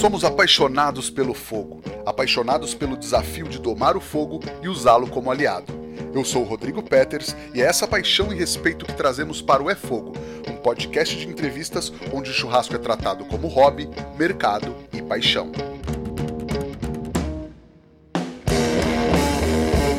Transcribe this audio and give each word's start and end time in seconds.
Somos 0.00 0.24
apaixonados 0.24 1.08
pelo 1.08 1.32
fogo, 1.32 1.80
apaixonados 2.04 2.74
pelo 2.74 2.96
desafio 2.96 3.48
de 3.48 3.58
domar 3.58 3.96
o 3.96 4.00
fogo 4.00 4.40
e 4.62 4.68
usá-lo 4.68 5.06
como 5.06 5.30
aliado. 5.30 5.72
Eu 6.12 6.24
sou 6.24 6.42
o 6.42 6.44
Rodrigo 6.44 6.82
Peters 6.82 7.34
e 7.54 7.62
é 7.62 7.64
essa 7.64 7.86
paixão 7.86 8.32
e 8.32 8.36
respeito 8.36 8.84
que 8.84 8.92
trazemos 8.92 9.40
para 9.40 9.62
o 9.62 9.70
É 9.70 9.74
Fogo, 9.74 10.12
um 10.48 10.56
podcast 10.56 11.16
de 11.16 11.26
entrevistas 11.26 11.92
onde 12.12 12.30
o 12.30 12.34
churrasco 12.34 12.74
é 12.74 12.78
tratado 12.78 13.24
como 13.24 13.48
hobby, 13.48 13.88
mercado 14.18 14.76
e 14.92 15.00
paixão. 15.00 15.50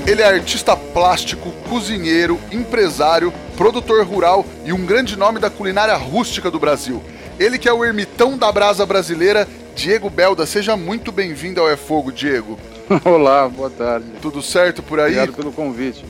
Ele 0.06 0.22
é 0.22 0.26
artista 0.26 0.78
plástico, 0.78 1.52
cozinheiro, 1.68 2.40
empresário, 2.52 3.34
produtor 3.58 4.06
rural 4.06 4.46
e 4.64 4.72
um 4.72 4.86
grande 4.86 5.18
nome 5.18 5.40
da 5.40 5.50
culinária 5.50 5.96
rústica 5.96 6.52
do 6.52 6.60
Brasil. 6.60 7.02
Ele 7.40 7.58
que 7.58 7.68
é 7.68 7.74
o 7.74 7.84
ermitão 7.84 8.38
da 8.38 8.50
brasa 8.52 8.86
brasileira, 8.86 9.48
Diego 9.76 10.10
Belda. 10.10 10.46
Seja 10.46 10.78
muito 10.78 11.12
bem-vindo 11.12 11.60
ao 11.60 11.70
É 11.70 11.76
Fogo, 11.76 12.10
Diego. 12.12 12.58
Olá, 13.04 13.48
boa 13.50 13.70
tarde. 13.70 14.08
Tudo 14.22 14.42
certo 14.42 14.82
por 14.82 15.00
aí? 15.00 15.18
Obrigado 15.18 15.36
pelo 15.36 15.52
convite. 15.52 16.06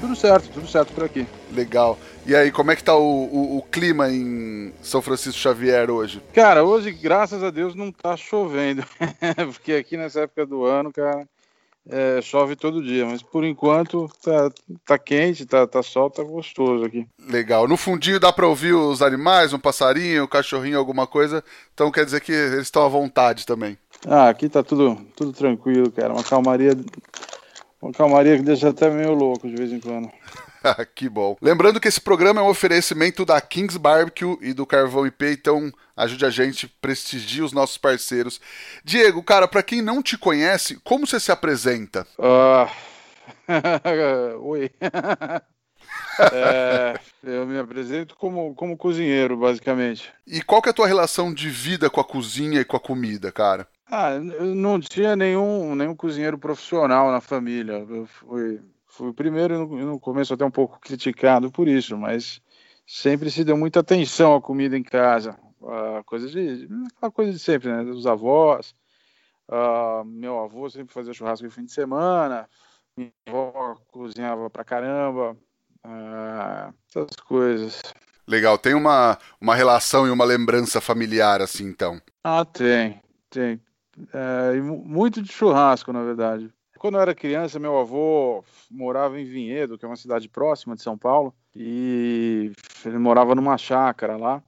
Tudo 0.00 0.16
certo, 0.16 0.50
tudo 0.52 0.66
certo 0.66 0.92
por 0.92 1.04
aqui. 1.04 1.24
Legal. 1.52 1.96
E 2.26 2.34
aí, 2.34 2.50
como 2.50 2.72
é 2.72 2.76
que 2.76 2.82
tá 2.82 2.96
o, 2.96 3.02
o, 3.02 3.58
o, 3.58 3.62
clima 3.62 4.10
em 4.10 4.72
São 4.82 5.00
Francisco 5.00 5.38
Xavier 5.40 5.88
hoje? 5.88 6.20
Cara, 6.34 6.64
hoje, 6.64 6.90
graças 6.90 7.42
a 7.44 7.50
Deus, 7.50 7.76
não 7.76 7.92
tá 7.92 8.16
chovendo. 8.16 8.84
Porque 9.54 9.74
aqui 9.74 9.96
nessa 9.96 10.22
época 10.22 10.44
do 10.44 10.64
ano, 10.64 10.92
cara, 10.92 11.26
é, 11.88 12.20
chove 12.20 12.56
todo 12.56 12.82
dia, 12.82 13.06
mas 13.06 13.22
por 13.22 13.44
enquanto 13.44 14.10
tá, 14.22 14.50
tá 14.84 14.98
quente, 14.98 15.46
tá, 15.46 15.66
tá 15.66 15.82
sol, 15.82 16.10
tá 16.10 16.22
gostoso 16.22 16.84
aqui. 16.84 17.06
Legal. 17.28 17.68
No 17.68 17.76
fundinho 17.76 18.18
dá 18.18 18.32
para 18.32 18.46
ouvir 18.46 18.72
os 18.72 19.02
animais, 19.02 19.52
um 19.52 19.58
passarinho, 19.58 20.24
um 20.24 20.28
cachorrinho, 20.28 20.78
alguma 20.78 21.06
coisa. 21.06 21.44
Então 21.72 21.90
quer 21.90 22.04
dizer 22.04 22.20
que 22.20 22.32
eles 22.32 22.62
estão 22.62 22.84
à 22.84 22.88
vontade 22.88 23.46
também. 23.46 23.78
Ah, 24.06 24.28
aqui 24.28 24.48
tá 24.48 24.62
tudo, 24.62 24.98
tudo 25.16 25.32
tranquilo, 25.32 25.90
cara. 25.90 26.12
Uma 26.12 26.24
calmaria, 26.24 26.76
uma 27.80 27.92
calmaria 27.92 28.36
que 28.36 28.42
deixa 28.42 28.68
até 28.68 28.90
meio 28.90 29.14
louco 29.14 29.48
de 29.48 29.54
vez 29.54 29.72
em 29.72 29.80
quando. 29.80 30.10
que 30.94 31.08
bom. 31.08 31.36
Lembrando 31.40 31.80
que 31.80 31.88
esse 31.88 32.00
programa 32.00 32.40
é 32.40 32.44
um 32.44 32.48
oferecimento 32.48 33.24
da 33.24 33.40
Kings 33.40 33.78
Barbecue 33.78 34.38
e 34.40 34.52
do 34.52 34.66
Carvão 34.66 35.06
IP, 35.06 35.26
então 35.26 35.72
ajude 35.96 36.24
a 36.24 36.30
gente, 36.30 36.68
prestigie 36.80 37.42
os 37.42 37.52
nossos 37.52 37.78
parceiros. 37.78 38.40
Diego, 38.84 39.22
cara, 39.22 39.48
para 39.48 39.62
quem 39.62 39.80
não 39.80 40.02
te 40.02 40.16
conhece, 40.18 40.78
como 40.84 41.06
você 41.06 41.20
se 41.20 41.32
apresenta? 41.32 42.06
Uh... 42.18 42.68
Oi. 44.40 44.70
é, 46.32 46.98
eu 47.22 47.46
me 47.46 47.58
apresento 47.58 48.16
como, 48.16 48.54
como 48.54 48.76
cozinheiro, 48.76 49.36
basicamente. 49.36 50.12
E 50.26 50.42
qual 50.42 50.60
que 50.60 50.68
é 50.68 50.72
a 50.72 50.74
tua 50.74 50.86
relação 50.86 51.32
de 51.32 51.48
vida 51.48 51.88
com 51.88 52.00
a 52.00 52.04
cozinha 52.04 52.60
e 52.60 52.64
com 52.64 52.76
a 52.76 52.80
comida, 52.80 53.30
cara? 53.30 53.66
Ah, 53.88 54.10
eu 54.10 54.54
não 54.54 54.80
tinha 54.80 55.14
nenhum, 55.14 55.74
nenhum 55.74 55.94
cozinheiro 55.94 56.38
profissional 56.38 57.10
na 57.10 57.20
família. 57.20 57.86
Eu 57.88 58.06
fui 58.06 58.60
fui 58.96 59.10
o 59.10 59.14
primeiro 59.14 59.66
no 59.66 60.00
começo 60.00 60.32
até 60.32 60.44
um 60.44 60.50
pouco 60.50 60.80
criticado 60.80 61.50
por 61.50 61.68
isso, 61.68 61.96
mas 61.98 62.40
sempre 62.86 63.30
se 63.30 63.44
deu 63.44 63.56
muita 63.56 63.80
atenção 63.80 64.34
à 64.34 64.40
comida 64.40 64.76
em 64.76 64.82
casa, 64.82 65.38
a 65.98 66.02
coisa 66.04 66.28
de 66.28 66.66
aquela 66.96 67.12
coisa 67.12 67.32
de 67.32 67.38
sempre, 67.38 67.68
né, 67.68 67.84
dos 67.84 68.06
avós. 68.06 68.74
Uh, 69.48 70.04
meu 70.04 70.40
avô 70.40 70.68
sempre 70.68 70.92
fazia 70.92 71.12
churrasco 71.12 71.44
no 71.44 71.52
fim 71.52 71.64
de 71.64 71.72
semana, 71.72 72.48
minha 72.96 73.12
avó 73.28 73.76
cozinhava 73.92 74.50
pra 74.50 74.64
caramba, 74.64 75.36
uh, 75.84 76.74
essas 76.88 77.16
coisas. 77.16 77.82
Legal, 78.26 78.58
tem 78.58 78.74
uma, 78.74 79.16
uma 79.40 79.54
relação 79.54 80.06
e 80.06 80.10
uma 80.10 80.24
lembrança 80.24 80.80
familiar 80.80 81.40
assim, 81.40 81.64
então? 81.64 82.00
Ah, 82.24 82.44
tem, 82.44 83.00
tem. 83.30 83.60
É, 84.12 84.60
muito 84.60 85.22
de 85.22 85.32
churrasco, 85.32 85.92
na 85.92 86.02
verdade. 86.02 86.52
Quando 86.78 86.96
eu 86.96 87.00
era 87.00 87.14
criança, 87.14 87.58
meu 87.58 87.78
avô 87.78 88.44
morava 88.70 89.20
em 89.20 89.24
Vinhedo, 89.24 89.78
que 89.78 89.84
é 89.84 89.88
uma 89.88 89.96
cidade 89.96 90.28
próxima 90.28 90.74
de 90.74 90.82
São 90.82 90.96
Paulo, 90.96 91.34
e 91.54 92.52
ele 92.84 92.98
morava 92.98 93.34
numa 93.34 93.56
chácara 93.56 94.16
lá. 94.16 94.42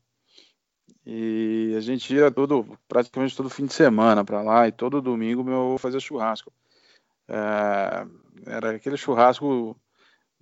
E 1.07 1.75
a 1.77 1.81
gente 1.81 2.15
ia 2.15 2.31
todo, 2.31 2.79
praticamente 2.87 3.37
todo 3.37 3.49
fim 3.49 3.65
de 3.65 3.73
semana 3.73 4.25
para 4.25 4.43
lá, 4.43 4.69
e 4.69 4.73
todo 4.73 5.01
domingo 5.01 5.43
meu 5.43 5.61
avô 5.63 5.79
fazia 5.79 6.01
churrasco. 6.01 6.53
É, 7.27 8.07
era 8.47 8.71
aquele 8.73 8.97
churrasco, 8.97 9.75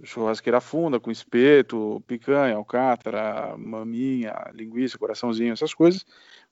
churrasqueira 0.03 0.60
funda, 0.60 0.98
com 0.98 1.10
espeto, 1.10 2.03
picanha, 2.06 2.56
alcatra, 2.56 3.56
maminha, 3.56 4.34
linguiça, 4.53 4.98
coraçãozinho, 4.98 5.53
essas 5.53 5.72
coisas. 5.72 6.04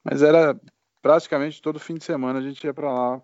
Mas 0.02 0.22
era 0.22 0.58
praticamente 1.02 1.60
todo 1.60 1.80
fim 1.80 1.94
de 1.94 2.04
semana 2.04 2.38
a 2.38 2.42
gente 2.42 2.64
ia 2.64 2.72
para 2.72 2.92
lá 2.92 3.22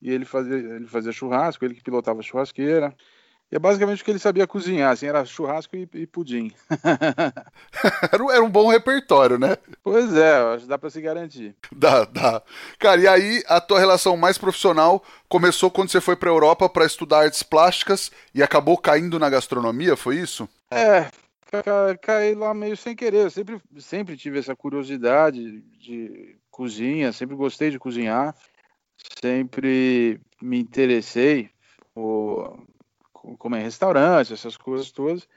e 0.00 0.10
ele 0.10 0.24
fazia, 0.24 0.56
ele 0.56 0.86
fazia 0.86 1.12
churrasco, 1.12 1.64
ele 1.64 1.74
que 1.74 1.82
pilotava 1.82 2.20
a 2.20 2.22
churrasqueira. 2.22 2.94
E 3.52 3.56
é 3.56 3.58
basicamente 3.58 4.00
o 4.00 4.04
que 4.04 4.12
ele 4.12 4.20
sabia 4.20 4.46
cozinhar, 4.46 4.92
assim, 4.92 5.06
era 5.06 5.24
churrasco 5.24 5.76
e, 5.76 5.88
e 5.94 6.06
pudim. 6.06 6.52
era 8.12 8.44
um 8.44 8.48
bom 8.48 8.68
repertório, 8.68 9.38
né? 9.38 9.56
Pois 9.82 10.14
é, 10.14 10.36
acho 10.54 10.62
que 10.62 10.68
dá 10.68 10.78
para 10.78 10.88
se 10.88 11.00
garantir. 11.00 11.56
Dá, 11.72 12.04
dá. 12.04 12.42
Cara, 12.78 13.00
e 13.00 13.08
aí 13.08 13.42
a 13.48 13.60
tua 13.60 13.80
relação 13.80 14.16
mais 14.16 14.38
profissional 14.38 15.02
começou 15.28 15.68
quando 15.68 15.90
você 15.90 16.00
foi 16.00 16.14
para 16.14 16.30
Europa 16.30 16.68
para 16.68 16.86
estudar 16.86 17.24
artes 17.24 17.42
plásticas 17.42 18.12
e 18.32 18.40
acabou 18.40 18.78
caindo 18.78 19.18
na 19.18 19.28
gastronomia, 19.28 19.96
foi 19.96 20.18
isso? 20.18 20.48
É, 20.70 21.10
ca 21.50 21.98
caí 22.00 22.36
lá 22.36 22.54
meio 22.54 22.76
sem 22.76 22.94
querer. 22.94 23.24
Eu 23.24 23.30
sempre, 23.30 23.60
sempre 23.80 24.16
tive 24.16 24.38
essa 24.38 24.54
curiosidade 24.54 25.60
de 25.80 26.36
cozinha, 26.52 27.12
sempre 27.12 27.34
gostei 27.34 27.70
de 27.70 27.80
cozinhar 27.80 28.32
sempre 29.22 30.20
me 30.40 30.58
interessei 30.58 31.50
como 33.38 33.56
é 33.56 33.62
restaurante, 33.62 34.32
essas 34.32 34.56
coisas 34.56 34.90
todas, 34.90 35.28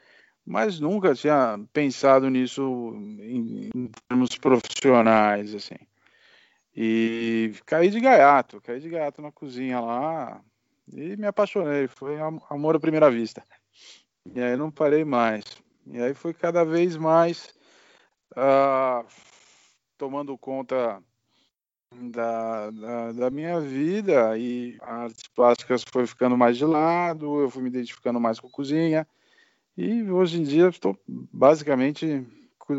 mas 0.46 0.80
nunca 0.80 1.14
tinha 1.14 1.58
pensado 1.72 2.28
nisso 2.28 2.92
em, 3.20 3.70
em 3.74 3.90
termos 4.08 4.36
profissionais, 4.38 5.54
assim. 5.54 5.76
E 6.76 7.54
caí 7.64 7.88
de 7.88 8.00
gaiato, 8.00 8.60
caí 8.60 8.80
de 8.80 8.88
gaiato 8.88 9.22
na 9.22 9.30
cozinha 9.30 9.80
lá 9.80 10.42
e 10.92 11.16
me 11.16 11.26
apaixonei, 11.26 11.86
foi 11.86 12.18
amor 12.50 12.76
à 12.76 12.80
primeira 12.80 13.10
vista. 13.10 13.42
E 14.34 14.40
aí 14.40 14.56
não 14.56 14.70
parei 14.70 15.04
mais. 15.04 15.44
E 15.86 16.00
aí 16.00 16.14
foi 16.14 16.34
cada 16.34 16.64
vez 16.64 16.96
mais 16.96 17.54
uh, 18.32 19.06
tomando 19.96 20.36
conta 20.36 21.02
da, 22.00 22.70
da, 22.70 23.12
da, 23.12 23.30
minha 23.30 23.60
vida 23.60 24.36
e 24.38 24.76
artes 24.80 25.24
plásticas 25.34 25.84
foi 25.90 26.06
ficando 26.06 26.36
mais 26.36 26.56
de 26.56 26.64
lado, 26.64 27.40
eu 27.40 27.50
fui 27.50 27.62
me 27.62 27.68
identificando 27.68 28.20
mais 28.20 28.40
com 28.40 28.48
cozinha 28.48 29.06
e 29.76 30.10
hoje 30.10 30.40
em 30.40 30.42
dia 30.42 30.68
estou 30.68 30.98
basicamente 31.32 32.26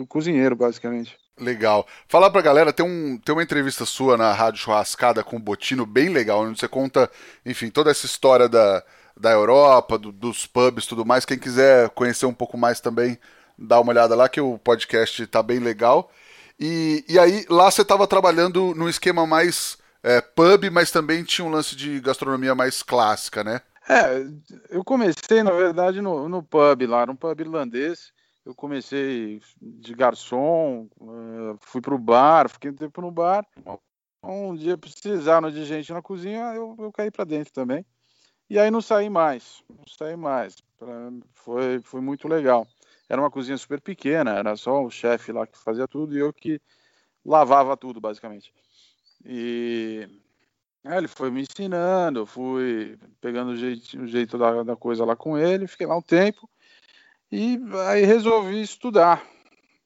cozinheiro, 0.08 0.56
basicamente. 0.56 1.18
Legal. 1.38 1.86
Falar 2.08 2.30
pra 2.30 2.42
galera, 2.42 2.72
tem, 2.72 2.86
um, 2.86 3.18
tem 3.18 3.36
uma 3.36 3.44
entrevista 3.44 3.86
sua 3.86 4.16
na 4.16 4.32
Rádio 4.32 4.62
Churrascada 4.62 5.24
com 5.24 5.36
o 5.36 5.40
Botino 5.40 5.86
bem 5.86 6.10
legal, 6.10 6.42
onde 6.42 6.58
você 6.58 6.68
conta, 6.68 7.12
enfim, 7.46 7.70
toda 7.70 7.92
essa 7.92 8.06
história 8.06 8.48
da, 8.48 8.84
da 9.18 9.32
Europa, 9.32 9.98
do, 9.98 10.12
dos 10.12 10.48
pubs 10.48 10.88
tudo 10.88 11.06
mais. 11.06 11.26
Quem 11.26 11.38
quiser 11.38 11.90
conhecer 11.90 12.26
um 12.26 12.34
pouco 12.34 12.58
mais 12.58 12.80
também, 12.80 13.18
dá 13.58 13.80
uma 13.80 13.92
olhada 13.92 14.16
lá 14.16 14.30
que 14.30 14.40
o 14.40 14.58
podcast 14.58 15.28
tá 15.28 15.44
bem 15.44 15.60
legal. 15.60 16.10
E, 16.60 17.04
e 17.08 17.20
aí 17.20 17.46
lá 17.50 17.70
você 17.70 17.82
estava 17.82 18.08
trabalhando 18.08 18.74
num 18.76 18.90
esquema 18.90 19.26
mais 19.26 19.78
é, 20.02 20.22
pub, 20.22 20.70
mas 20.72 20.92
também 20.92 21.24
tinha 21.24 21.46
um 21.46 21.52
lance 21.52 21.76
de 21.76 22.00
gastronomia 22.00 22.56
mais 22.56 22.82
clássica, 22.84 23.44
né? 23.44 23.62
É, 23.88 24.26
eu 24.70 24.84
comecei, 24.84 25.44
na 25.44 25.52
verdade, 25.52 26.02
no, 26.02 26.28
no 26.28 26.42
pub 26.42 26.88
lá, 26.88 27.06
num 27.06 27.16
pub 27.16 27.40
irlandês. 27.40 28.12
Eu 28.46 28.54
comecei 28.54 29.42
de 29.60 29.94
garçom, 29.96 30.88
uh, 31.02 31.58
fui 31.62 31.82
pro 31.82 31.98
bar, 31.98 32.48
fiquei 32.48 32.70
um 32.70 32.76
tempo 32.76 33.02
no 33.02 33.10
bar. 33.10 33.46
Um 34.24 34.56
dia 34.56 34.78
precisaram 34.78 35.50
de 35.50 35.66
gente 35.66 35.92
na 35.92 36.02
cozinha, 36.02 36.54
eu, 36.54 36.76
eu 36.78 36.92
caí 36.92 37.10
para 37.10 37.26
dentro 37.26 37.52
também. 37.52 37.84
E 38.48 38.60
aí 38.60 38.70
não 38.70 38.82
saí 38.82 39.10
mais, 39.10 39.64
não 39.68 39.84
saí 39.88 40.16
mais. 40.16 40.56
Pra, 40.78 40.88
foi, 41.34 41.82
foi 41.84 42.02
muito 42.02 42.28
legal. 42.28 42.68
Era 43.08 43.22
uma 43.22 43.32
cozinha 43.32 43.58
super 43.58 43.80
pequena, 43.80 44.32
era 44.32 44.56
só 44.56 44.84
o 44.84 44.90
chefe 44.90 45.32
lá 45.32 45.46
que 45.46 45.58
fazia 45.58 45.88
tudo 45.88 46.16
e 46.16 46.20
eu 46.20 46.34
que 46.34 46.60
lavava 47.24 47.78
tudo, 47.78 48.02
basicamente. 48.02 48.54
E 49.24 50.08
ele 50.84 51.08
foi 51.08 51.32
me 51.32 51.42
ensinando, 51.42 52.26
fui 52.26 52.98
pegando 53.20 53.52
o 53.52 53.58
jeito, 53.58 54.02
o 54.02 54.08
jeito 54.08 54.38
da, 54.38 54.64
da 54.64 54.76
coisa 54.76 55.04
lá 55.04 55.16
com 55.16 55.38
ele, 55.38 55.68
fiquei 55.68 55.88
lá 55.88 55.98
um 55.98 56.02
tempo 56.02 56.50
e 57.32 57.60
aí 57.90 58.06
resolvi 58.06 58.62
estudar 58.62 59.26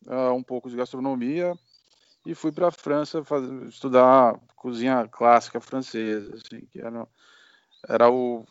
uh, 0.06 0.34
um 0.34 0.44
pouco 0.44 0.70
de 0.70 0.76
gastronomia 0.76 1.58
e 2.26 2.36
fui 2.36 2.52
para 2.52 2.68
a 2.68 2.72
França 2.72 3.24
fazer, 3.24 3.68
estudar 3.68 4.38
cozinha 4.56 5.08
clássica 5.08 5.62
francesa, 5.62 6.36
assim, 6.36 6.66
que 6.66 6.80
era, 6.80 7.08
era 7.88 8.12
o, 8.12 8.46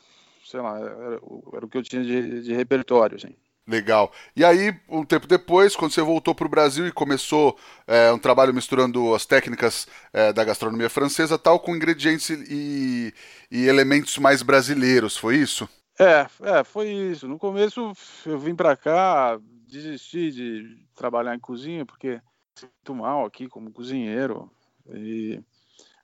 sei 0.45 0.61
lá, 0.61 0.79
era, 0.79 1.21
era 1.53 1.67
o 1.67 1.69
que 1.69 1.77
eu 1.77 1.83
tinha 1.83 2.03
de, 2.03 2.43
de 2.43 2.55
repertório, 2.55 3.17
assim. 3.17 3.37
Legal. 3.69 4.11
E 4.35 4.43
aí, 4.43 4.75
um 4.89 5.05
tempo 5.05 5.27
depois, 5.27 5.77
quando 5.77 5.93
você 5.93 6.01
voltou 6.01 6.35
para 6.35 6.47
o 6.47 6.51
Brasil 6.51 6.87
e 6.87 6.93
começou 6.93 7.55
é, 7.87 8.11
um 8.11 8.19
trabalho 8.19 8.55
misturando 8.55 9.15
as 9.15 9.27
técnicas 9.27 9.87
é, 10.11 10.33
da 10.33 10.43
gastronomia 10.43 10.89
francesa, 10.89 11.39
tal, 11.39 11.61
com 11.61 11.77
ingredientes 11.77 12.31
e, 12.31 13.13
e, 13.51 13.67
elementos 13.67 14.17
mais 14.17 14.41
brasileiros, 14.41 15.19
foi 15.19 15.37
isso? 15.37 15.69
É, 15.99 16.27
é, 16.41 16.65
foi 16.65 16.89
isso. 16.89 17.29
No 17.29 17.39
começo 17.39 17.93
eu 18.25 18.39
vim 18.39 18.55
para 18.55 18.75
cá, 18.75 19.39
desisti 19.69 20.31
de 20.31 20.87
trabalhar 20.95 21.35
em 21.35 21.41
cozinha 21.41 21.85
porque 21.85 22.23
sinto 22.55 22.95
mal 22.95 23.27
aqui 23.27 23.49
como 23.49 23.71
cozinheiro 23.71 24.51
e 24.95 25.43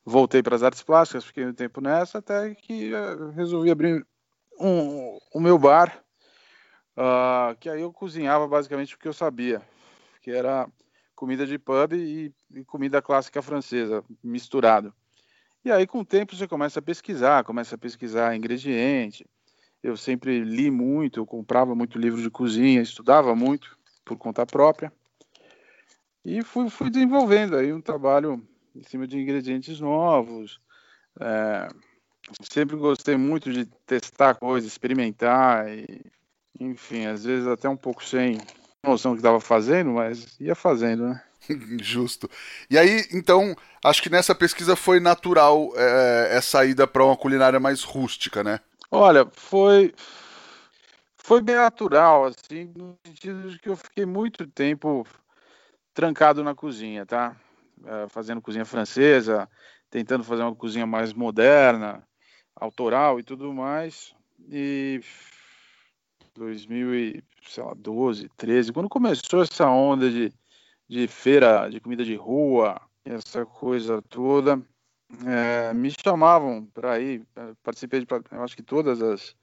voltei 0.05 0.43
para 0.43 0.55
as 0.55 0.63
artes 0.63 0.83
plásticas, 0.83 1.25
fiquei 1.25 1.47
um 1.47 1.55
tempo 1.55 1.81
nessa 1.81 2.19
até 2.19 2.55
que 2.55 2.93
é, 2.95 3.33
resolvi 3.35 3.71
abrir 3.71 4.07
um, 4.61 5.19
o 5.33 5.41
meu 5.41 5.59
bar 5.59 6.04
Uh, 6.97 7.57
que 7.59 7.69
aí 7.69 7.81
eu 7.81 7.93
cozinhava 7.93 8.47
basicamente 8.47 8.95
o 8.95 8.99
que 8.99 9.09
eu 9.09 9.13
sabia, 9.13 9.61
que 10.23 10.31
era 10.31 10.69
comida 11.15 11.45
de 11.45 11.59
pub 11.59 11.93
e, 11.93 12.33
e, 12.55 12.65
comida 12.65 13.03
clássica 13.03 13.43
francesa, 13.43 14.05
misturado. 14.23 14.95
E 15.65 15.73
aí, 15.73 15.87
com 15.87 16.01
o 16.01 16.05
tempo, 16.05 16.37
você 16.37 16.47
começa 16.47 16.79
a 16.79 16.83
pesquisar, 16.83 17.43
começa 17.43 17.75
a 17.75 17.79
pesquisar 17.79 18.37
ingrediente. 18.37 19.27
Eu 19.83 19.97
sempre 19.97 20.41
li 20.41 20.71
muito, 20.71 21.21
eu 21.21 21.27
comprava 21.27 21.75
muito 21.75 21.99
livro 21.99 22.21
de 22.23 22.31
cozinha, 22.31 22.81
estudava 22.81 23.35
muito 23.35 23.77
por 24.05 24.17
conta 24.17 24.47
própria. 24.47 24.93
E 26.25 26.43
fui, 26.43 26.71
fui 26.71 26.91
desenvolvendo 26.91 27.57
aí 27.57 27.73
um 27.73 27.81
trabalho 27.81 28.47
em 28.75 28.83
cima 28.83 29.07
de 29.07 29.19
ingredientes 29.19 29.81
novos. 29.81 30.61
É, 31.21 31.69
sempre 32.51 32.77
gostei 32.77 33.17
muito 33.17 33.53
de 33.53 33.67
testar 33.87 34.35
coisas, 34.35 34.71
experimentar 34.71 35.69
e 35.69 36.01
enfim, 36.59 37.07
às 37.07 37.25
vezes 37.25 37.47
até 37.47 37.69
um 37.69 37.77
pouco 37.77 38.05
sem 38.05 38.39
noção 38.83 39.13
do 39.13 39.17
que 39.17 39.21
estava 39.21 39.41
fazendo, 39.41 39.93
mas 39.93 40.39
ia 40.41 40.55
fazendo, 40.55 41.09
né? 41.09 41.23
Justo. 41.83 42.31
E 42.71 42.79
aí, 42.79 43.05
então, 43.13 43.55
acho 43.85 44.03
que 44.03 44.11
nessa 44.11 44.35
pesquisa 44.35 44.77
foi 44.77 45.01
natural 45.01 45.73
é, 45.77 46.37
essa 46.37 46.65
ida 46.65 46.87
para 46.87 47.05
uma 47.05 47.17
culinária 47.17 47.61
mais 47.61 47.83
rústica, 47.83 48.43
né? 48.43 48.61
Olha, 48.91 49.27
foi 49.33 49.93
foi 51.17 51.41
bem 51.41 51.57
natural, 51.57 52.27
assim, 52.27 52.71
no 52.77 52.99
sentido 53.03 53.51
de 53.51 53.59
que 53.59 53.71
eu 53.71 53.77
fiquei 53.77 54.05
muito 54.05 54.47
tempo 54.47 55.07
trancado 55.95 56.45
na 56.45 56.55
cozinha, 56.55 57.07
tá? 57.07 57.35
É, 57.87 58.09
fazendo 58.09 58.43
cozinha 58.43 58.65
francesa, 58.67 59.49
tentando 59.91 60.23
fazer 60.23 60.43
uma 60.43 60.55
cozinha 60.55 60.87
mais 60.87 61.15
moderna, 61.15 62.07
autoral 62.55 63.19
e 63.19 63.23
tudo 63.23 63.53
mais. 63.55 64.15
E 64.51 65.01
2012, 66.35 68.29
13, 68.37 68.73
quando 68.73 68.89
começou 68.89 69.43
essa 69.43 69.69
onda 69.69 70.11
de, 70.11 70.33
de 70.89 71.07
feira 71.07 71.69
de 71.69 71.81
comida 71.81 72.05
de 72.05 72.17
rua, 72.17 72.81
essa 73.05 73.47
coisa 73.47 74.03
toda, 74.03 74.61
é, 75.27 75.73
me 75.73 75.91
chamavam 75.91 76.67
para 76.67 76.99
ir, 76.99 77.25
participei 77.63 78.01
de, 78.01 78.07
eu 78.33 78.43
acho 78.43 78.57
que 78.57 78.63
todas 78.63 79.01
as, 79.01 79.37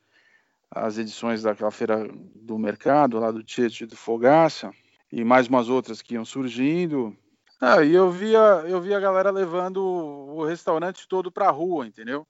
as 0.69 0.97
edições 0.97 1.43
daquela 1.43 1.71
feira 1.71 2.09
do 2.35 2.57
mercado, 2.57 3.19
lá 3.19 3.31
do 3.31 3.43
Tietê 3.43 3.85
do 3.85 3.95
Fogaça, 3.95 4.71
e 5.11 5.23
mais 5.23 5.47
umas 5.47 5.69
outras 5.69 6.01
que 6.01 6.15
iam 6.15 6.25
surgindo. 6.25 7.15
Ah, 7.59 7.83
e 7.83 7.93
eu 7.93 8.09
via, 8.09 8.63
eu 8.67 8.81
via 8.81 8.97
a 8.97 9.01
galera 9.01 9.29
levando 9.29 9.83
o 9.83 10.43
restaurante 10.43 11.07
todo 11.07 11.31
para 11.31 11.47
a 11.47 11.51
rua, 11.51 11.85
entendeu? 11.85 12.25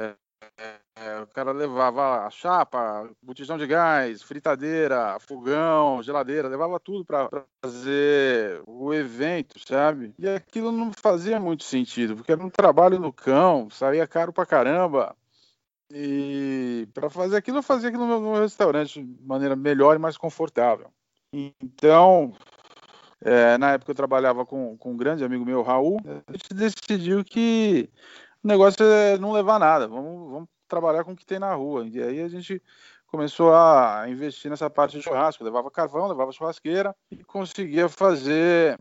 É, 0.95 1.19
o 1.19 1.27
cara 1.27 1.51
levava 1.51 2.25
a 2.25 2.29
chapa, 2.29 3.09
botijão 3.21 3.57
de 3.57 3.65
gás, 3.65 4.21
fritadeira, 4.21 5.17
fogão, 5.19 6.01
geladeira, 6.03 6.47
levava 6.47 6.79
tudo 6.79 7.03
para 7.05 7.27
fazer 7.63 8.61
o 8.67 8.93
evento, 8.93 9.59
sabe? 9.67 10.13
E 10.19 10.27
aquilo 10.27 10.71
não 10.71 10.91
fazia 10.91 11.39
muito 11.39 11.63
sentido, 11.63 12.15
porque 12.15 12.31
era 12.31 12.43
um 12.43 12.49
trabalho 12.49 12.99
no 12.99 13.11
cão, 13.11 13.69
saía 13.69 14.05
caro 14.07 14.31
pra 14.31 14.45
caramba. 14.45 15.15
E 15.93 16.87
para 16.93 17.09
fazer 17.09 17.37
aquilo, 17.37 17.57
eu 17.57 17.63
fazia 17.63 17.89
aquilo 17.89 18.05
no 18.05 18.21
meu 18.21 18.41
restaurante 18.41 19.03
de 19.03 19.23
maneira 19.23 19.55
melhor 19.55 19.95
e 19.95 19.99
mais 19.99 20.17
confortável. 20.17 20.91
Então, 21.33 22.33
é, 23.21 23.57
na 23.57 23.73
época 23.73 23.91
eu 23.91 23.95
trabalhava 23.95 24.45
com, 24.45 24.77
com 24.77 24.91
um 24.91 24.97
grande 24.97 25.23
amigo 25.23 25.45
meu, 25.45 25.61
Raul, 25.61 25.99
a 26.27 26.31
gente 26.31 26.53
decidiu 26.53 27.23
que 27.23 27.89
o 28.43 28.47
negócio 28.47 28.83
é 28.83 29.17
não 29.17 29.31
levar 29.31 29.59
nada, 29.59 29.87
vamos, 29.87 30.31
vamos 30.31 30.49
trabalhar 30.67 31.03
com 31.03 31.11
o 31.11 31.15
que 31.15 31.25
tem 31.25 31.39
na 31.39 31.53
rua. 31.53 31.85
E 31.87 32.01
aí 32.01 32.21
a 32.21 32.27
gente 32.27 32.61
começou 33.07 33.53
a 33.53 34.05
investir 34.07 34.49
nessa 34.49 34.69
parte 34.69 34.97
de 34.97 35.03
churrasco, 35.03 35.43
levava 35.43 35.69
carvão, 35.69 36.07
levava 36.07 36.31
churrasqueira 36.31 36.95
e 37.11 37.23
conseguia 37.23 37.89
fazer 37.89 38.79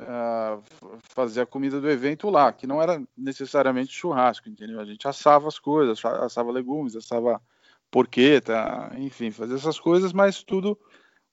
uh, 0.00 0.62
fazer 1.14 1.42
a 1.42 1.46
comida 1.46 1.80
do 1.80 1.90
evento 1.90 2.28
lá, 2.28 2.52
que 2.52 2.66
não 2.66 2.80
era 2.80 3.02
necessariamente 3.16 3.92
churrasco, 3.92 4.48
entendeu? 4.48 4.80
A 4.80 4.84
gente 4.84 5.08
assava 5.08 5.48
as 5.48 5.58
coisas, 5.58 6.04
assava 6.04 6.52
legumes, 6.52 6.94
assava 6.94 7.40
porqueta, 7.90 8.92
enfim, 8.98 9.30
fazia 9.30 9.56
essas 9.56 9.78
coisas, 9.78 10.12
mas 10.12 10.42
tudo 10.42 10.78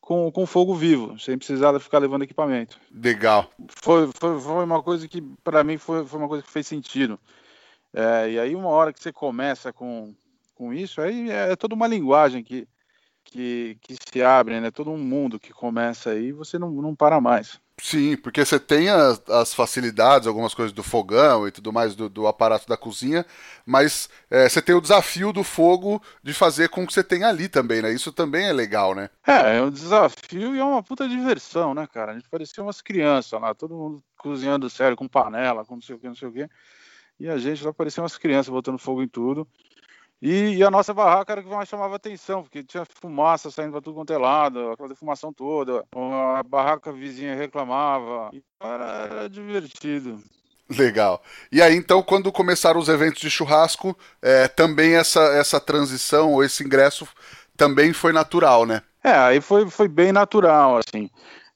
com, 0.02 0.32
com 0.32 0.46
fogo 0.48 0.74
vivo, 0.74 1.18
sem 1.20 1.38
precisar 1.38 1.80
ficar 1.80 2.00
levando 2.00 2.24
equipamento. 2.24 2.80
Legal. 2.92 3.50
Foi, 3.70 4.10
foi, 4.20 4.42
foi 4.42 4.64
uma 4.66 4.82
coisa 4.82 5.08
que, 5.08 5.22
para 5.44 5.64
mim, 5.64 5.78
foi, 5.78 6.06
foi 6.06 6.20
uma 6.20 6.28
coisa 6.28 6.44
que 6.44 6.50
fez 6.50 6.66
sentido. 6.66 7.20
É, 7.94 8.32
e 8.32 8.40
aí, 8.40 8.56
uma 8.56 8.70
hora 8.70 8.92
que 8.92 9.02
você 9.02 9.14
começa 9.14 9.72
com, 9.72 10.14
com 10.56 10.74
isso, 10.74 11.00
aí 11.00 11.30
é, 11.30 11.52
é 11.52 11.56
toda 11.56 11.76
uma 11.76 11.88
linguagem 11.88 12.44
que, 12.44 12.68
que, 13.24 13.78
que 13.80 13.96
se 13.96 14.24
abre, 14.24 14.60
né? 14.60 14.72
Todo 14.72 14.90
um 14.90 14.98
mundo 14.98 15.40
que 15.40 15.54
começa 15.54 16.10
aí 16.10 16.28
e 16.28 16.34
você 16.34 16.58
não, 16.58 16.72
não 16.72 16.96
para 16.96 17.22
mais. 17.22 17.62
Sim, 17.84 18.16
porque 18.16 18.46
você 18.46 18.60
tem 18.60 18.90
as, 18.90 19.28
as, 19.28 19.56
facilidades, 19.56 20.28
algumas 20.28 20.54
coisas 20.54 20.72
do 20.72 20.84
fogão 20.84 21.48
e 21.48 21.52
tudo 21.52 21.74
mais, 21.74 21.96
do, 21.96 22.08
do 22.08 22.28
aparato 22.28 22.68
da 22.68 22.78
cozinha, 22.78 23.26
mas 23.66 24.08
é, 24.30 24.48
você 24.48 24.62
tem 24.62 24.76
o 24.76 24.82
desafio 24.82 25.34
do 25.34 25.44
fogo 25.44 26.00
de 26.24 26.32
fazer 26.32 26.70
com 26.70 26.86
que 26.86 26.94
você 26.94 27.04
tem 27.04 27.24
ali 27.24 27.50
também, 27.50 27.82
né? 27.82 27.92
Isso 27.92 28.12
também 28.12 28.46
é 28.46 28.54
legal, 28.54 28.94
né? 28.94 29.10
É, 29.26 29.58
é 29.58 29.62
um 29.64 29.72
desafio 29.72 30.56
e 30.56 30.60
é 30.60 30.64
uma 30.64 30.84
puta 30.84 31.10
diversão, 31.10 31.74
né, 31.74 31.88
cara? 31.92 32.12
A 32.12 32.14
gente 32.14 32.30
parecia 32.30 32.62
umas 32.62 32.82
crianças 32.82 33.42
lá, 33.42 33.56
todo 33.56 33.76
mundo 33.76 34.04
cozinhando 34.16 34.70
sério, 34.70 34.96
com 34.96 35.08
panela, 35.08 35.66
com 35.66 35.74
não 35.74 35.82
sei 35.82 35.96
o 35.96 36.00
que, 36.00 36.08
não 36.08 36.16
sei 36.16 36.28
o 36.28 36.32
que. 36.32 36.48
E 37.20 37.28
a 37.28 37.40
gente 37.40 37.64
lá 37.66 37.74
parecia 37.74 38.04
umas 38.04 38.16
crianças 38.16 38.50
botando 38.50 38.78
fogo 38.78 39.02
em 39.02 39.08
tudo. 39.08 39.48
E, 40.22 40.58
e, 40.58 40.64
a 40.64 40.70
nossa 40.70 40.94
barraca 40.94 41.32
era 41.32 41.42
que 41.42 41.50
mais 41.50 41.68
chamava 41.68 41.96
atenção, 41.96 42.44
porque 42.44 42.64
tinha 42.64 42.86
fumaça 42.86 43.50
saindo 43.50 43.72
para 43.72 43.82
tudo 43.82 43.96
quanto 43.96 44.14
é 44.14 44.18
lado, 44.18 44.70
aquela 44.70 44.90
defumação 44.90 45.34
toda. 45.34 45.84
A 46.38 46.44
barraca 46.44 46.94
vizinha 46.94 47.36
reclamava. 47.36 48.30
Era, 48.60 48.86
era, 48.86 49.30
divertido. 49.30 50.22
Legal. 50.70 51.24
E 51.52 51.60
aí, 51.60 51.76
então, 51.76 52.04
quando 52.04 52.32
começaram 52.32 52.80
os 52.80 52.88
eventos 52.88 53.20
de 53.20 53.32
churrasco, 53.32 53.98
é, 54.22 54.48
também 54.48 54.96
essa, 54.96 55.22
essa 55.34 55.60
transição 55.60 56.34
ou 56.34 56.44
esse 56.44 56.64
ingresso 56.64 57.08
também 57.58 57.92
foi 57.92 58.14
natural, 58.14 58.66
né? 58.66 58.84
É, 59.04 59.14
aí 59.14 59.42
foi, 59.42 59.68
foi 59.70 59.88
bem 59.88 60.12
natural, 60.12 60.78
assim. 60.78 61.10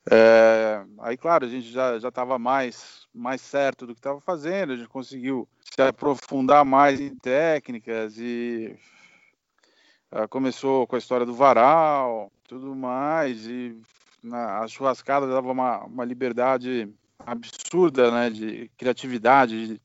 É, 0.10 0.82
aí, 1.01 1.16
claro, 1.18 1.46
a 1.46 1.50
gente 1.50 1.72
já 1.72 1.98
estava 1.98 2.39
mais, 2.39 3.05
mais 3.15 3.41
certo 3.41 3.88
do 3.88 3.93
que 3.93 4.00
estava 4.00 4.19
fazendo, 4.19 4.74
a 4.74 4.75
gente 4.75 4.89
conseguiu 4.89 5.48
se 5.63 5.81
aprofundar 5.81 6.65
mais 6.65 7.00
em 7.00 7.15
técnicas 7.15 8.17
e 8.17 8.77
uh, 10.12 10.27
começou 10.27 10.86
com 10.86 10.95
a 10.95 11.00
história 11.00 11.25
do 11.25 11.34
varal, 11.34 12.31
tudo 12.48 12.75
mais, 12.75 13.48
e 13.48 13.79
na, 14.22 14.60
a 14.60 14.67
churrascada 14.67 15.27
dava 15.27 15.51
uma, 15.51 15.86
uma 15.86 16.03
liberdade 16.03 16.93
absurda, 17.19 18.12
né, 18.12 18.29
de 18.29 18.69
criatividade, 18.77 19.67
de, 19.67 19.81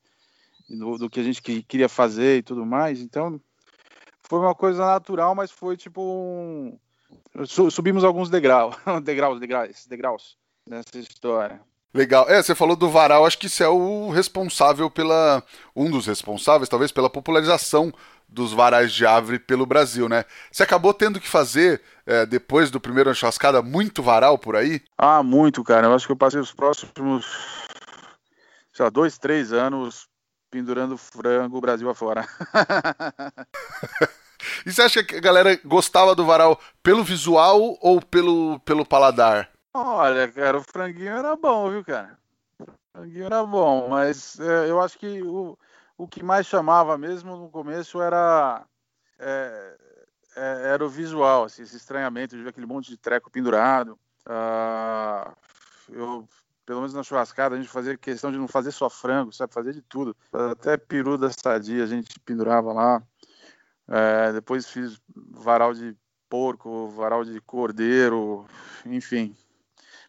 do, 0.77 0.99
do, 0.99 1.11
que 1.11 1.21
a 1.21 1.23
gente 1.23 1.41
que, 1.41 1.63
queria 1.63 1.89
fazer 1.89 2.39
e 2.39 2.43
tudo 2.43 2.67
mais, 2.67 3.01
então 3.01 3.41
foi 4.23 4.41
uma 4.41 4.55
coisa 4.55 4.85
natural, 4.85 5.35
mas 5.35 5.51
foi 5.51 5.77
tipo 5.77 6.03
um 6.03 6.79
subimos 7.47 8.05
alguns 8.05 8.29
degraus, 8.29 8.77
degraus, 9.03 9.41
degraus, 9.41 9.87
degraus 9.87 10.39
nessa 10.67 10.99
história. 10.99 11.61
Legal. 11.93 12.29
É, 12.29 12.43
você 12.43 12.55
falou 12.55 12.77
do 12.77 12.89
varal, 12.89 13.27
acho 13.27 13.39
que 13.39 13.47
isso 13.47 13.63
é 13.63 13.69
o 13.69 14.11
responsável 14.11 14.89
pela. 14.89 15.43
um 15.75 15.91
dos 15.91 16.07
responsáveis, 16.07 16.69
talvez, 16.69 16.93
pela 16.93 17.11
popularização 17.11 17.93
dos 18.29 18.53
varais 18.53 18.93
de 18.93 19.05
árvore 19.05 19.41
pelo 19.41 19.67
Brasil, 19.67 20.09
né? 20.09 20.25
Você 20.53 20.63
acabou 20.63 20.95
tendo 20.95 21.21
que 21.21 21.29
fazer, 21.29 21.83
é, 22.07 22.25
depois 22.25 22.71
do 22.71 22.81
primeiro 22.81 23.13
churrascada, 23.13 23.61
muito 23.61 24.03
varal 24.03 24.39
por 24.39 24.55
aí? 24.55 24.81
Ah, 24.97 25.23
muito, 25.23 25.65
cara. 25.65 25.89
Eu 25.89 25.95
acho 25.95 26.07
que 26.07 26.13
eu 26.13 26.17
passei 26.17 26.39
os 26.39 26.53
próximos, 26.53 27.27
sei 28.73 28.85
lá, 28.85 28.91
dois, 28.91 29.19
três 29.19 29.53
anos 29.53 30.07
pendurando 30.49 30.97
frango 30.97 31.61
Brasil 31.61 31.91
afora. 31.91 32.27
E 34.65 34.73
você 34.73 34.83
acha 34.83 35.05
que 35.05 35.17
a 35.17 35.21
galera 35.21 35.59
gostava 35.65 36.15
do 36.15 36.25
varal 36.25 36.59
pelo 36.83 37.05
visual 37.05 37.77
ou 37.81 38.01
pelo, 38.01 38.59
pelo 38.61 38.87
paladar? 38.87 39.51
Olha, 39.73 40.31
cara, 40.33 40.59
o 40.59 40.63
franguinho 40.63 41.13
era 41.17 41.37
bom, 41.37 41.71
viu, 41.71 41.85
cara? 41.85 42.19
O 42.59 42.99
franguinho 42.99 43.27
era 43.27 43.45
bom, 43.45 43.89
mas 43.89 44.39
é, 44.41 44.69
eu 44.69 44.81
acho 44.81 44.99
que 44.99 45.23
o, 45.23 45.57
o 45.97 46.09
que 46.09 46.25
mais 46.25 46.47
chamava 46.47 46.99
mesmo 46.99 47.37
no 47.37 47.49
começo 47.49 48.01
era, 48.03 48.67
é, 49.19 49.77
é, 50.37 50.73
era 50.73 50.85
o 50.85 50.89
visual, 50.89 51.45
assim, 51.45 51.63
esse 51.63 51.77
estranhamento 51.77 52.37
de 52.37 52.43
ver 52.43 52.51
aquele 52.51 52.67
monte 52.67 52.91
de 52.91 52.97
treco 52.97 53.31
pendurado. 53.31 53.97
Uh, 54.27 55.37
eu, 55.89 56.29
pelo 56.67 56.81
menos 56.81 56.95
na 56.95 57.03
churrascada, 57.05 57.55
a 57.55 57.59
gente 57.59 57.71
fazia 57.71 57.97
questão 57.97 58.33
de 58.33 58.39
não 58.39 58.49
fazer 58.49 58.73
só 58.73 58.91
frango, 58.91 59.33
sabe? 59.33 59.55
Fazer 59.55 59.73
de 59.73 59.83
tudo. 59.83 60.17
Até 60.33 60.77
peru 60.77 61.17
da 61.17 61.31
sadia 61.31 61.85
a 61.85 61.87
gente 61.87 62.19
pendurava 62.21 62.73
lá. 62.73 63.03
É, 63.89 64.33
depois 64.33 64.69
fiz 64.69 65.01
varal 65.15 65.75
de 65.75 65.97
porco, 66.29 66.89
varal 66.89 67.25
de 67.25 67.41
cordeiro, 67.41 68.47
enfim. 68.87 69.35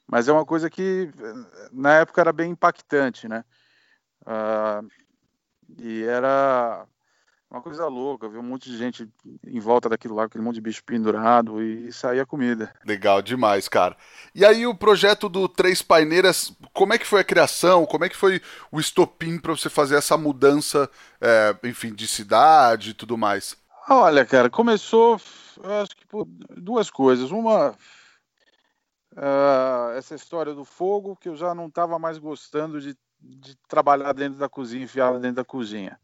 Mas 0.08 0.28
é 0.28 0.32
uma 0.32 0.46
coisa 0.46 0.70
que 0.70 1.10
na 1.72 2.00
época 2.00 2.22
era 2.22 2.34
bem 2.34 2.52
impactante, 2.52 3.28
né? 3.28 3.44
Uh, 4.24 4.88
e 5.80 6.04
era 6.04 6.86
uma 7.52 7.62
coisa 7.62 7.86
louca, 7.88 8.30
ver 8.30 8.38
um 8.38 8.44
monte 8.44 8.70
de 8.70 8.78
gente 8.78 9.10
em 9.46 9.60
volta 9.60 9.90
daquilo 9.90 10.16
lá, 10.16 10.24
aquele 10.24 10.44
monte 10.44 10.56
de 10.56 10.62
bicho 10.62 10.82
pendurado 10.86 11.62
e 11.62 11.92
saía 11.92 12.26
comida. 12.26 12.74
Legal 12.86 13.22
demais, 13.22 13.68
cara. 13.68 13.98
E 14.34 14.46
aí 14.46 14.66
o 14.66 14.74
projeto 14.74 15.28
do 15.28 15.50
Três 15.50 15.82
Paineiras, 15.82 16.54
como 16.72 16.94
é 16.94 16.98
que 16.98 17.06
foi 17.06 17.20
a 17.20 17.26
criação? 17.26 17.86
Como 17.86 18.06
é 18.06 18.10
que 18.10 18.16
foi 18.16 18.42
o 18.72 18.80
estopim 18.80 19.38
para 19.38 19.52
você 19.52 19.70
fazer 19.70 19.98
essa 19.98 20.18
mudança, 20.18 20.90
é, 21.20 21.54
enfim, 21.66 21.94
de 21.94 22.08
cidade 22.08 22.92
e 22.92 22.94
tudo 22.94 23.18
mais? 23.18 23.58
Olha, 23.90 24.26
cara, 24.26 24.50
começou, 24.50 25.20
acho 25.82 25.96
que 25.98 26.08
por 26.08 26.26
duas 26.56 26.90
coisas. 26.90 27.32
Uma, 27.32 27.76
uh, 29.14 29.92
essa 29.98 30.16
história 30.16 30.54
do 30.54 30.66
fogo, 30.66 31.16
que 31.16 31.30
eu 31.30 31.36
já 31.36 31.54
não 31.54 31.68
estava 31.68 31.98
mais 32.00 32.18
gostando 32.18 32.80
de, 32.80 32.98
de 33.20 33.56
trabalhar 33.68 34.14
dentro 34.14 34.38
da 34.38 34.50
cozinha, 34.50 34.84
enfiado 34.84 35.20
dentro 35.20 35.38
da 35.38 35.46
cozinha. 35.46 36.00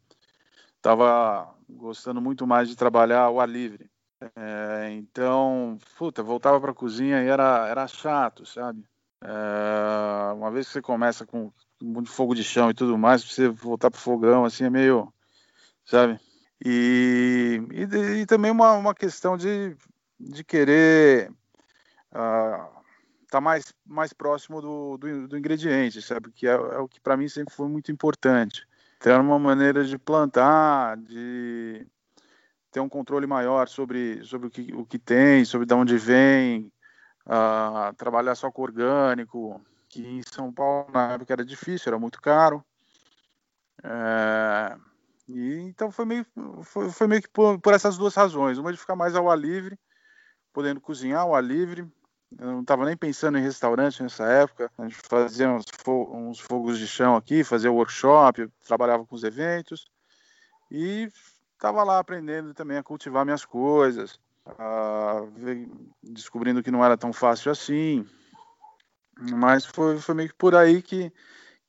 Estava 0.76 1.54
gostando 1.70 2.22
muito 2.22 2.46
mais 2.46 2.70
de 2.70 2.76
trabalhar 2.76 3.22
ao 3.22 3.40
ar 3.40 3.50
livre. 3.50 3.90
É, 4.36 4.90
então, 4.94 5.78
puta, 5.98 6.24
voltava 6.24 6.60
para 6.60 6.72
a 6.72 6.76
cozinha 6.76 7.24
e 7.24 7.28
era, 7.28 7.68
era 7.68 7.88
chato, 7.88 8.46
sabe? 8.46 8.84
É, 9.22 10.34
uma 10.34 10.52
vez 10.52 10.68
que 10.68 10.74
você 10.74 10.82
começa 10.82 11.26
com 11.26 11.52
muito 11.82 12.10
fogo 12.10 12.34
de 12.34 12.44
chão 12.44 12.70
e 12.70 12.74
tudo 12.74 12.98
mais, 12.98 13.24
você 13.24 13.48
voltar 13.48 13.92
para 13.92 13.98
o 13.98 14.02
fogão, 14.02 14.46
assim, 14.46 14.64
é 14.64 14.70
meio, 14.70 15.14
sabe? 15.86 16.20
E, 16.64 17.62
e, 17.72 18.22
e 18.22 18.26
também 18.26 18.50
uma, 18.50 18.74
uma 18.74 18.96
questão 18.96 19.38
de, 19.38 19.76
de 20.20 20.44
querer 20.44 21.32
uh, 22.12 22.77
tá 23.30 23.42
mais, 23.42 23.74
mais 23.86 24.14
próximo 24.14 24.62
do, 24.62 24.98
do, 24.98 25.28
do 25.28 25.38
ingrediente, 25.38 26.02
sabe? 26.02 26.32
Que 26.32 26.48
é, 26.48 26.52
é 26.52 26.80
o 26.80 26.88
que 26.88 27.00
para 27.00 27.18
mim 27.18 27.28
sempre 27.28 27.54
foi 27.54 27.68
muito 27.68 27.92
importante. 27.92 28.68
Ter 29.00 29.20
uma 29.20 29.38
maneira 29.38 29.84
de 29.84 29.98
plantar, 29.98 30.98
de 30.98 31.86
ter 32.72 32.80
um 32.80 32.90
controle 32.90 33.28
maior 33.28 33.68
sobre, 33.68 34.24
sobre 34.24 34.48
o, 34.48 34.52
que, 34.52 34.74
o 34.74 34.86
que 34.86 35.00
tem, 35.00 35.46
sobre 35.46 35.68
de 35.68 35.74
onde 35.74 35.98
vem, 35.98 36.72
uh, 37.26 37.94
trabalhar 37.96 38.36
só 38.36 38.52
com 38.52 38.62
orgânico, 38.62 39.62
que 39.90 40.06
em 40.06 40.22
São 40.24 40.52
Paulo 40.52 40.90
na 40.94 41.14
época 41.14 41.34
era 41.34 41.46
difícil, 41.46 41.90
era 41.90 42.00
muito 42.00 42.22
caro. 42.22 42.64
É, 43.84 44.76
e 45.28 45.60
então 45.62 45.92
foi 45.92 46.06
meio, 46.06 46.26
foi, 46.64 46.90
foi 46.90 47.08
meio 47.08 47.22
que 47.22 47.30
por, 47.30 47.60
por, 47.60 47.74
essas 47.74 47.98
duas 47.98 48.16
razões. 48.16 48.58
Uma 48.58 48.72
de 48.72 48.80
ficar 48.80 48.96
mais 48.96 49.16
ao 49.16 49.30
ar 49.30 49.38
livre, 49.38 49.78
podendo 50.54 50.82
cozinhar 50.82 51.22
ao 51.22 51.36
ar 51.36 51.44
livre. 51.44 51.88
Eu 52.36 52.48
não 52.48 52.62
estava 52.62 52.86
nem 52.86 52.98
pensando 52.98 53.38
em 53.38 53.42
restaurante 53.42 54.04
nessa 54.04 54.26
época. 54.26 54.70
A 54.78 54.84
gente 54.84 54.96
fazia 54.96 55.50
uns, 55.50 55.66
fo 55.84 56.10
uns 56.14 56.40
fogos 56.40 56.78
de 56.78 56.88
chão 56.88 57.16
aqui, 57.16 57.44
fazia 57.44 57.72
workshop, 57.72 58.50
trabalhava 58.66 59.06
com 59.06 59.16
os 59.16 59.24
eventos. 59.24 59.88
E 60.70 61.10
estava 61.54 61.84
lá 61.84 62.00
aprendendo 62.00 62.54
também 62.54 62.78
a 62.78 62.84
cultivar 62.84 63.24
minhas 63.24 63.46
coisas, 63.46 64.20
descobrindo 66.04 66.62
que 66.62 66.72
não 66.72 66.84
era 66.84 66.98
tão 66.98 67.14
fácil 67.14 67.52
assim. 67.52 68.06
Mas 69.20 69.66
foi, 69.66 69.98
foi 70.00 70.14
meio 70.14 70.30
que 70.30 70.36
por 70.36 70.54
aí 70.54 70.82
que, 70.82 71.12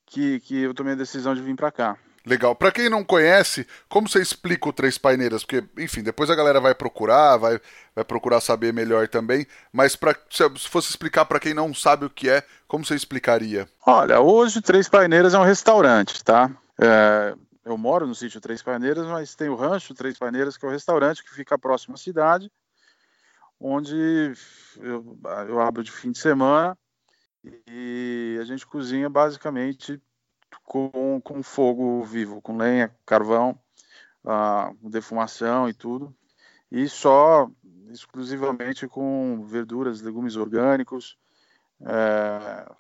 que, 0.04 0.40
que 0.40 0.62
eu 0.62 0.74
tomei 0.74 0.94
a 0.94 0.96
decisão 0.96 1.34
de 1.34 1.40
vir 1.40 1.54
para 1.54 1.70
cá. 1.72 1.98
Legal. 2.28 2.54
Para 2.54 2.70
quem 2.70 2.90
não 2.90 3.02
conhece, 3.02 3.66
como 3.88 4.06
você 4.06 4.20
explica 4.20 4.68
o 4.68 4.73
Três 4.73 4.99
Paineiras? 4.99 5.42
Porque, 5.42 5.64
enfim, 5.78 6.02
depois 6.02 6.28
a 6.28 6.35
galera 6.35 6.61
vai 6.61 6.75
procurar, 6.75 7.38
vai, 7.38 7.58
vai 7.94 8.04
procurar 8.04 8.42
saber 8.42 8.70
melhor 8.70 9.08
também. 9.08 9.47
Mas 9.73 9.97
pra, 9.97 10.14
se 10.28 10.68
fosse 10.68 10.90
explicar 10.90 11.25
para 11.25 11.40
quem 11.40 11.54
não 11.54 11.73
sabe 11.73 12.04
o 12.04 12.11
que 12.11 12.28
é, 12.28 12.42
como 12.66 12.85
você 12.85 12.94
explicaria? 12.94 13.66
Olha, 13.87 14.20
hoje 14.20 14.61
Três 14.61 14.90
Paineiras 14.90 15.32
é 15.32 15.38
um 15.38 15.44
restaurante, 15.44 16.23
tá? 16.23 16.50
É, 16.78 17.35
eu 17.64 17.78
moro 17.78 18.06
no 18.06 18.14
sítio 18.14 18.42
Três 18.42 18.62
Paineiras, 18.62 19.06
mas 19.06 19.35
tem 19.35 19.49
o 19.49 19.56
rancho 19.56 19.94
Três 19.94 20.18
Paineiras, 20.18 20.58
que 20.58 20.66
é 20.66 20.68
o 20.68 20.73
restaurante 20.73 21.25
que 21.25 21.35
fica 21.35 21.58
próximo 21.58 21.94
à 21.94 21.99
cidade, 21.99 22.52
onde 23.58 24.35
eu, 24.82 25.18
eu 25.49 25.61
abro 25.62 25.82
de 25.82 25.90
fim 25.90 26.12
de 26.12 26.18
semana 26.18 26.76
e 27.66 28.37
a 28.38 28.44
gente 28.44 28.66
cozinha 28.66 29.08
basicamente 29.08 29.99
com, 30.64 31.20
com 31.20 31.42
fogo 31.42 32.02
vivo, 32.04 32.40
com 32.40 32.56
lenha, 32.56 32.94
carvão, 33.04 33.58
uh, 34.24 34.88
defumação 34.88 35.68
e 35.68 35.74
tudo. 35.74 36.14
E 36.70 36.88
só 36.88 37.50
exclusivamente 37.90 38.86
com 38.86 39.44
verduras, 39.46 40.00
legumes 40.00 40.36
orgânicos. 40.36 41.16
É, 41.80 42.70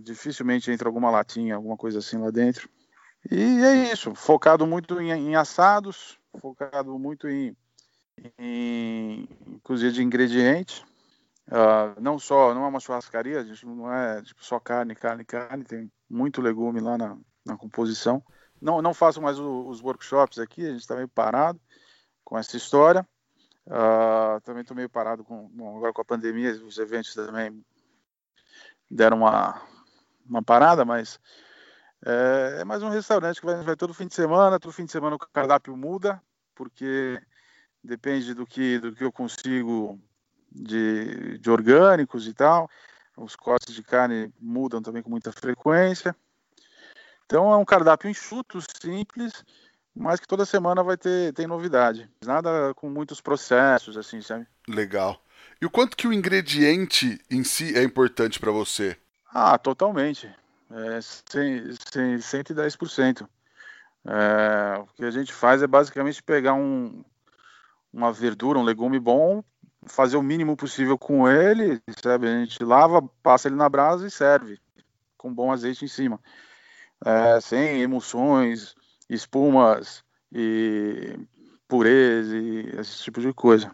dificilmente 0.00 0.70
entra 0.70 0.88
alguma 0.88 1.10
latinha, 1.10 1.54
alguma 1.54 1.76
coisa 1.76 1.98
assim 1.98 2.18
lá 2.18 2.30
dentro. 2.30 2.68
E 3.30 3.62
é 3.62 3.92
isso, 3.92 4.14
focado 4.14 4.66
muito 4.66 5.00
em, 5.00 5.10
em 5.10 5.36
assados, 5.36 6.18
focado 6.40 6.98
muito 6.98 7.28
em, 7.28 7.56
em, 8.38 9.28
em 9.46 9.58
cozinha 9.62 9.92
de 9.92 10.02
ingredientes. 10.02 10.84
Uh, 11.48 11.98
não 12.00 12.18
só, 12.18 12.54
não 12.54 12.64
é 12.64 12.68
uma 12.68 12.80
churrascaria, 12.80 13.40
a 13.40 13.44
gente 13.44 13.64
não 13.64 13.90
é 13.92 14.20
tipo, 14.22 14.44
só 14.44 14.60
carne, 14.60 14.94
carne, 14.94 15.24
carne, 15.24 15.64
tem 15.64 15.90
muito 16.08 16.40
legume 16.40 16.80
lá 16.80 16.96
na, 16.96 17.16
na 17.44 17.56
composição. 17.56 18.22
Não, 18.60 18.82
não 18.82 18.92
faço 18.92 19.20
mais 19.20 19.38
o, 19.38 19.68
os 19.68 19.82
workshops 19.82 20.38
aqui, 20.38 20.64
a 20.64 20.70
gente 20.70 20.80
está 20.80 20.94
meio 20.94 21.08
parado 21.08 21.60
com 22.24 22.36
essa 22.36 22.56
história. 22.56 23.06
Uh, 23.66 24.40
também 24.42 24.62
estou 24.62 24.76
meio 24.76 24.88
parado 24.88 25.22
com, 25.22 25.48
bom, 25.48 25.76
agora 25.76 25.92
com 25.92 26.00
a 26.00 26.04
pandemia, 26.04 26.52
os 26.64 26.78
eventos 26.78 27.14
também 27.14 27.62
deram 28.90 29.18
uma, 29.18 29.60
uma 30.26 30.42
parada, 30.42 30.84
mas 30.84 31.20
é, 32.04 32.60
é 32.60 32.64
mais 32.64 32.82
um 32.82 32.88
restaurante 32.88 33.40
que 33.40 33.46
vai, 33.46 33.62
vai 33.62 33.76
todo 33.76 33.92
fim 33.92 34.06
de 34.06 34.14
semana, 34.14 34.58
todo 34.58 34.72
fim 34.72 34.86
de 34.86 34.92
semana 34.92 35.16
o 35.16 35.18
cardápio 35.18 35.76
muda, 35.76 36.22
porque 36.54 37.20
depende 37.82 38.34
do 38.34 38.46
que, 38.46 38.78
do 38.78 38.94
que 38.94 39.04
eu 39.04 39.12
consigo 39.12 40.00
de, 40.50 41.38
de 41.38 41.50
orgânicos 41.50 42.26
e 42.26 42.32
tal. 42.32 42.70
Os 43.18 43.34
cortes 43.34 43.74
de 43.74 43.82
carne 43.82 44.32
mudam 44.40 44.80
também 44.80 45.02
com 45.02 45.10
muita 45.10 45.32
frequência. 45.32 46.14
Então 47.26 47.52
é 47.52 47.56
um 47.56 47.64
cardápio 47.64 48.08
enxuto, 48.08 48.58
simples, 48.80 49.44
mas 49.94 50.20
que 50.20 50.26
toda 50.26 50.46
semana 50.46 50.82
vai 50.82 50.96
ter 50.96 51.32
tem 51.34 51.46
novidade. 51.46 52.08
Nada 52.24 52.72
com 52.74 52.88
muitos 52.88 53.20
processos, 53.20 53.96
assim, 53.96 54.22
sabe? 54.22 54.46
Legal. 54.68 55.20
E 55.60 55.66
o 55.66 55.70
quanto 55.70 55.96
que 55.96 56.06
o 56.06 56.12
ingrediente 56.12 57.20
em 57.30 57.42
si 57.42 57.76
é 57.76 57.82
importante 57.82 58.38
para 58.38 58.52
você? 58.52 58.96
Ah, 59.34 59.58
totalmente. 59.58 60.32
É, 60.70 61.00
100, 61.00 62.18
110%. 62.18 63.28
É, 64.06 64.78
o 64.78 64.86
que 64.94 65.04
a 65.04 65.10
gente 65.10 65.32
faz 65.32 65.62
é 65.62 65.66
basicamente 65.66 66.22
pegar 66.22 66.54
um, 66.54 67.04
uma 67.92 68.12
verdura, 68.12 68.58
um 68.58 68.64
legume 68.64 69.00
bom, 69.00 69.42
fazer 69.88 70.16
o 70.16 70.22
mínimo 70.22 70.56
possível 70.56 70.96
com 70.98 71.28
ele, 71.28 71.80
sabe? 72.02 72.28
A 72.28 72.38
gente 72.40 72.62
lava, 72.62 73.02
passa 73.22 73.48
ele 73.48 73.56
na 73.56 73.68
brasa 73.68 74.06
e 74.06 74.10
serve 74.10 74.60
com 75.16 75.34
bom 75.34 75.50
azeite 75.50 75.84
em 75.84 75.88
cima, 75.88 76.20
é, 77.04 77.40
sem 77.40 77.82
emulsões, 77.82 78.74
espumas 79.10 80.04
e 80.32 81.18
purês 81.66 82.28
e 82.28 82.70
esse 82.78 83.02
tipo 83.02 83.20
de 83.20 83.32
coisa. 83.32 83.70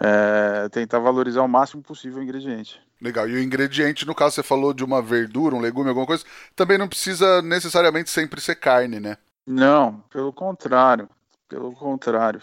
É, 0.00 0.68
tentar 0.70 0.98
valorizar 0.98 1.42
o 1.42 1.48
máximo 1.48 1.82
possível 1.82 2.18
o 2.18 2.22
ingrediente. 2.22 2.80
Legal. 3.00 3.28
E 3.28 3.34
o 3.34 3.42
ingrediente, 3.42 4.06
no 4.06 4.14
caso, 4.14 4.34
você 4.34 4.42
falou 4.42 4.72
de 4.72 4.82
uma 4.82 5.00
verdura, 5.00 5.54
um 5.54 5.60
legume, 5.60 5.90
alguma 5.90 6.06
coisa, 6.06 6.24
também 6.56 6.78
não 6.78 6.88
precisa 6.88 7.42
necessariamente 7.42 8.10
sempre 8.10 8.40
ser 8.40 8.56
carne, 8.56 8.98
né? 8.98 9.16
Não, 9.46 10.00
pelo 10.10 10.32
contrário. 10.32 11.08
Pelo 11.48 11.72
contrário. 11.72 12.40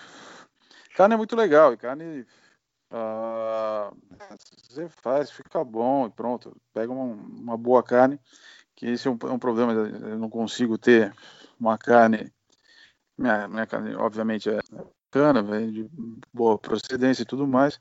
Carne 0.95 1.13
é 1.13 1.17
muito 1.17 1.35
legal, 1.35 1.73
e 1.73 1.77
carne 1.77 2.25
uh, 2.91 3.95
você 4.67 4.89
faz, 4.89 5.31
fica 5.31 5.63
bom 5.63 6.07
e 6.07 6.09
pronto. 6.09 6.55
Pega 6.73 6.91
uma, 6.91 7.03
uma 7.03 7.57
boa 7.57 7.81
carne, 7.81 8.19
que 8.75 8.87
esse 8.87 9.07
é 9.07 9.11
um, 9.11 9.17
é 9.23 9.31
um, 9.31 9.39
problema, 9.39 9.73
eu 9.73 10.19
não 10.19 10.29
consigo 10.29 10.77
ter 10.77 11.13
uma 11.59 11.77
carne. 11.77 12.31
Minha, 13.17 13.47
minha 13.47 13.67
carne, 13.67 13.95
obviamente, 13.95 14.49
é 14.49 14.59
bacana, 15.11 15.43
vem 15.43 15.71
de 15.71 15.89
boa 16.33 16.57
procedência 16.57 17.23
e 17.23 17.25
tudo 17.25 17.47
mais, 17.47 17.79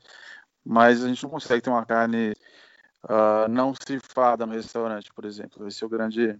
mas 0.63 1.03
a 1.03 1.07
gente 1.07 1.23
não 1.23 1.29
consegue 1.29 1.61
ter 1.61 1.69
uma 1.69 1.85
carne 1.85 2.33
uh, 3.05 3.47
não 3.49 3.73
cifada 3.73 4.45
no 4.45 4.53
restaurante, 4.53 5.11
por 5.13 5.25
exemplo. 5.25 5.67
Esse 5.67 5.83
é 5.83 5.87
o 5.87 5.89
grande, 5.89 6.39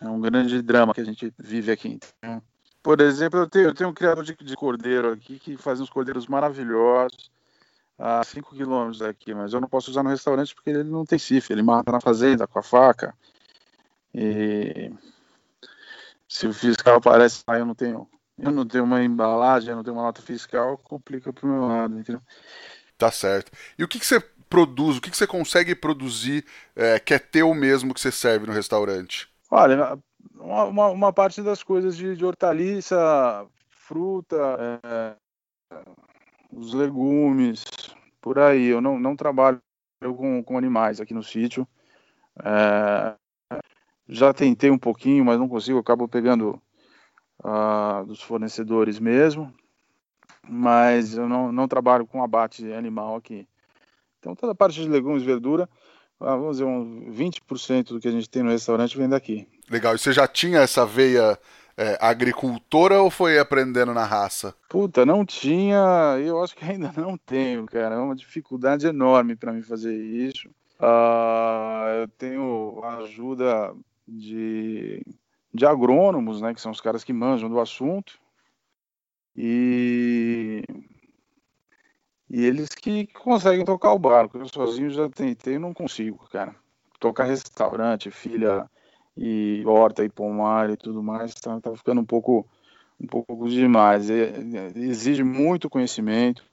é 0.00 0.08
um 0.08 0.20
grande 0.20 0.60
drama 0.62 0.94
que 0.94 1.00
a 1.00 1.04
gente 1.04 1.32
vive 1.38 1.70
aqui. 1.70 1.98
Então, 2.18 2.42
Por 2.82 3.00
exemplo, 3.00 3.40
eu 3.40 3.48
tenho, 3.48 3.68
eu 3.68 3.74
tenho 3.74 3.90
um 3.90 3.94
criador 3.94 4.24
de, 4.24 4.34
de 4.34 4.56
cordeiro 4.56 5.12
aqui 5.12 5.38
que 5.38 5.56
faz 5.56 5.80
uns 5.80 5.90
cordeiros 5.90 6.26
maravilhosos 6.26 7.30
a 7.98 8.24
5 8.24 8.54
quilômetros 8.54 9.00
daqui, 9.00 9.34
mas 9.34 9.52
eu 9.52 9.60
não 9.60 9.68
posso 9.68 9.90
usar 9.90 10.02
no 10.02 10.08
restaurante 10.08 10.54
porque 10.54 10.70
ele 10.70 10.84
não 10.84 11.04
tem 11.04 11.18
cifre, 11.18 11.52
ele 11.52 11.62
mata 11.62 11.92
na 11.92 12.00
fazenda 12.00 12.46
com 12.46 12.58
a 12.58 12.62
faca. 12.62 13.14
E 14.14 14.90
se 16.26 16.46
o 16.46 16.54
fiscal 16.54 16.96
aparece 16.96 17.42
lá, 17.46 17.58
eu 17.58 17.66
não 17.66 17.74
tenho, 17.74 18.08
eu 18.38 18.50
não 18.50 18.66
tenho 18.66 18.84
uma 18.84 19.04
embalagem, 19.04 19.70
eu 19.70 19.76
não 19.76 19.84
tenho 19.84 19.96
uma 19.96 20.04
nota 20.04 20.22
fiscal, 20.22 20.78
complica 20.78 21.30
pro 21.32 21.46
meu 21.46 21.66
lado, 21.66 21.98
entendeu? 21.98 22.22
Tá 22.96 23.10
certo. 23.10 23.52
E 23.78 23.84
o 23.84 23.88
que, 23.88 23.98
que 23.98 24.06
você 24.06 24.18
produz, 24.48 24.96
o 24.96 25.00
que, 25.00 25.10
que 25.10 25.16
você 25.16 25.26
consegue 25.26 25.74
produzir 25.74 26.44
é, 26.74 26.98
que 26.98 27.12
é 27.12 27.18
teu 27.18 27.52
mesmo 27.52 27.92
que 27.92 28.00
você 28.00 28.10
serve 28.10 28.46
no 28.46 28.52
restaurante? 28.52 29.28
Olha, 29.50 29.98
uma, 30.38 30.88
uma 30.88 31.12
parte 31.12 31.42
das 31.42 31.62
coisas 31.62 31.96
de, 31.96 32.16
de 32.16 32.24
hortaliça, 32.24 33.46
fruta, 33.68 34.36
é, 34.84 35.16
os 36.52 36.72
legumes, 36.74 37.64
por 38.20 38.38
aí. 38.38 38.66
Eu 38.66 38.80
não, 38.80 38.98
não 38.98 39.16
trabalho 39.16 39.60
com, 40.00 40.42
com 40.42 40.58
animais 40.58 41.00
aqui 41.00 41.14
no 41.14 41.22
sítio. 41.22 41.66
É, 42.44 43.14
já 44.08 44.32
tentei 44.32 44.70
um 44.70 44.78
pouquinho, 44.78 45.24
mas 45.24 45.38
não 45.38 45.48
consigo. 45.48 45.78
Acabo 45.78 46.08
pegando 46.08 46.60
uh, 47.44 48.04
dos 48.06 48.20
fornecedores 48.20 48.98
mesmo. 48.98 49.52
Mas 50.48 51.16
eu 51.16 51.28
não, 51.28 51.52
não 51.52 51.68
trabalho 51.68 52.06
com 52.06 52.22
abate 52.22 52.72
animal 52.72 53.16
aqui. 53.16 53.46
Então, 54.18 54.34
toda 54.34 54.52
a 54.52 54.54
parte 54.54 54.80
de 54.80 54.88
legumes, 54.88 55.22
verdura, 55.22 55.68
ah, 56.18 56.36
vamos 56.36 56.58
dizer, 56.58 56.64
uns 56.64 57.16
20% 57.16 57.88
do 57.88 58.00
que 58.00 58.08
a 58.08 58.10
gente 58.10 58.28
tem 58.28 58.42
no 58.42 58.50
restaurante 58.50 58.96
vem 58.96 59.08
daqui. 59.08 59.48
Legal. 59.70 59.94
E 59.94 59.98
você 59.98 60.12
já 60.12 60.26
tinha 60.26 60.58
essa 60.58 60.84
veia 60.84 61.38
é, 61.76 61.96
agricultora 62.00 63.00
ou 63.00 63.08
foi 63.08 63.38
aprendendo 63.38 63.94
na 63.94 64.04
raça? 64.04 64.52
Puta, 64.68 65.06
não 65.06 65.24
tinha, 65.24 66.16
eu 66.18 66.42
acho 66.42 66.56
que 66.56 66.64
ainda 66.64 66.92
não 66.96 67.16
tenho, 67.16 67.64
cara. 67.66 67.94
É 67.94 67.98
uma 67.98 68.16
dificuldade 68.16 68.86
enorme 68.86 69.36
para 69.36 69.52
mim 69.52 69.62
fazer 69.62 69.94
isso. 69.96 70.48
Uh, 70.80 72.00
eu 72.00 72.08
tenho 72.18 72.80
a 72.82 72.96
ajuda 72.98 73.72
de, 74.08 75.06
de 75.54 75.64
agrônomos, 75.64 76.40
né, 76.40 76.52
que 76.52 76.60
são 76.60 76.72
os 76.72 76.80
caras 76.80 77.04
que 77.04 77.12
manjam 77.12 77.48
do 77.48 77.60
assunto. 77.60 78.18
E, 79.36 80.64
e 82.28 82.44
eles 82.44 82.70
que 82.70 83.06
conseguem 83.06 83.64
tocar 83.64 83.92
o 83.92 83.98
barco. 83.98 84.36
Eu 84.36 84.48
sozinho 84.48 84.90
já 84.90 85.08
tentei 85.08 85.54
e 85.54 85.58
não 85.60 85.72
consigo, 85.72 86.28
cara. 86.28 86.56
Tocar 86.98 87.24
restaurante, 87.24 88.10
filha 88.10 88.68
e 89.16 89.62
horta 89.66 90.04
e 90.04 90.08
pomar 90.08 90.70
e 90.70 90.76
tudo 90.76 91.02
mais, 91.02 91.34
tá, 91.34 91.60
tá 91.60 91.74
ficando 91.76 92.00
um 92.00 92.04
pouco 92.04 92.46
um 93.00 93.06
pouco 93.06 93.48
demais. 93.48 94.10
exige 94.76 95.24
muito 95.24 95.70
conhecimento. 95.70 96.44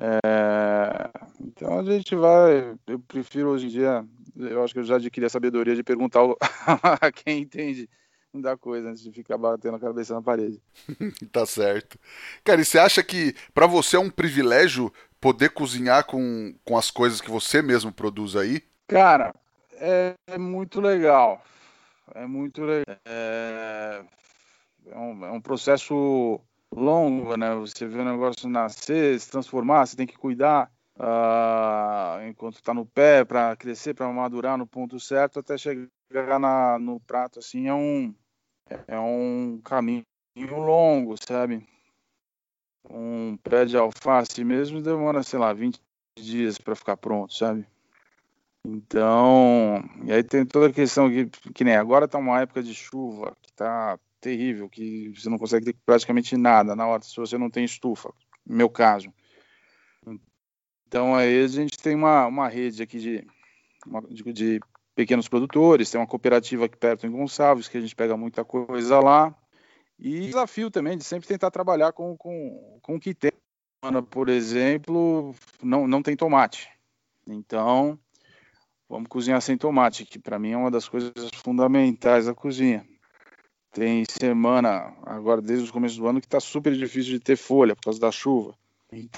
É, 0.00 1.10
então 1.40 1.78
a 1.78 1.84
gente 1.84 2.14
vai. 2.14 2.76
Eu 2.86 2.98
prefiro 3.00 3.50
hoje 3.50 3.66
em 3.66 3.70
dia. 3.70 4.04
Eu 4.36 4.62
acho 4.62 4.72
que 4.72 4.80
eu 4.80 4.84
já 4.84 4.96
adquiri 4.96 5.26
a 5.26 5.30
sabedoria 5.30 5.74
de 5.74 5.82
perguntar 5.82 6.20
a 7.00 7.12
quem 7.12 7.40
entende 7.40 7.88
da 8.34 8.56
coisa 8.56 8.90
antes 8.90 9.02
de 9.02 9.10
ficar 9.10 9.38
batendo 9.38 9.76
a 9.76 9.80
cabeça 9.80 10.14
na 10.14 10.22
parede. 10.22 10.60
tá 11.32 11.44
certo. 11.46 11.98
Cara, 12.44 12.60
e 12.60 12.64
você 12.64 12.78
acha 12.78 13.02
que 13.02 13.34
para 13.52 13.66
você 13.66 13.96
é 13.96 14.00
um 14.00 14.10
privilégio 14.10 14.92
poder 15.20 15.50
cozinhar 15.50 16.04
com, 16.04 16.54
com 16.64 16.76
as 16.76 16.90
coisas 16.90 17.20
que 17.20 17.30
você 17.30 17.60
mesmo 17.62 17.92
produz 17.92 18.36
aí? 18.36 18.62
Cara, 18.86 19.34
é, 19.74 20.14
é 20.28 20.38
muito 20.38 20.80
legal. 20.80 21.42
É 22.14 22.26
muito. 22.26 22.62
É, 23.06 24.04
é, 24.86 24.98
um, 24.98 25.24
é 25.24 25.30
um 25.30 25.40
processo 25.40 26.40
longo, 26.72 27.36
né? 27.36 27.54
Você 27.56 27.86
vê 27.86 28.00
o 28.00 28.04
negócio 28.04 28.48
nascer, 28.48 29.18
se 29.18 29.30
transformar, 29.30 29.86
você 29.86 29.96
tem 29.96 30.06
que 30.06 30.16
cuidar 30.16 30.70
uh, 30.96 32.26
enquanto 32.28 32.56
está 32.56 32.72
no 32.74 32.86
pé 32.86 33.24
para 33.24 33.56
crescer, 33.56 33.94
para 33.94 34.08
madurar 34.12 34.56
no 34.56 34.66
ponto 34.66 34.98
certo, 34.98 35.40
até 35.40 35.56
chegar 35.56 36.38
na, 36.38 36.78
no 36.78 37.00
prato. 37.00 37.38
Assim, 37.38 37.68
é 37.68 37.74
um 37.74 38.14
é 38.86 38.98
um 38.98 39.60
caminho 39.64 40.04
longo, 40.36 41.14
sabe? 41.16 41.66
Um 42.90 43.36
pé 43.36 43.64
de 43.64 43.76
alface 43.76 44.42
mesmo 44.44 44.80
demora, 44.80 45.22
sei 45.22 45.38
lá, 45.38 45.52
20 45.52 45.80
dias 46.16 46.58
para 46.58 46.74
ficar 46.74 46.96
pronto, 46.96 47.32
sabe? 47.34 47.66
Então, 48.64 49.82
e 50.04 50.12
aí 50.12 50.22
tem 50.22 50.44
toda 50.44 50.66
a 50.66 50.72
questão 50.72 51.08
que, 51.08 51.26
que 51.52 51.64
nem 51.64 51.76
agora 51.76 52.08
tá 52.08 52.18
uma 52.18 52.40
época 52.40 52.62
de 52.62 52.74
chuva 52.74 53.36
que 53.40 53.52
tá 53.52 53.98
terrível, 54.20 54.68
que 54.68 55.10
você 55.10 55.28
não 55.28 55.38
consegue 55.38 55.66
ter 55.66 55.76
praticamente 55.86 56.36
nada 56.36 56.74
na 56.74 56.86
hora 56.86 57.02
se 57.02 57.16
você 57.16 57.38
não 57.38 57.50
tem 57.50 57.64
estufa, 57.64 58.12
no 58.46 58.56
meu 58.56 58.68
caso. 58.68 59.12
Então 60.86 61.14
aí 61.14 61.44
a 61.44 61.46
gente 61.46 61.78
tem 61.78 61.94
uma, 61.94 62.26
uma 62.26 62.48
rede 62.48 62.82
aqui 62.82 62.98
de, 62.98 63.26
uma, 63.86 64.02
de, 64.02 64.22
de 64.32 64.60
pequenos 64.94 65.28
produtores, 65.28 65.90
tem 65.90 66.00
uma 66.00 66.06
cooperativa 66.06 66.64
aqui 66.64 66.76
perto 66.76 67.06
em 67.06 67.10
Gonçalves, 67.10 67.68
que 67.68 67.78
a 67.78 67.80
gente 67.80 67.94
pega 67.94 68.16
muita 68.16 68.44
coisa 68.44 68.98
lá. 68.98 69.34
E 69.98 70.20
desafio 70.20 70.70
também 70.70 70.96
de 70.96 71.04
sempre 71.04 71.28
tentar 71.28 71.50
trabalhar 71.50 71.92
com, 71.92 72.16
com, 72.16 72.78
com 72.82 72.96
o 72.96 73.00
que 73.00 73.14
tem. 73.14 73.32
Por 74.10 74.28
exemplo, 74.28 75.34
não, 75.62 75.86
não 75.86 76.02
tem 76.02 76.16
tomate. 76.16 76.68
Então, 77.26 77.98
vamos 78.88 79.08
cozinhar 79.08 79.40
sem 79.40 79.56
tomate, 79.56 80.04
que 80.04 80.18
para 80.18 80.38
mim 80.38 80.52
é 80.52 80.56
uma 80.56 80.70
das 80.70 80.88
coisas 80.88 81.12
fundamentais 81.42 82.26
da 82.26 82.34
cozinha. 82.34 82.86
Tem 83.72 84.04
semana, 84.08 84.94
agora 85.04 85.42
desde 85.42 85.68
o 85.68 85.72
começo 85.72 85.98
do 85.98 86.08
ano, 86.08 86.20
que 86.20 86.26
está 86.26 86.40
super 86.40 86.74
difícil 86.74 87.12
de 87.12 87.20
ter 87.20 87.36
folha 87.36 87.76
por 87.76 87.82
causa 87.82 88.00
da 88.00 88.10
chuva. 88.10 88.54
Então, 88.90 89.10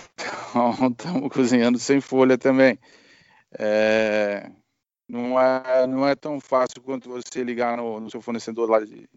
estamos 0.91 1.33
cozinhando 1.33 1.79
sem 1.79 2.01
folha 2.01 2.37
também. 2.37 2.79
É, 3.53 4.51
não, 5.09 5.41
é, 5.41 5.87
não 5.87 6.07
é 6.07 6.15
tão 6.15 6.41
fácil 6.41 6.83
quanto 6.83 7.09
você 7.09 7.45
ligar 7.45 7.77
no, 7.77 8.01
no 8.01 8.11
seu 8.11 8.21
fornecedor 8.21 8.69
lá 8.69 8.81
de, 8.81 9.09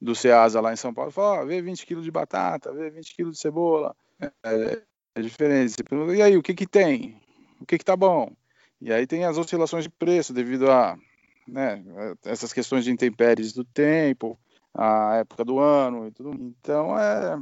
do 0.00 0.14
Ceasa 0.14 0.60
lá 0.60 0.72
em 0.72 0.76
São 0.76 0.92
Paulo 0.92 1.10
e 1.10 1.14
falar, 1.14 1.44
vê 1.44 1.60
20 1.60 1.86
quilos 1.86 2.04
de 2.04 2.10
batata, 2.10 2.72
vê 2.72 2.90
20 2.90 3.14
quilos 3.14 3.34
de 3.34 3.40
cebola. 3.40 3.94
É, 4.42 4.82
é 5.14 5.20
diferente. 5.20 5.76
E 6.16 6.22
aí, 6.22 6.36
o 6.36 6.42
que 6.42 6.54
que 6.54 6.66
tem? 6.66 7.20
O 7.60 7.66
que 7.66 7.78
que 7.78 7.84
tá 7.84 7.96
bom? 7.96 8.32
E 8.82 8.92
aí 8.92 9.06
tem 9.06 9.24
as 9.24 9.38
oscilações 9.38 9.84
de 9.84 9.90
preço 9.90 10.32
devido 10.32 10.68
a 10.68 10.98
né, 11.46 11.82
essas 12.24 12.52
questões 12.52 12.84
de 12.84 12.90
intempéries 12.90 13.52
do 13.52 13.64
tempo, 13.64 14.36
a 14.74 15.16
época 15.16 15.44
do 15.44 15.60
ano 15.60 16.08
e 16.08 16.10
tudo. 16.10 16.32
Então 16.34 16.98
é, 16.98 17.40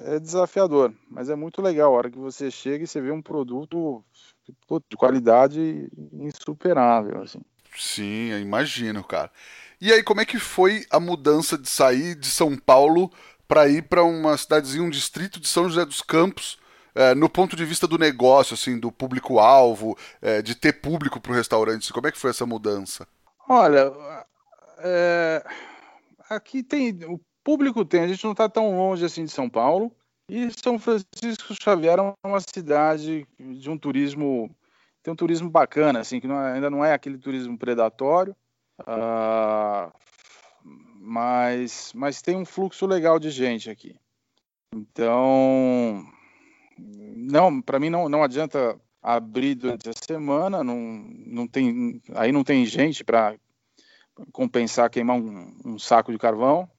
é 0.00 0.20
desafiador, 0.20 0.92
mas 1.10 1.30
é 1.30 1.34
muito 1.34 1.62
legal 1.62 1.94
a 1.94 1.96
hora 1.96 2.10
que 2.10 2.18
você 2.18 2.50
chega 2.50 2.84
e 2.84 2.86
você 2.86 3.00
vê 3.00 3.10
um 3.10 3.22
produto 3.22 4.04
de 4.90 4.96
qualidade 4.96 5.88
insuperável, 6.12 7.22
assim. 7.22 7.40
Sim, 7.74 8.32
imagino, 8.38 9.02
cara. 9.02 9.30
E 9.80 9.90
aí, 9.90 10.02
como 10.02 10.20
é 10.20 10.26
que 10.26 10.38
foi 10.38 10.84
a 10.90 11.00
mudança 11.00 11.56
de 11.56 11.68
sair 11.68 12.14
de 12.14 12.26
São 12.26 12.56
Paulo 12.56 13.10
para 13.48 13.68
ir 13.68 13.82
para 13.82 14.04
uma 14.04 14.36
cidadezinha, 14.36 14.84
um 14.84 14.90
distrito 14.90 15.40
de 15.40 15.48
São 15.48 15.68
José 15.68 15.84
dos 15.84 16.02
Campos, 16.02 16.58
é, 16.94 17.14
no 17.14 17.28
ponto 17.28 17.56
de 17.56 17.64
vista 17.64 17.86
do 17.86 17.98
negócio, 17.98 18.54
assim, 18.54 18.78
do 18.78 18.92
público-alvo, 18.92 19.96
é, 20.20 20.42
de 20.42 20.54
ter 20.54 20.74
público 20.74 21.20
para 21.20 21.32
o 21.32 21.34
restaurante? 21.34 21.92
Como 21.92 22.06
é 22.06 22.12
que 22.12 22.18
foi 22.18 22.30
essa 22.30 22.46
mudança? 22.46 23.06
Olha, 23.48 23.92
é, 24.78 25.44
aqui 26.28 26.62
tem. 26.62 26.98
O 27.04 27.20
público 27.42 27.84
tem, 27.84 28.02
a 28.02 28.08
gente 28.08 28.24
não 28.24 28.32
está 28.32 28.48
tão 28.48 28.76
longe 28.76 29.04
assim 29.04 29.24
de 29.24 29.32
São 29.32 29.48
Paulo. 29.48 29.94
E 30.28 30.48
São 30.62 30.78
Francisco 30.78 31.54
Xavier 31.60 31.98
é 31.98 32.26
uma 32.26 32.40
cidade 32.40 33.26
de 33.38 33.70
um 33.70 33.76
turismo. 33.76 34.54
Tem 35.02 35.12
um 35.12 35.16
turismo 35.16 35.50
bacana, 35.50 36.00
assim, 36.00 36.20
que 36.20 36.28
não 36.28 36.40
é, 36.40 36.52
ainda 36.52 36.70
não 36.70 36.84
é 36.84 36.92
aquele 36.92 37.18
turismo 37.18 37.58
predatório. 37.58 38.36
Uh, 38.80 39.92
mas, 41.00 41.92
mas 41.94 42.22
tem 42.22 42.36
um 42.36 42.44
fluxo 42.44 42.86
legal 42.86 43.18
de 43.18 43.30
gente 43.30 43.68
aqui. 43.68 43.96
Então, 44.72 46.06
não, 46.78 47.60
para 47.60 47.78
mim 47.78 47.90
não, 47.90 48.08
não 48.08 48.22
adianta 48.22 48.78
abrir 49.02 49.54
durante 49.56 49.88
a 49.88 49.92
semana, 49.92 50.62
não, 50.62 50.76
não 51.26 51.46
tem, 51.46 52.00
aí 52.14 52.30
não 52.30 52.44
tem 52.44 52.64
gente 52.64 53.02
para 53.04 53.36
compensar 54.32 54.90
queimar 54.90 55.16
um, 55.16 55.54
um, 55.64 55.78
saco 55.78 56.12
de 56.12 56.18
carvão, 56.18 56.70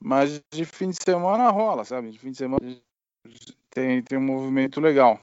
mas 0.00 0.42
de 0.52 0.64
fim 0.64 0.90
de 0.90 1.02
semana 1.02 1.50
rola, 1.50 1.84
sabe? 1.84 2.10
De 2.10 2.18
fim 2.18 2.30
de 2.30 2.36
semana 2.36 2.60
tem, 3.70 4.02
tem 4.02 4.18
um 4.18 4.22
movimento 4.22 4.80
legal. 4.80 5.20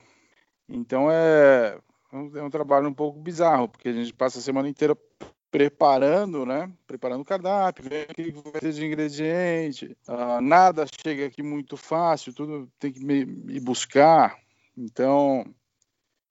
Então 0.67 1.10
é, 1.10 1.78
é 2.12 2.43
um 2.43 2.49
trabalho 2.49 2.89
um 2.89 2.93
pouco 2.93 3.19
bizarro, 3.19 3.69
porque 3.69 3.89
a 3.89 3.93
gente 3.93 4.13
passa 4.13 4.39
a 4.39 4.41
semana 4.41 4.67
inteira 4.67 4.95
preparando, 5.54 6.48
né? 6.48 6.68
Preparando 6.88 7.22
o 7.22 7.26
cardápio, 7.26 7.86
vendo 7.88 8.39
o 8.39 8.44
que 8.44 8.50
vai 8.50 8.60
ter 8.60 8.74
de 8.74 8.84
ingrediente. 8.84 9.96
Uh, 10.08 10.42
nada 10.42 10.84
chega 10.88 11.28
aqui 11.28 11.44
muito 11.44 11.78
fácil, 11.78 12.34
tudo 12.34 12.68
tem 12.80 12.92
que 12.92 13.00
ir 13.00 13.60
buscar. 13.60 14.36
Então, 14.76 15.46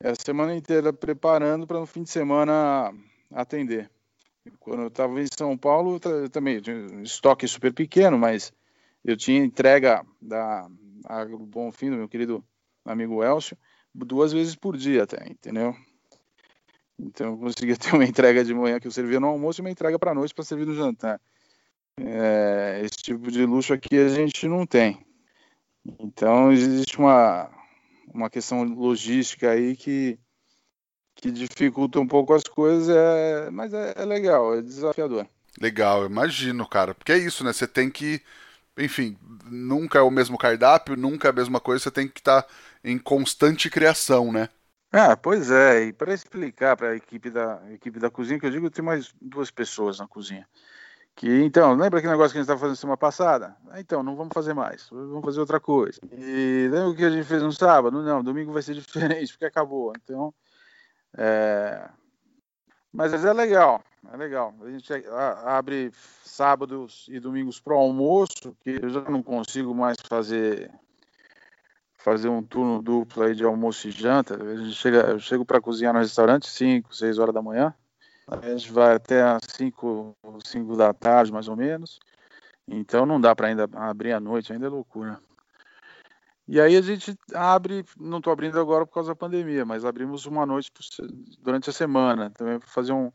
é 0.00 0.10
a 0.10 0.14
semana 0.16 0.56
inteira 0.56 0.92
preparando 0.92 1.68
para 1.68 1.78
no 1.78 1.86
fim 1.86 2.02
de 2.02 2.10
semana 2.10 2.92
atender. 3.32 3.88
Quando 4.58 4.82
eu 4.82 4.88
estava 4.88 5.22
em 5.22 5.26
São 5.32 5.56
Paulo, 5.56 6.00
também 6.32 6.60
estoque 7.04 7.46
super 7.46 7.72
pequeno, 7.72 8.18
mas 8.18 8.52
eu 9.04 9.16
tinha 9.16 9.38
entrega 9.38 10.04
da 10.20 10.68
a, 11.04 11.24
Bom 11.24 11.70
Fim 11.70 11.90
do 11.90 11.96
meu 11.96 12.08
querido 12.08 12.44
amigo 12.84 13.22
Elcio 13.22 13.56
duas 13.94 14.32
vezes 14.32 14.56
por 14.56 14.76
dia 14.76 15.04
até, 15.04 15.30
entendeu? 15.30 15.76
Então 17.02 17.32
eu 17.32 17.38
conseguia 17.38 17.76
ter 17.76 17.94
uma 17.94 18.04
entrega 18.04 18.44
de 18.44 18.54
manhã 18.54 18.78
que 18.78 18.86
eu 18.86 18.92
servia 18.92 19.20
no 19.20 19.26
almoço 19.26 19.60
e 19.60 19.62
uma 19.62 19.70
entrega 19.70 19.98
para 19.98 20.14
noite 20.14 20.34
para 20.34 20.44
servir 20.44 20.66
no 20.66 20.74
jantar. 20.74 21.20
É, 21.98 22.80
esse 22.84 22.96
tipo 23.02 23.30
de 23.30 23.44
luxo 23.44 23.72
aqui 23.74 23.98
a 23.98 24.08
gente 24.08 24.46
não 24.46 24.64
tem. 24.66 25.04
Então 25.98 26.52
existe 26.52 26.98
uma, 26.98 27.50
uma 28.14 28.30
questão 28.30 28.62
logística 28.62 29.50
aí 29.50 29.76
que, 29.76 30.18
que 31.16 31.30
dificulta 31.30 32.00
um 32.00 32.06
pouco 32.06 32.32
as 32.32 32.44
coisas, 32.44 32.88
é, 32.88 33.50
mas 33.50 33.74
é, 33.74 33.94
é 33.96 34.04
legal, 34.04 34.54
é 34.54 34.62
desafiador. 34.62 35.26
Legal, 35.60 36.06
imagino, 36.06 36.66
cara. 36.66 36.94
Porque 36.94 37.12
é 37.12 37.18
isso, 37.18 37.44
né? 37.44 37.52
Você 37.52 37.66
tem 37.66 37.90
que 37.90 38.22
enfim, 38.76 39.16
nunca 39.44 39.98
é 39.98 40.02
o 40.02 40.10
mesmo 40.10 40.38
cardápio, 40.38 40.96
nunca 40.96 41.28
é 41.28 41.30
a 41.30 41.34
mesma 41.34 41.60
coisa, 41.60 41.84
você 41.84 41.90
tem 41.90 42.08
que 42.08 42.20
estar 42.20 42.42
tá 42.42 42.48
em 42.82 42.98
constante 42.98 43.68
criação, 43.68 44.32
né? 44.32 44.48
Ah, 44.92 45.16
pois 45.16 45.50
é, 45.50 45.84
e 45.84 45.92
para 45.92 46.12
explicar 46.12 46.76
para 46.76 46.90
a 46.90 46.96
equipe 46.96 47.30
da 47.30 47.62
equipe 47.72 47.98
da 47.98 48.10
cozinha, 48.10 48.38
que 48.38 48.44
eu 48.44 48.50
digo, 48.50 48.70
tem 48.70 48.84
mais 48.84 49.14
duas 49.22 49.50
pessoas 49.50 49.98
na 49.98 50.06
cozinha. 50.06 50.46
Que 51.16 51.42
então, 51.42 51.72
lembra 51.74 51.98
aquele 51.98 52.12
negócio 52.12 52.32
que 52.32 52.38
a 52.38 52.40
gente 52.40 52.44
estava 52.44 52.60
fazendo 52.60 52.76
semana 52.76 52.96
passada? 52.98 53.56
Ah, 53.70 53.80
então, 53.80 54.02
não 54.02 54.14
vamos 54.16 54.34
fazer 54.34 54.52
mais, 54.52 54.88
vamos 54.90 55.24
fazer 55.24 55.40
outra 55.40 55.58
coisa. 55.58 55.98
E 56.12 56.68
lembra 56.70 56.90
o 56.90 56.94
que 56.94 57.04
a 57.04 57.10
gente 57.10 57.26
fez 57.26 57.42
no 57.42 57.52
sábado? 57.52 58.02
Não, 58.02 58.22
domingo 58.22 58.52
vai 58.52 58.60
ser 58.60 58.74
diferente, 58.76 59.32
porque 59.32 59.46
acabou. 59.46 59.94
Então, 59.96 60.34
é... 61.16 61.88
mas 62.92 63.12
é 63.12 63.32
legal, 63.32 63.82
é 64.12 64.16
legal. 64.16 64.54
A 64.60 64.70
gente 64.70 64.92
abre 65.46 65.90
sábados 66.22 67.06
e 67.08 67.18
domingos 67.18 67.58
para 67.60 67.74
almoço, 67.74 68.54
que 68.60 68.78
eu 68.82 68.90
já 68.90 69.00
não 69.02 69.22
consigo 69.22 69.74
mais 69.74 69.96
fazer 70.06 70.70
fazer 72.02 72.28
um 72.28 72.42
turno 72.42 72.82
duplo 72.82 73.22
aí 73.22 73.34
de 73.34 73.44
almoço 73.44 73.88
e 73.88 73.90
janta. 73.90 74.34
A 74.34 74.56
gente 74.56 74.74
chega, 74.74 74.98
eu 75.10 75.18
chego 75.18 75.44
para 75.44 75.60
cozinhar 75.60 75.92
no 75.94 76.00
restaurante 76.00 76.48
5, 76.48 76.94
6 76.94 77.18
horas 77.18 77.34
da 77.34 77.40
manhã. 77.40 77.74
A 78.26 78.36
gente 78.50 78.72
vai 78.72 78.94
até 78.94 79.22
às 79.22 79.42
5, 79.48 80.16
5 80.44 80.76
da 80.76 80.92
tarde, 80.92 81.32
mais 81.32 81.48
ou 81.48 81.56
menos. 81.56 81.98
Então 82.66 83.06
não 83.06 83.20
dá 83.20 83.34
para 83.34 83.48
ainda 83.48 83.68
abrir 83.74 84.12
à 84.12 84.20
noite, 84.20 84.52
ainda 84.52 84.66
é 84.66 84.68
loucura. 84.68 85.20
E 86.46 86.60
aí 86.60 86.76
a 86.76 86.82
gente 86.82 87.16
abre, 87.34 87.84
não 87.98 88.18
estou 88.18 88.32
abrindo 88.32 88.58
agora 88.58 88.84
por 88.84 88.94
causa 88.94 89.10
da 89.10 89.16
pandemia, 89.16 89.64
mas 89.64 89.84
abrimos 89.84 90.26
uma 90.26 90.44
noite 90.44 90.72
durante 91.40 91.70
a 91.70 91.72
semana, 91.72 92.30
também 92.30 92.58
para 92.58 92.68
fazer 92.68 92.92
um, 92.92 93.12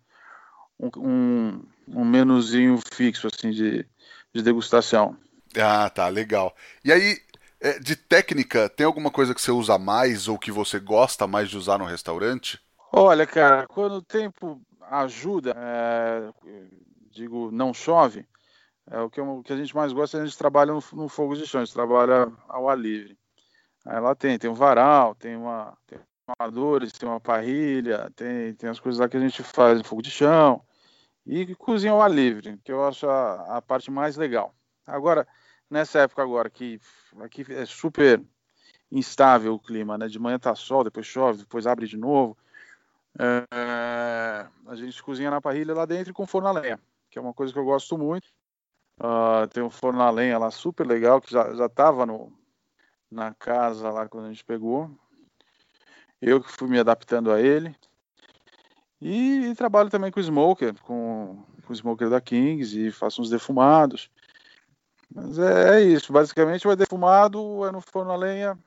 um, 0.79 1.61
um 1.89 2.05
menuzinho 2.05 2.79
fixo 2.93 3.27
assim 3.27 3.51
de, 3.51 3.85
de 4.33 4.41
degustação. 4.41 5.17
Ah, 5.55 5.89
tá, 5.89 6.07
legal. 6.07 6.55
E 6.83 6.91
aí, 6.91 7.17
é, 7.59 7.79
de 7.79 7.95
técnica, 7.95 8.69
tem 8.69 8.85
alguma 8.85 9.11
coisa 9.11 9.33
que 9.33 9.41
você 9.41 9.51
usa 9.51 9.77
mais 9.77 10.27
ou 10.27 10.37
que 10.37 10.51
você 10.51 10.79
gosta 10.79 11.25
mais 11.27 11.49
de 11.49 11.57
usar 11.57 11.77
no 11.77 11.85
restaurante? 11.85 12.59
Olha, 12.91 13.25
cara, 13.25 13.67
quando 13.67 13.93
o 13.93 14.01
tempo 14.01 14.61
ajuda, 14.81 15.53
é, 15.57 16.29
digo, 17.11 17.51
não 17.51 17.73
chove, 17.73 18.25
é, 18.89 18.99
o, 19.01 19.09
que, 19.09 19.19
o 19.19 19.43
que 19.43 19.53
a 19.53 19.57
gente 19.57 19.75
mais 19.75 19.91
gosta, 19.91 20.21
a 20.21 20.25
gente 20.25 20.37
trabalha 20.37 20.73
no, 20.73 20.83
no 20.93 21.09
fogo 21.09 21.35
de 21.35 21.45
chão, 21.45 21.61
a 21.61 21.65
gente 21.65 21.73
trabalha 21.73 22.31
ao 22.47 22.69
ar 22.69 22.77
livre. 22.77 23.17
Aí 23.85 23.99
lá 23.99 24.15
tem, 24.15 24.37
tem 24.37 24.49
um 24.49 24.53
varal, 24.53 25.15
tem 25.15 25.35
uma, 25.35 25.77
tem 25.85 25.99
amadores, 26.39 26.91
tem 26.91 27.07
uma 27.07 27.19
parrilha, 27.19 28.11
tem, 28.15 28.53
tem 28.53 28.69
as 28.69 28.79
coisas 28.79 28.99
lá 28.99 29.07
que 29.07 29.17
a 29.17 29.19
gente 29.19 29.43
faz 29.43 29.77
no 29.77 29.83
fogo 29.83 30.01
de 30.01 30.11
chão 30.11 30.61
e 31.25 31.55
cozinha 31.55 31.91
ao 31.91 32.01
ar 32.01 32.11
livre, 32.11 32.57
que 32.63 32.71
eu 32.71 32.85
acho 32.85 33.07
a, 33.07 33.57
a 33.57 33.61
parte 33.61 33.91
mais 33.91 34.15
legal. 34.15 34.53
Agora, 34.85 35.27
nessa 35.69 35.99
época 35.99 36.21
agora 36.21 36.49
que 36.49 36.79
aqui 37.19 37.45
é 37.49 37.65
super 37.65 38.23
instável 38.91 39.53
o 39.55 39.59
clima, 39.59 39.97
né? 39.97 40.07
De 40.07 40.19
manhã 40.19 40.39
tá 40.39 40.55
sol, 40.55 40.83
depois 40.83 41.05
chove, 41.05 41.39
depois 41.39 41.67
abre 41.67 41.87
de 41.87 41.97
novo. 41.97 42.37
É, 43.19 44.47
a 44.67 44.75
gente 44.75 45.01
cozinha 45.01 45.31
na 45.31 45.41
parrilha 45.41 45.73
lá 45.73 45.85
dentro 45.85 46.13
com 46.13 46.27
forno 46.27 46.47
a 46.47 46.51
lenha, 46.51 46.79
que 47.09 47.17
é 47.17 47.21
uma 47.21 47.33
coisa 47.33 47.51
que 47.51 47.59
eu 47.59 47.65
gosto 47.65 47.97
muito. 47.97 48.27
Uh, 48.99 49.47
tem 49.49 49.61
um 49.61 49.69
forno 49.69 50.01
a 50.01 50.09
lenha 50.09 50.37
lá 50.37 50.49
super 50.49 50.85
legal 50.85 51.21
que 51.21 51.31
já 51.31 51.53
já 51.53 51.67
estava 51.67 52.05
no 52.05 52.33
na 53.11 53.33
casa 53.33 53.89
lá 53.91 54.07
quando 54.07 54.25
a 54.25 54.29
gente 54.29 54.43
pegou. 54.43 54.89
Eu 56.21 56.41
que 56.41 56.51
fui 56.51 56.67
me 56.67 56.79
adaptando 56.79 57.31
a 57.31 57.41
ele. 57.41 57.75
E, 58.99 59.49
e 59.49 59.55
trabalho 59.55 59.89
também 59.89 60.11
com 60.11 60.19
smoker, 60.19 60.73
com, 60.81 61.43
com 61.65 61.73
o 61.73 61.75
smoker 61.75 62.09
da 62.09 62.19
Kings 62.19 62.87
e 62.87 62.91
faço 62.91 63.21
uns 63.21 63.29
defumados. 63.29 64.09
Mas 65.13 65.39
é, 65.39 65.77
é, 65.77 65.81
isso, 65.81 66.11
basicamente 66.11 66.67
ou 66.67 66.73
é 66.73 66.75
defumado, 66.75 67.41
ou 67.41 67.67
é 67.67 67.71
no 67.71 67.81
forno 67.81 68.11
a 68.11 68.15
lenha, 68.15 68.57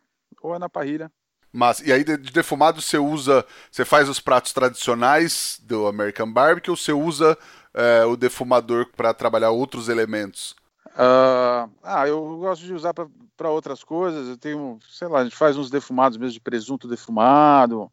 ou 0.43 0.55
é 0.55 0.59
na 0.59 0.69
parrilha. 0.69 1.11
Mas, 1.53 1.81
e 1.81 1.93
aí 1.93 2.05
de 2.05 2.17
defumado 2.17 2.81
você 2.81 2.97
usa, 2.97 3.45
você 3.71 3.85
faz 3.85 4.09
os 4.09 4.21
pratos 4.21 4.53
tradicionais 4.53 5.61
do 5.63 5.87
American 5.87 6.33
Barbecue 6.33 6.71
ou 6.71 6.77
você 6.77 6.93
usa 6.93 7.37
é, 7.75 8.05
o 8.05 8.17
defumador 8.17 8.87
para 8.97 9.13
trabalhar 9.13 9.51
outros 9.51 9.89
elementos? 9.89 10.55
Uh, 10.91 11.71
ah, 11.83 12.07
eu 12.07 12.39
gosto 12.39 12.65
de 12.65 12.75
usar 12.75 12.93
para 12.93 13.51
outras 13.51 13.83
coisas. 13.85 14.29
Eu 14.29 14.37
tenho, 14.37 14.79
sei 14.89 15.09
lá, 15.09 15.21
a 15.21 15.25
gente 15.25 15.37
faz 15.37 15.57
uns 15.57 15.71
defumados 15.71 16.19
mesmo 16.19 16.33
de 16.33 16.41
presunto 16.41 16.89
defumado, 16.89 17.91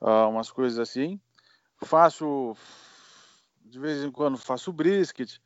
uh, 0.00 0.28
umas 0.28 0.50
coisas 0.50 0.78
assim. 0.78 1.20
Faço, 1.82 2.56
de 3.64 3.78
vez 3.78 4.02
em 4.02 4.10
quando, 4.10 4.38
faço 4.38 4.72
brisket, 4.72 5.38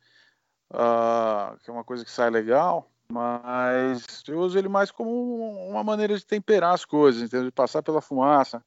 uh, 0.71 1.57
que 1.59 1.69
é 1.69 1.73
uma 1.73 1.83
coisa 1.83 2.03
que 2.03 2.11
sai 2.11 2.29
legal, 2.29 2.89
mas 3.11 4.23
eu 4.27 4.39
uso 4.39 4.57
ele 4.57 4.69
mais 4.69 4.89
como 4.89 5.67
uma 5.69 5.83
maneira 5.83 6.17
de 6.17 6.25
temperar 6.25 6.73
as 6.73 6.85
coisas, 6.85 7.21
entendeu? 7.21 7.45
de 7.45 7.51
passar 7.51 7.83
pela 7.83 8.01
fumaça, 8.01 8.63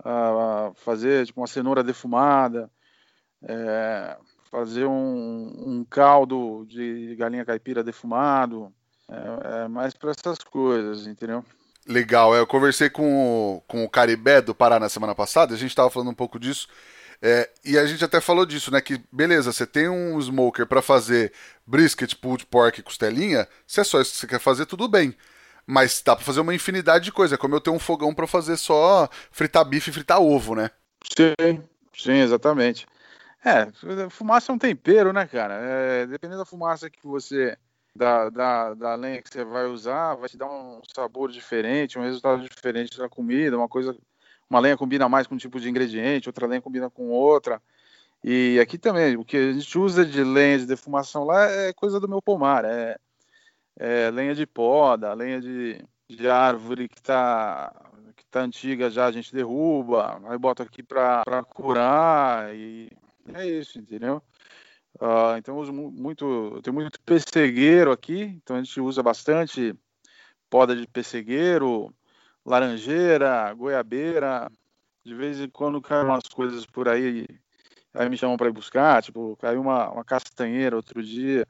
uh, 0.00 0.74
fazer 0.74 1.26
tipo 1.26 1.40
uma 1.40 1.46
cenoura 1.46 1.82
defumada, 1.82 2.70
é, 3.42 4.16
fazer 4.50 4.86
um, 4.86 5.52
um, 5.66 5.86
caldo 5.88 6.64
de 6.66 7.14
galinha 7.16 7.44
caipira 7.44 7.84
defumado, 7.84 8.72
é, 9.08 9.64
é 9.64 9.68
mais 9.68 9.92
para 9.94 10.10
essas 10.10 10.38
coisas, 10.38 11.06
entendeu? 11.06 11.44
Legal, 11.86 12.34
é, 12.34 12.40
eu 12.40 12.46
conversei 12.46 12.90
com 12.90 13.56
o, 13.56 13.60
com 13.68 13.84
o 13.84 13.88
Caribé 13.88 14.40
do 14.40 14.54
Pará 14.54 14.80
na 14.80 14.88
semana 14.88 15.14
passada, 15.14 15.54
a 15.54 15.58
gente 15.58 15.70
estava 15.70 15.90
falando 15.90 16.10
um 16.10 16.14
pouco 16.14 16.38
disso, 16.38 16.66
é, 17.20 17.50
e 17.64 17.78
a 17.78 17.86
gente 17.86 18.04
até 18.04 18.20
falou 18.20 18.44
disso, 18.46 18.70
né? 18.70 18.80
Que 18.80 19.00
beleza, 19.10 19.52
você 19.52 19.66
tem 19.66 19.88
um 19.88 20.20
smoker 20.20 20.66
para 20.66 20.82
fazer 20.82 21.32
brisket, 21.66 22.14
pulled 22.16 22.46
pork 22.46 22.80
e 22.80 22.82
costelinha, 22.82 23.48
se 23.66 23.80
é 23.80 23.84
só 23.84 24.00
isso 24.00 24.12
que 24.12 24.18
você 24.18 24.26
quer 24.26 24.40
fazer, 24.40 24.66
tudo 24.66 24.88
bem. 24.88 25.16
Mas 25.66 26.00
dá 26.04 26.14
para 26.14 26.24
fazer 26.24 26.40
uma 26.40 26.54
infinidade 26.54 27.04
de 27.04 27.12
coisa, 27.12 27.36
como 27.36 27.54
eu 27.54 27.60
tenho 27.60 27.76
um 27.76 27.80
fogão 27.80 28.14
para 28.14 28.26
fazer 28.26 28.56
só 28.56 29.08
fritar 29.32 29.64
bife 29.64 29.90
e 29.90 29.92
fritar 29.92 30.20
ovo, 30.20 30.54
né? 30.54 30.70
Sim, 31.16 31.62
sim, 31.94 32.18
exatamente. 32.18 32.86
É, 33.44 33.68
fumaça 34.10 34.52
é 34.52 34.54
um 34.54 34.58
tempero, 34.58 35.12
né, 35.12 35.26
cara? 35.26 35.54
É, 35.54 36.06
dependendo 36.06 36.38
da 36.40 36.46
fumaça 36.46 36.90
que 36.90 37.04
você 37.04 37.56
da, 37.96 38.28
da, 38.28 38.74
da 38.74 38.94
lenha 38.94 39.22
que 39.22 39.30
você 39.30 39.44
vai 39.44 39.66
usar, 39.66 40.14
vai 40.14 40.28
te 40.28 40.36
dar 40.36 40.46
um 40.46 40.80
sabor 40.94 41.30
diferente, 41.30 41.98
um 41.98 42.02
resultado 42.02 42.42
diferente 42.42 42.98
da 42.98 43.08
comida, 43.08 43.56
uma 43.56 43.68
coisa, 43.68 43.96
uma 44.48 44.60
lenha 44.60 44.76
combina 44.76 45.08
mais 45.08 45.26
com 45.26 45.34
um 45.34 45.38
tipo 45.38 45.60
de 45.60 45.68
ingrediente, 45.68 46.28
outra 46.28 46.46
lenha 46.46 46.62
combina 46.62 46.88
com 46.90 47.08
outra. 47.08 47.60
E 48.22 48.58
aqui 48.60 48.78
também, 48.78 49.16
o 49.16 49.24
que 49.24 49.36
a 49.36 49.52
gente 49.52 49.78
usa 49.78 50.04
de 50.04 50.22
lenha 50.24 50.58
de 50.58 50.66
defumação 50.66 51.24
lá 51.24 51.44
é 51.44 51.72
coisa 51.72 52.00
do 52.00 52.08
meu 52.08 52.22
pomar, 52.22 52.64
é, 52.64 52.98
é 53.78 54.10
lenha 54.10 54.34
de 54.34 54.46
poda, 54.46 55.12
lenha 55.14 55.40
de, 55.40 55.84
de 56.08 56.28
árvore 56.28 56.88
que 56.88 56.98
está 56.98 57.72
que 58.16 58.24
tá 58.26 58.40
antiga 58.40 58.90
já, 58.90 59.06
a 59.06 59.12
gente 59.12 59.34
derruba, 59.34 60.20
aí 60.26 60.38
bota 60.38 60.62
aqui 60.62 60.82
para 60.82 61.44
curar 61.54 62.54
e 62.54 62.90
é 63.34 63.46
isso, 63.46 63.78
entendeu? 63.78 64.22
Uh, 65.00 65.36
então 65.36 65.54
eu 65.54 65.60
uso 65.60 65.72
muito, 65.72 66.24
eu 66.54 66.62
tenho 66.62 66.74
muito 66.74 66.98
pessegueiro 67.00 67.92
aqui, 67.92 68.22
então 68.42 68.56
a 68.56 68.62
gente 68.62 68.80
usa 68.80 69.02
bastante 69.02 69.74
poda 70.48 70.74
de 70.74 70.86
pessegueiro, 70.86 71.94
laranjeira, 72.46 73.52
goiabeira. 73.52 74.50
De 75.04 75.14
vez 75.14 75.40
em 75.40 75.48
quando 75.48 75.80
caem 75.80 76.04
umas 76.04 76.26
coisas 76.28 76.64
por 76.66 76.88
aí, 76.88 77.26
aí 77.94 78.08
me 78.08 78.16
chamam 78.16 78.36
para 78.36 78.48
ir 78.48 78.52
buscar. 78.52 79.02
Tipo, 79.02 79.36
caiu 79.36 79.60
uma, 79.60 79.90
uma 79.90 80.04
castanheira 80.04 80.76
outro 80.76 81.02
dia 81.02 81.46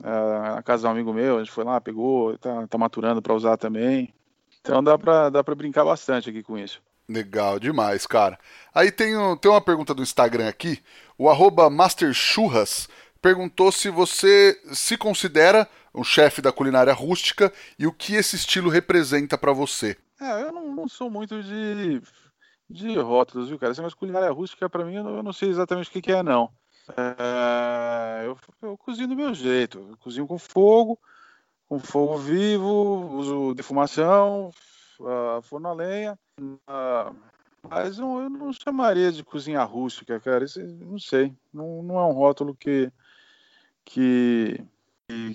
uh, 0.00 0.54
na 0.54 0.62
casa 0.62 0.82
de 0.82 0.88
um 0.88 0.90
amigo 0.90 1.12
meu, 1.12 1.36
a 1.36 1.38
gente 1.40 1.52
foi 1.52 1.64
lá, 1.64 1.80
pegou, 1.80 2.38
tá, 2.38 2.66
tá 2.66 2.78
maturando 2.78 3.20
para 3.20 3.34
usar 3.34 3.56
também. 3.56 4.14
Então 4.60 4.82
dá 4.82 4.96
para 4.98 5.30
dá 5.30 5.42
brincar 5.42 5.84
bastante 5.84 6.30
aqui 6.30 6.42
com 6.42 6.56
isso. 6.56 6.80
Legal 7.06 7.60
demais, 7.60 8.06
cara. 8.06 8.38
Aí 8.74 8.90
tem, 8.90 9.14
tem 9.36 9.50
uma 9.50 9.60
pergunta 9.60 9.92
do 9.92 10.02
Instagram 10.02 10.48
aqui. 10.48 10.82
O 11.18 11.28
arroba 11.28 11.68
MasterChurras 11.68 12.88
perguntou 13.20 13.70
se 13.70 13.90
você 13.90 14.58
se 14.72 14.96
considera 14.96 15.68
um 15.94 16.02
chefe 16.02 16.40
da 16.40 16.50
culinária 16.50 16.92
rústica 16.92 17.52
e 17.78 17.86
o 17.86 17.92
que 17.92 18.14
esse 18.14 18.36
estilo 18.36 18.70
representa 18.70 19.36
para 19.36 19.52
você. 19.52 19.96
É, 20.24 20.42
eu 20.42 20.52
não, 20.52 20.74
não, 20.74 20.88
sou 20.88 21.10
muito 21.10 21.42
de, 21.42 22.00
de 22.70 22.98
rótulos, 22.98 23.50
viu, 23.50 23.58
cara? 23.58 23.74
Mas 23.82 23.92
culinária 23.92 24.30
rústica, 24.30 24.70
para 24.70 24.82
mim, 24.82 24.94
eu 24.94 25.04
não, 25.04 25.16
eu 25.16 25.22
não, 25.22 25.34
sei 25.34 25.50
exatamente 25.50 25.90
o 25.90 25.92
que, 25.92 26.00
que 26.00 26.12
é, 26.12 26.22
não. 26.22 26.50
É, 26.96 28.26
eu, 28.26 28.38
eu, 28.62 28.78
cozinho 28.78 29.08
do 29.08 29.16
meu 29.16 29.34
jeito. 29.34 29.86
Eu 29.90 29.96
cozinho 29.98 30.26
com 30.26 30.38
fogo, 30.38 30.98
com 31.68 31.78
fogo 31.78 32.16
vivo, 32.16 33.16
uso 33.16 33.54
defumação, 33.54 34.50
uh, 34.98 35.42
forno 35.42 35.68
a 35.68 35.74
lenha. 35.74 36.18
Uh, 36.40 37.14
mas 37.68 37.98
não, 37.98 38.22
eu 38.22 38.30
não 38.30 38.50
chamaria 38.50 39.12
de 39.12 39.22
cozinha 39.22 39.62
rústica, 39.62 40.18
cara. 40.20 40.44
Isso, 40.44 40.58
não 40.60 40.98
sei. 40.98 41.34
Não, 41.52 41.82
não 41.82 41.98
é 41.98 42.06
um 42.06 42.12
rótulo 42.12 42.54
que, 42.54 42.90
que, 43.84 44.58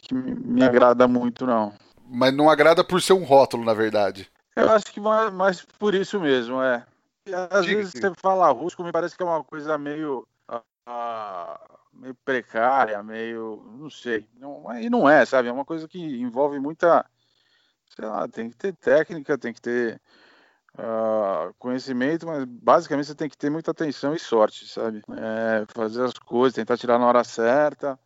que 0.02 0.16
me 0.16 0.64
agrada 0.64 1.08
muito, 1.08 1.46
não. 1.46 1.74
Mas 2.08 2.34
não 2.34 2.50
agrada 2.50 2.84
por 2.84 3.00
ser 3.04 3.14
um 3.14 3.24
rótulo, 3.24 3.64
na 3.64 3.74
verdade. 3.74 4.32
Eu 4.60 4.72
acho 4.72 4.86
que 4.86 5.00
mais, 5.00 5.34
mais 5.34 5.62
por 5.62 5.96
isso 5.96 6.20
mesmo, 6.20 6.62
é. 6.62 6.86
Às 7.52 7.66
Diga 7.66 7.78
vezes 7.78 7.94
você 7.94 8.14
fala 8.16 8.52
rústico, 8.52 8.84
me 8.84 8.92
parece 8.92 9.16
que 9.16 9.24
é 9.24 9.26
uma 9.26 9.44
coisa 9.44 9.78
meio, 9.78 10.28
uh, 10.52 11.80
meio 11.94 12.16
precária, 12.26 13.02
meio. 13.04 13.64
não 13.78 13.90
sei. 13.90 14.28
Não, 14.38 14.64
e 14.80 14.90
não 14.90 15.10
é, 15.10 15.26
sabe? 15.26 15.48
É 15.48 15.52
uma 15.52 15.66
coisa 15.66 15.88
que 15.88 16.00
envolve 16.00 16.60
muita. 16.60 17.06
Sei 17.96 18.06
lá, 18.06 18.28
tem 18.28 18.50
que 18.50 18.56
ter 18.56 18.74
técnica, 18.74 19.38
tem 19.38 19.54
que 19.54 19.62
ter 19.62 20.02
uh, 20.78 21.54
conhecimento, 21.58 22.28
mas 22.28 22.46
basicamente 22.46 23.08
você 23.08 23.16
tem 23.16 23.30
que 23.30 23.38
ter 23.38 23.50
muita 23.50 23.72
atenção 23.72 24.14
e 24.14 24.20
sorte, 24.20 24.68
sabe? 24.68 25.02
É, 25.18 25.66
fazer 25.74 26.04
as 26.04 26.14
coisas, 26.14 26.56
tentar 26.56 26.78
tirar 26.78 27.00
na 27.00 27.08
hora 27.08 27.24
certa. 27.24 28.00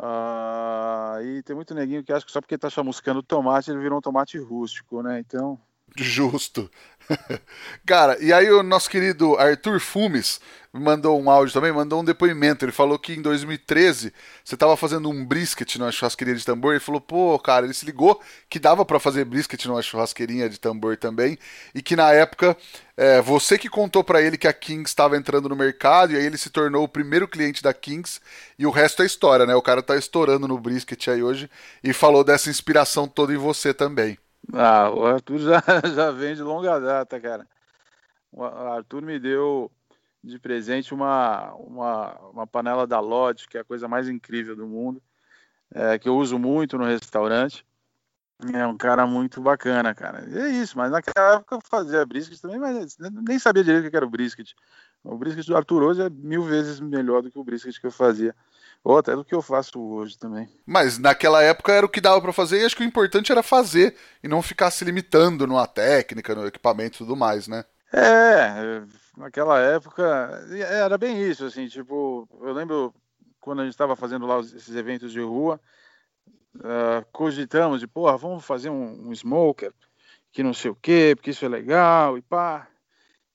Uh, 0.00 1.22
e 1.22 1.42
tem 1.42 1.54
muito 1.54 1.74
neguinho 1.74 2.02
que 2.02 2.12
acha 2.12 2.26
que 2.26 2.32
só 2.32 2.40
porque 2.40 2.58
tá 2.58 2.68
chamuscando 2.68 3.22
tomate 3.22 3.70
ele 3.70 3.78
virou 3.78 3.98
um 3.98 4.02
tomate 4.02 4.36
rústico, 4.36 5.02
né? 5.02 5.20
Então 5.20 5.58
Justo. 5.96 6.70
Cara, 7.84 8.16
e 8.22 8.32
aí 8.32 8.50
o 8.50 8.62
nosso 8.62 8.88
querido 8.88 9.36
Arthur 9.36 9.80
Fumes 9.80 10.40
mandou 10.72 11.20
um 11.20 11.28
áudio 11.28 11.52
também, 11.52 11.70
mandou 11.70 12.00
um 12.00 12.04
depoimento. 12.04 12.64
Ele 12.64 12.72
falou 12.72 12.98
que 12.98 13.12
em 13.12 13.20
2013 13.20 14.12
você 14.42 14.54
estava 14.54 14.74
fazendo 14.76 15.10
um 15.10 15.26
brisket 15.26 15.76
numa 15.76 15.92
churrasqueria 15.92 16.34
de 16.34 16.44
tambor. 16.44 16.72
Ele 16.72 16.80
falou, 16.80 17.00
pô, 17.00 17.38
cara, 17.38 17.66
ele 17.66 17.74
se 17.74 17.84
ligou 17.84 18.18
que 18.48 18.58
dava 18.58 18.84
para 18.86 18.98
fazer 18.98 19.26
brisket 19.26 19.62
numa 19.66 19.82
churrasqueirinha 19.82 20.48
de 20.48 20.58
tambor 20.58 20.96
também. 20.96 21.38
E 21.74 21.82
que 21.82 21.94
na 21.94 22.10
época 22.12 22.56
é, 22.96 23.20
você 23.20 23.58
que 23.58 23.68
contou 23.68 24.02
para 24.02 24.22
ele 24.22 24.38
que 24.38 24.48
a 24.48 24.52
Kings 24.52 24.88
estava 24.88 25.16
entrando 25.16 25.48
no 25.48 25.56
mercado 25.56 26.12
e 26.12 26.16
aí 26.16 26.24
ele 26.24 26.38
se 26.38 26.48
tornou 26.48 26.84
o 26.84 26.88
primeiro 26.88 27.28
cliente 27.28 27.62
da 27.62 27.74
Kings. 27.74 28.20
E 28.58 28.64
o 28.66 28.70
resto 28.70 29.02
é 29.02 29.06
história, 29.06 29.44
né? 29.44 29.54
O 29.54 29.62
cara 29.62 29.82
tá 29.82 29.96
estourando 29.96 30.48
no 30.48 30.58
brisket 30.58 31.08
aí 31.08 31.22
hoje 31.22 31.50
e 31.84 31.92
falou 31.92 32.24
dessa 32.24 32.48
inspiração 32.48 33.06
toda 33.06 33.34
em 33.34 33.36
você 33.36 33.74
também. 33.74 34.16
Ah, 34.52 34.90
o 34.90 35.04
Arthur 35.06 35.38
já, 35.38 35.60
já 35.94 36.10
vem 36.10 36.34
de 36.34 36.42
longa 36.42 36.78
data, 36.80 37.20
cara. 37.20 37.46
O 38.30 38.44
Arthur 38.44 39.02
me 39.02 39.18
deu 39.18 39.70
de 40.22 40.38
presente 40.38 40.94
uma, 40.94 41.52
uma, 41.54 42.18
uma 42.30 42.46
panela 42.46 42.86
da 42.86 43.00
Lodge, 43.00 43.48
que 43.48 43.58
é 43.58 43.60
a 43.60 43.64
coisa 43.64 43.88
mais 43.88 44.08
incrível 44.08 44.56
do 44.56 44.66
mundo, 44.66 45.02
é, 45.74 45.98
que 45.98 46.08
eu 46.08 46.16
uso 46.16 46.38
muito 46.38 46.78
no 46.78 46.84
restaurante. 46.84 47.66
É 48.54 48.66
um 48.66 48.76
cara 48.76 49.06
muito 49.06 49.40
bacana, 49.40 49.94
cara. 49.94 50.28
E 50.28 50.36
é 50.38 50.48
isso, 50.48 50.76
mas 50.76 50.90
naquela 50.90 51.36
época 51.36 51.56
eu 51.56 51.60
fazia 51.64 52.04
brisket 52.04 52.40
também, 52.40 52.58
mas 52.58 52.96
nem 52.98 53.38
sabia 53.38 53.62
direito 53.62 53.86
o 53.86 53.90
que 53.90 53.96
era 53.96 54.06
o 54.06 54.10
brisket. 54.10 54.52
O 55.04 55.16
brisket 55.16 55.46
do 55.46 55.56
Arthur 55.56 55.82
hoje 55.82 56.02
é 56.02 56.10
mil 56.10 56.44
vezes 56.44 56.80
melhor 56.80 57.22
do 57.22 57.30
que 57.30 57.38
o 57.38 57.44
brisket 57.44 57.80
que 57.80 57.86
eu 57.86 57.90
fazia 57.90 58.34
ou 58.84 58.98
até 58.98 59.14
do 59.14 59.24
que 59.24 59.34
eu 59.34 59.42
faço 59.42 59.80
hoje 59.80 60.18
também. 60.18 60.48
Mas 60.66 60.98
naquela 60.98 61.42
época 61.42 61.72
era 61.72 61.86
o 61.86 61.88
que 61.88 62.00
dava 62.00 62.20
para 62.20 62.32
fazer 62.32 62.60
e 62.60 62.64
acho 62.64 62.76
que 62.76 62.82
o 62.82 62.86
importante 62.86 63.30
era 63.30 63.42
fazer 63.42 63.96
e 64.22 64.28
não 64.28 64.42
ficar 64.42 64.70
se 64.70 64.84
limitando 64.84 65.46
numa 65.46 65.66
técnica, 65.66 66.34
no 66.34 66.46
equipamento 66.46 66.96
e 66.96 66.98
tudo 66.98 67.16
mais, 67.16 67.46
né? 67.46 67.64
É, 67.92 68.82
naquela 69.16 69.58
época 69.60 70.02
era 70.50 70.96
bem 70.96 71.22
isso, 71.22 71.44
assim, 71.44 71.68
tipo, 71.68 72.26
eu 72.40 72.52
lembro 72.52 72.94
quando 73.40 73.60
a 73.60 73.64
gente 73.64 73.74
estava 73.74 73.94
fazendo 73.94 74.26
lá 74.26 74.40
esses 74.40 74.74
eventos 74.74 75.12
de 75.12 75.20
rua, 75.20 75.60
uh, 76.56 77.04
cogitamos 77.12 77.80
de, 77.80 77.86
porra, 77.86 78.16
vamos 78.16 78.44
fazer 78.44 78.70
um, 78.70 79.08
um 79.08 79.14
smoker, 79.14 79.72
que 80.32 80.42
não 80.42 80.54
sei 80.54 80.70
o 80.70 80.74
quê, 80.74 81.12
porque 81.14 81.30
isso 81.30 81.44
é 81.44 81.48
legal 81.48 82.16
e 82.16 82.22
pá. 82.22 82.66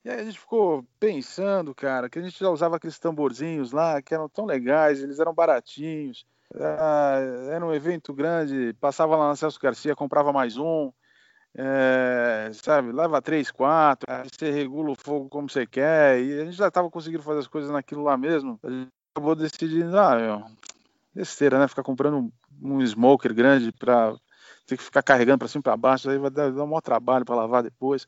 E 0.04 0.10
aí 0.10 0.20
a 0.20 0.24
gente 0.24 0.38
ficou 0.38 0.84
pensando, 0.98 1.74
cara, 1.74 2.08
que 2.08 2.18
a 2.18 2.22
gente 2.22 2.38
já 2.38 2.48
usava 2.48 2.76
aqueles 2.76 2.98
tamborzinhos 2.98 3.72
lá, 3.72 4.00
que 4.00 4.14
eram 4.14 4.28
tão 4.28 4.44
legais, 4.44 5.02
eles 5.02 5.18
eram 5.18 5.34
baratinhos. 5.34 6.24
Ah, 6.54 7.18
era 7.50 7.64
um 7.64 7.74
evento 7.74 8.14
grande, 8.14 8.74
passava 8.80 9.16
lá 9.16 9.28
na 9.28 9.36
Celso 9.36 9.60
Garcia, 9.60 9.96
comprava 9.96 10.32
mais 10.32 10.56
um. 10.56 10.92
É, 11.54 12.50
sabe, 12.52 12.92
leva 12.92 13.20
três, 13.20 13.50
quatro, 13.50 14.06
aí 14.08 14.28
você 14.30 14.50
regula 14.50 14.90
o 14.92 14.96
fogo 14.96 15.28
como 15.28 15.48
você 15.50 15.66
quer, 15.66 16.20
e 16.22 16.40
a 16.40 16.44
gente 16.44 16.56
já 16.56 16.68
estava 16.68 16.88
conseguindo 16.90 17.22
fazer 17.22 17.40
as 17.40 17.48
coisas 17.48 17.70
naquilo 17.70 18.04
lá 18.04 18.16
mesmo. 18.16 18.60
A 18.62 18.70
gente 18.70 18.88
acabou 19.12 19.34
decidindo, 19.34 19.98
ah, 19.98 20.16
meu, 20.16 20.44
besteira, 21.12 21.58
né? 21.58 21.66
Ficar 21.66 21.82
comprando 21.82 22.18
um, 22.18 22.32
um 22.62 22.86
smoker 22.86 23.34
grande 23.34 23.72
para 23.72 24.14
ter 24.66 24.76
que 24.76 24.82
ficar 24.84 25.02
carregando 25.02 25.38
para 25.38 25.48
cima 25.48 25.60
e 25.60 25.64
para 25.64 25.76
baixo, 25.76 26.08
aí 26.08 26.18
vai 26.18 26.30
dar, 26.30 26.52
dar 26.52 26.62
um 26.62 26.68
maior 26.68 26.80
trabalho 26.80 27.24
para 27.24 27.34
lavar 27.34 27.62
depois. 27.62 28.06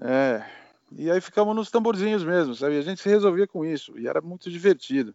É, 0.00 0.44
e 0.96 1.10
aí 1.10 1.20
ficamos 1.20 1.54
nos 1.54 1.70
tamborzinhos 1.70 2.24
mesmo, 2.24 2.54
sabe? 2.54 2.78
A 2.78 2.82
gente 2.82 3.00
se 3.00 3.08
resolvia 3.08 3.46
com 3.46 3.64
isso 3.64 3.98
e 3.98 4.06
era 4.06 4.20
muito 4.20 4.50
divertido. 4.50 5.14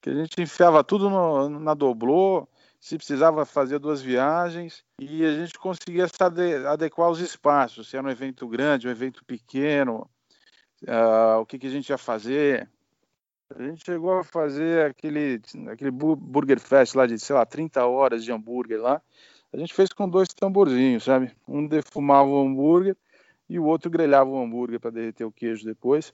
Que 0.00 0.10
a 0.10 0.14
gente 0.14 0.40
enfiava 0.40 0.84
tudo 0.84 1.08
no, 1.10 1.48
na 1.48 1.74
doblô, 1.74 2.48
se 2.80 2.96
precisava 2.96 3.44
fazer 3.44 3.78
duas 3.78 4.00
viagens 4.00 4.84
e 5.00 5.24
a 5.24 5.32
gente 5.32 5.58
conseguia 5.58 6.06
adequar 6.68 7.10
os 7.10 7.20
espaços, 7.20 7.88
se 7.88 7.96
era 7.96 8.06
um 8.06 8.10
evento 8.10 8.46
grande, 8.46 8.86
um 8.86 8.90
evento 8.90 9.24
pequeno, 9.24 10.08
uh, 10.84 11.40
o 11.40 11.46
que, 11.46 11.58
que 11.58 11.66
a 11.66 11.70
gente 11.70 11.88
ia 11.88 11.98
fazer. 11.98 12.68
A 13.54 13.62
gente 13.62 13.84
chegou 13.84 14.18
a 14.18 14.24
fazer 14.24 14.86
aquele, 14.86 15.40
aquele 15.70 15.90
Burger 15.90 16.58
Fest 16.58 16.94
lá 16.94 17.06
de, 17.06 17.18
sei 17.18 17.34
lá, 17.34 17.46
30 17.46 17.86
horas 17.86 18.24
de 18.24 18.32
hambúrguer 18.32 18.80
lá. 18.80 19.00
A 19.52 19.56
gente 19.56 19.72
fez 19.72 19.92
com 19.92 20.08
dois 20.08 20.28
tamborzinhos, 20.28 21.04
sabe? 21.04 21.32
Um 21.46 21.66
defumava 21.66 22.28
o 22.28 22.44
hambúrguer 22.44 22.96
e 23.48 23.58
o 23.58 23.64
outro 23.64 23.90
grelhava 23.90 24.30
o 24.30 24.42
hambúrguer 24.42 24.80
para 24.80 24.90
derreter 24.90 25.24
o 25.24 25.32
queijo 25.32 25.64
depois. 25.64 26.12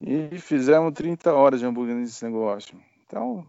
E 0.00 0.38
fizemos 0.38 0.92
30 0.92 1.32
horas 1.32 1.60
de 1.60 1.66
hambúrguer 1.66 1.96
nesse 1.96 2.24
negócio. 2.24 2.80
Então, 3.04 3.46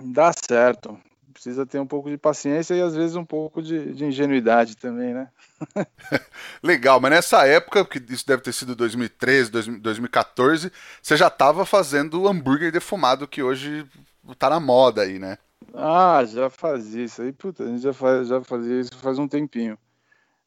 dá 0.00 0.32
certo. 0.32 0.98
Precisa 1.32 1.66
ter 1.66 1.80
um 1.80 1.86
pouco 1.86 2.08
de 2.08 2.16
paciência 2.16 2.74
e 2.74 2.80
às 2.80 2.94
vezes 2.94 3.16
um 3.16 3.24
pouco 3.24 3.60
de, 3.60 3.92
de 3.92 4.04
ingenuidade 4.04 4.76
também, 4.76 5.12
né? 5.12 5.28
Legal, 6.62 7.00
mas 7.00 7.10
nessa 7.10 7.44
época, 7.44 7.84
que 7.84 8.00
isso 8.12 8.24
deve 8.24 8.40
ter 8.40 8.52
sido 8.52 8.76
2013, 8.76 9.50
2014, 9.80 10.70
você 11.02 11.16
já 11.16 11.26
estava 11.26 11.66
fazendo 11.66 12.28
hambúrguer 12.28 12.70
defumado 12.70 13.26
que 13.26 13.42
hoje 13.42 13.84
está 14.30 14.48
na 14.48 14.60
moda 14.60 15.02
aí, 15.02 15.18
né? 15.18 15.36
Ah, 15.74 16.24
já 16.24 16.48
fazia 16.48 17.04
isso 17.04 17.20
aí, 17.20 17.32
puta, 17.32 17.64
a 17.64 17.66
gente 17.66 17.82
já, 17.82 17.92
faz, 17.92 18.28
já 18.28 18.40
fazia 18.40 18.80
isso 18.80 18.96
faz 18.98 19.18
um 19.18 19.26
tempinho. 19.26 19.76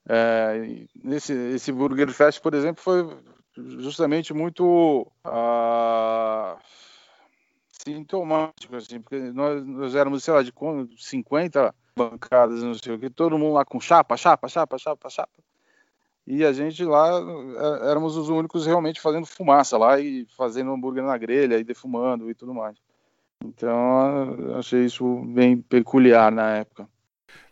É, 0.09 0.85
nesse 1.03 1.33
esse 1.33 1.71
Burger 1.71 2.09
Fest, 2.11 2.41
por 2.41 2.53
exemplo, 2.53 2.81
foi 2.81 3.05
justamente 3.79 4.33
muito 4.33 5.05
uh, 5.25 6.57
sintomático, 7.83 8.75
assim, 8.75 9.01
porque 9.01 9.17
nós, 9.31 9.65
nós 9.65 9.95
éramos, 9.95 10.23
sei 10.23 10.33
lá, 10.33 10.43
de 10.43 10.53
50 10.97 11.75
bancadas, 11.95 12.63
não 12.63 12.73
sei 12.73 12.93
o 12.93 12.99
que, 12.99 13.09
todo 13.09 13.37
mundo 13.37 13.53
lá 13.53 13.65
com 13.65 13.79
chapa, 13.79 14.15
chapa, 14.15 14.47
chapa, 14.47 14.77
chapa, 14.77 15.09
chapa. 15.09 15.43
E 16.25 16.43
a 16.45 16.51
gente 16.51 16.83
lá 16.83 17.09
é, 17.09 17.89
éramos 17.89 18.17
os 18.17 18.29
únicos 18.29 18.65
realmente 18.65 18.99
fazendo 19.01 19.25
fumaça 19.25 19.77
lá 19.77 19.99
e 19.99 20.25
fazendo 20.37 20.71
hambúrguer 20.71 21.03
na 21.03 21.17
grelha 21.17 21.57
e 21.57 21.63
defumando 21.63 22.29
e 22.29 22.35
tudo 22.35 22.53
mais. 22.53 22.77
Então, 23.43 24.55
achei 24.57 24.85
isso 24.85 25.21
bem 25.25 25.57
peculiar 25.57 26.31
na 26.31 26.57
época. 26.57 26.87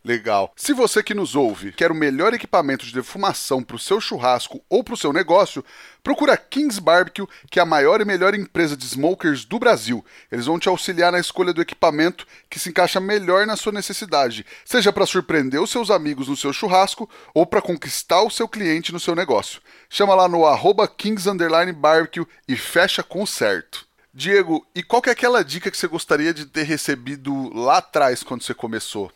Legal. 0.06 0.54
Se 0.56 0.72
você 0.72 1.02
que 1.02 1.16
nos 1.16 1.36
ouve 1.36 1.72
quer 1.72 1.92
o 1.92 1.96
melhor 1.96 2.32
equipamento 2.32 2.86
de 2.86 2.94
defumação 2.94 3.64
para 3.64 3.76
o 3.76 3.80
seu 3.80 4.00
churrasco 4.00 4.64
ou 4.70 4.84
para 4.84 4.94
o 4.94 4.98
seu 4.98 5.12
negócio, 5.12 5.66
procura 6.04 6.38
Kings 6.38 6.80
Barbecue, 6.80 7.26
que 7.50 7.58
é 7.58 7.64
a 7.64 7.66
maior 7.66 8.00
e 8.00 8.06
melhor 8.06 8.36
empresa 8.36 8.78
de 8.78 8.86
smokers 8.86 9.46
do 9.46 9.58
Brasil. 9.58 10.06
Eles 10.32 10.46
vão 10.46 10.60
te 10.60 10.70
auxiliar 10.70 11.12
na 11.12 11.20
escolha 11.20 11.52
do 11.52 11.60
equipamento 11.60 12.28
que 12.52 12.60
se 12.60 12.70
encaixa 12.70 13.00
melhor 13.00 13.48
na 13.48 13.56
sua 13.56 13.72
necessidade, 13.72 14.46
seja 14.64 14.94
para 14.94 15.08
surpreender 15.08 15.60
os 15.60 15.72
seus 15.72 15.90
amigos 15.90 16.28
no 16.28 16.38
seu 16.38 16.54
churrasco 16.54 17.10
ou 17.34 17.44
para 17.44 17.60
conquistar 17.60 18.22
o 18.22 18.30
seu 18.30 18.48
cliente 18.48 18.94
no 18.94 19.00
seu 19.00 19.16
negócio. 19.16 19.60
Chama 19.90 20.14
lá 20.14 20.28
no 20.28 20.46
arroba 20.46 20.88
Kings 20.88 21.28
Barbecue 21.76 22.28
e 22.48 22.56
fecha 22.56 23.02
com 23.02 23.26
certo. 23.26 23.88
Diego, 24.14 24.64
e 24.76 24.84
qual 24.84 25.02
é 25.08 25.10
aquela 25.10 25.44
dica 25.44 25.72
que 25.72 25.76
você 25.76 25.88
gostaria 25.88 26.32
de 26.32 26.46
ter 26.46 26.64
recebido 26.64 27.52
lá 27.56 27.78
atrás 27.78 28.22
quando 28.22 28.44
você 28.44 28.54
começou? 28.54 29.12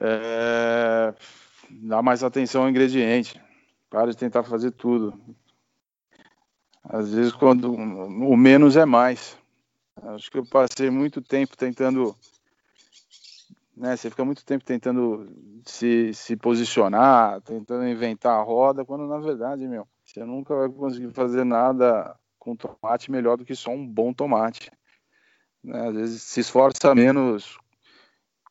É, 0.00 1.14
dá 1.68 2.00
mais 2.00 2.24
atenção 2.24 2.62
ao 2.62 2.70
ingrediente. 2.70 3.40
Para 3.90 4.10
de 4.10 4.16
tentar 4.16 4.42
fazer 4.42 4.70
tudo. 4.70 5.20
Às 6.82 7.12
vezes, 7.12 7.32
quando 7.32 7.72
o 7.74 8.36
menos 8.36 8.76
é 8.76 8.84
mais. 8.84 9.36
Acho 10.02 10.30
que 10.30 10.38
eu 10.38 10.46
passei 10.46 10.88
muito 10.88 11.20
tempo 11.20 11.56
tentando. 11.56 12.16
Né, 13.76 13.96
você 13.96 14.10
fica 14.10 14.24
muito 14.24 14.44
tempo 14.44 14.64
tentando 14.64 15.30
se, 15.64 16.12
se 16.12 16.36
posicionar, 16.36 17.40
tentando 17.42 17.86
inventar 17.86 18.38
a 18.38 18.42
roda, 18.42 18.84
quando 18.84 19.06
na 19.06 19.18
verdade, 19.18 19.66
meu, 19.66 19.88
você 20.04 20.22
nunca 20.22 20.54
vai 20.54 20.68
conseguir 20.68 21.10
fazer 21.12 21.44
nada 21.44 22.14
com 22.38 22.54
tomate 22.54 23.10
melhor 23.10 23.38
do 23.38 23.44
que 23.44 23.54
só 23.54 23.70
um 23.70 23.86
bom 23.86 24.12
tomate. 24.12 24.70
Né, 25.62 25.88
às 25.88 25.94
vezes 25.94 26.22
se 26.22 26.40
esforça 26.40 26.94
menos 26.94 27.58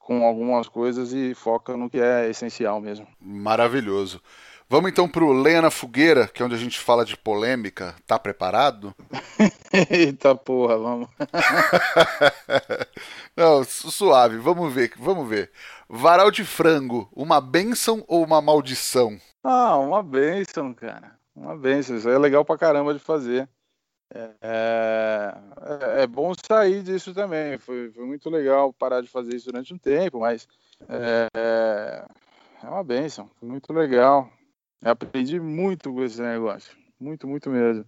com 0.10 0.26
algumas 0.26 0.68
coisas 0.68 1.14
e 1.14 1.36
foca 1.36 1.78
no 1.78 1.88
que 1.88 2.00
é 2.00 2.28
essencial 2.28 2.82
mesmo. 2.82 3.06
Maravilhoso. 3.22 4.20
Vamos 4.68 4.90
então 4.90 5.08
para 5.08 5.24
o 5.24 5.32
Lenha 5.32 5.62
na 5.62 5.70
Fogueira, 5.70 6.28
que 6.28 6.42
é 6.42 6.46
onde 6.46 6.56
a 6.56 6.58
gente 6.58 6.80
fala 6.80 7.06
de 7.06 7.16
polêmica. 7.16 7.94
Tá 8.08 8.18
preparado? 8.18 8.92
Eita 9.88 10.34
porra, 10.34 10.80
vamos. 10.80 11.10
Não, 13.38 13.64
suave, 13.64 14.38
vamos 14.38 14.74
ver, 14.74 14.94
vamos 14.98 15.30
ver. 15.30 15.52
Varal 15.88 16.32
de 16.32 16.44
frango, 16.44 17.08
uma 17.16 17.40
benção 17.40 18.04
ou 18.08 18.24
uma 18.24 18.42
maldição? 18.42 19.16
Ah, 19.44 19.78
uma 19.78 20.02
benção, 20.02 20.74
cara. 20.74 21.20
Uma 21.36 21.56
benção. 21.56 21.98
Isso 21.98 22.10
aí 22.10 22.16
é 22.16 22.20
legal 22.20 22.44
pra 22.44 22.58
caramba 22.58 22.96
de 22.96 23.00
fazer. 23.00 23.48
É, 24.14 24.32
é, 24.42 26.04
é 26.04 26.08
bom 26.08 26.34
sair 26.34 26.82
disso 26.82 27.14
também. 27.14 27.58
Foi, 27.58 27.92
foi, 27.92 28.06
muito 28.06 28.30
legal 28.30 28.74
parar 28.74 29.02
de 29.02 29.08
fazer 29.08 29.36
isso 29.36 29.52
durante 29.52 29.74
um 29.74 29.78
tempo, 29.78 30.20
mas 30.20 30.48
é, 30.88 31.28
é 32.64 32.68
uma 32.68 32.84
benção. 32.84 33.30
Foi 33.40 33.48
muito 33.48 33.72
legal. 33.72 34.30
Eu 34.82 34.92
aprendi 34.92 35.40
muito 35.40 35.94
com 35.94 36.04
esse 36.04 36.22
negócio. 36.22 36.76
Muito, 37.00 37.28
muito 37.28 37.50
mesmo. 37.50 37.86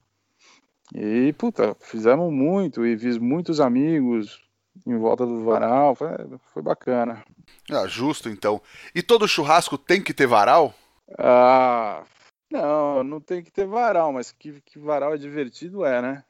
E, 0.93 1.33
puta, 1.33 1.75
fizemos 1.79 2.31
muito 2.31 2.85
e 2.85 2.97
fiz 2.97 3.17
muitos 3.17 3.59
amigos 3.59 4.41
em 4.85 4.97
volta 4.97 5.25
do 5.25 5.43
varal. 5.43 5.95
Foi, 5.95 6.09
foi 6.53 6.61
bacana. 6.61 7.23
Ah, 7.69 7.87
justo 7.87 8.29
então. 8.29 8.61
E 8.93 9.01
todo 9.01 9.27
churrasco 9.27 9.77
tem 9.77 10.01
que 10.01 10.13
ter 10.13 10.27
varal? 10.27 10.73
Ah, 11.17 12.03
não, 12.51 13.03
não 13.03 13.19
tem 13.19 13.43
que 13.43 13.51
ter 13.51 13.65
varal, 13.65 14.11
mas 14.13 14.31
que, 14.31 14.61
que 14.61 14.79
varal 14.79 15.13
é 15.13 15.17
divertido 15.17 15.85
é, 15.85 16.01
né? 16.01 16.23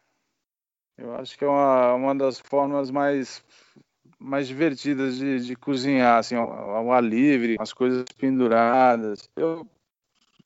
Eu 0.98 1.16
acho 1.16 1.38
que 1.38 1.44
é 1.44 1.48
uma, 1.48 1.94
uma 1.96 2.16
das 2.16 2.40
formas 2.40 2.92
mais, 2.92 3.44
mais 4.20 4.48
divertidas 4.48 5.18
de, 5.18 5.40
de 5.40 5.56
cozinhar, 5.56 6.20
assim, 6.20 6.36
ao 6.36 6.92
ar 6.92 7.04
livre, 7.04 7.56
as 7.60 7.74
coisas 7.74 8.06
penduradas. 8.18 9.30
Eu 9.36 9.66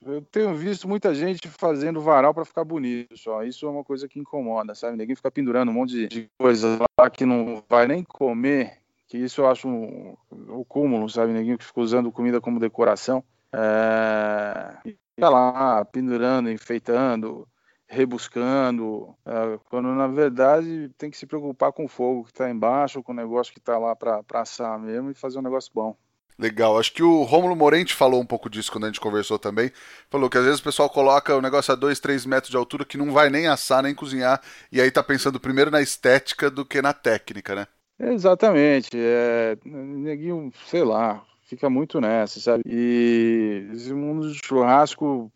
eu 0.06 0.22
tenho 0.22 0.54
visto 0.54 0.88
muita 0.88 1.12
gente 1.12 1.48
fazendo 1.48 2.00
varal 2.00 2.32
para 2.32 2.44
ficar 2.44 2.64
bonito 2.64 3.16
só. 3.16 3.42
Isso 3.42 3.66
é 3.66 3.70
uma 3.70 3.82
coisa 3.82 4.06
que 4.06 4.20
incomoda, 4.20 4.72
sabe? 4.72 4.96
Ninguém 4.96 5.16
fica 5.16 5.32
pendurando 5.32 5.70
um 5.70 5.74
monte 5.74 6.06
de 6.06 6.30
coisa 6.38 6.78
lá 6.98 7.10
que 7.10 7.26
não 7.26 7.62
vai 7.68 7.88
nem 7.88 8.04
comer. 8.04 8.78
Que 9.08 9.18
isso 9.18 9.40
eu 9.40 9.48
acho 9.48 9.68
um, 9.68 10.16
o 10.30 10.64
cúmulo, 10.64 11.08
sabe? 11.10 11.32
Ninguém 11.32 11.56
que 11.56 11.64
fica 11.64 11.80
usando 11.80 12.12
comida 12.12 12.40
como 12.40 12.60
decoração. 12.60 13.24
É... 13.52 14.96
Fica 15.16 15.30
lá 15.30 15.82
pendurando, 15.86 16.50
enfeitando, 16.50 17.48
rebuscando. 17.88 19.16
É... 19.24 19.58
Quando 19.70 19.88
na 19.94 20.06
verdade 20.06 20.90
tem 20.98 21.10
que 21.10 21.16
se 21.16 21.26
preocupar 21.26 21.72
com 21.72 21.86
o 21.86 21.88
fogo 21.88 22.24
que 22.24 22.30
está 22.30 22.50
embaixo, 22.50 23.02
com 23.02 23.12
o 23.12 23.16
negócio 23.16 23.52
que 23.52 23.58
está 23.58 23.78
lá 23.78 23.96
para 23.96 24.22
assar 24.34 24.78
mesmo 24.78 25.10
e 25.10 25.14
fazer 25.14 25.38
um 25.38 25.42
negócio 25.42 25.72
bom. 25.74 25.96
Legal, 26.38 26.78
acho 26.78 26.92
que 26.92 27.02
o 27.02 27.22
Rômulo 27.22 27.56
Morente 27.56 27.94
falou 27.94 28.20
um 28.20 28.26
pouco 28.26 28.50
disso 28.50 28.70
quando 28.70 28.84
a 28.84 28.88
gente 28.88 29.00
conversou 29.00 29.38
também. 29.38 29.72
Falou 30.10 30.28
que 30.28 30.36
às 30.36 30.44
vezes 30.44 30.60
o 30.60 30.64
pessoal 30.64 30.90
coloca 30.90 31.34
o 31.34 31.40
negócio 31.40 31.72
a 31.72 31.74
2, 31.74 31.98
3 31.98 32.26
metros 32.26 32.50
de 32.50 32.58
altura 32.58 32.84
que 32.84 32.98
não 32.98 33.10
vai 33.10 33.30
nem 33.30 33.46
assar, 33.46 33.82
nem 33.82 33.94
cozinhar, 33.94 34.42
e 34.70 34.78
aí 34.78 34.90
tá 34.90 35.02
pensando 35.02 35.40
primeiro 35.40 35.70
na 35.70 35.80
estética 35.80 36.50
do 36.50 36.62
que 36.66 36.82
na 36.82 36.92
técnica, 36.92 37.54
né? 37.54 37.66
Exatamente. 37.98 38.90
É, 38.94 39.56
neguinho, 39.64 40.52
sei 40.66 40.84
lá, 40.84 41.24
fica 41.46 41.70
muito 41.70 42.00
nessa, 42.00 42.38
sabe? 42.40 42.62
E 42.66 43.68
esse 43.72 43.92
mundo 43.94 44.30
de 44.30 44.38
churrasco 44.44 45.32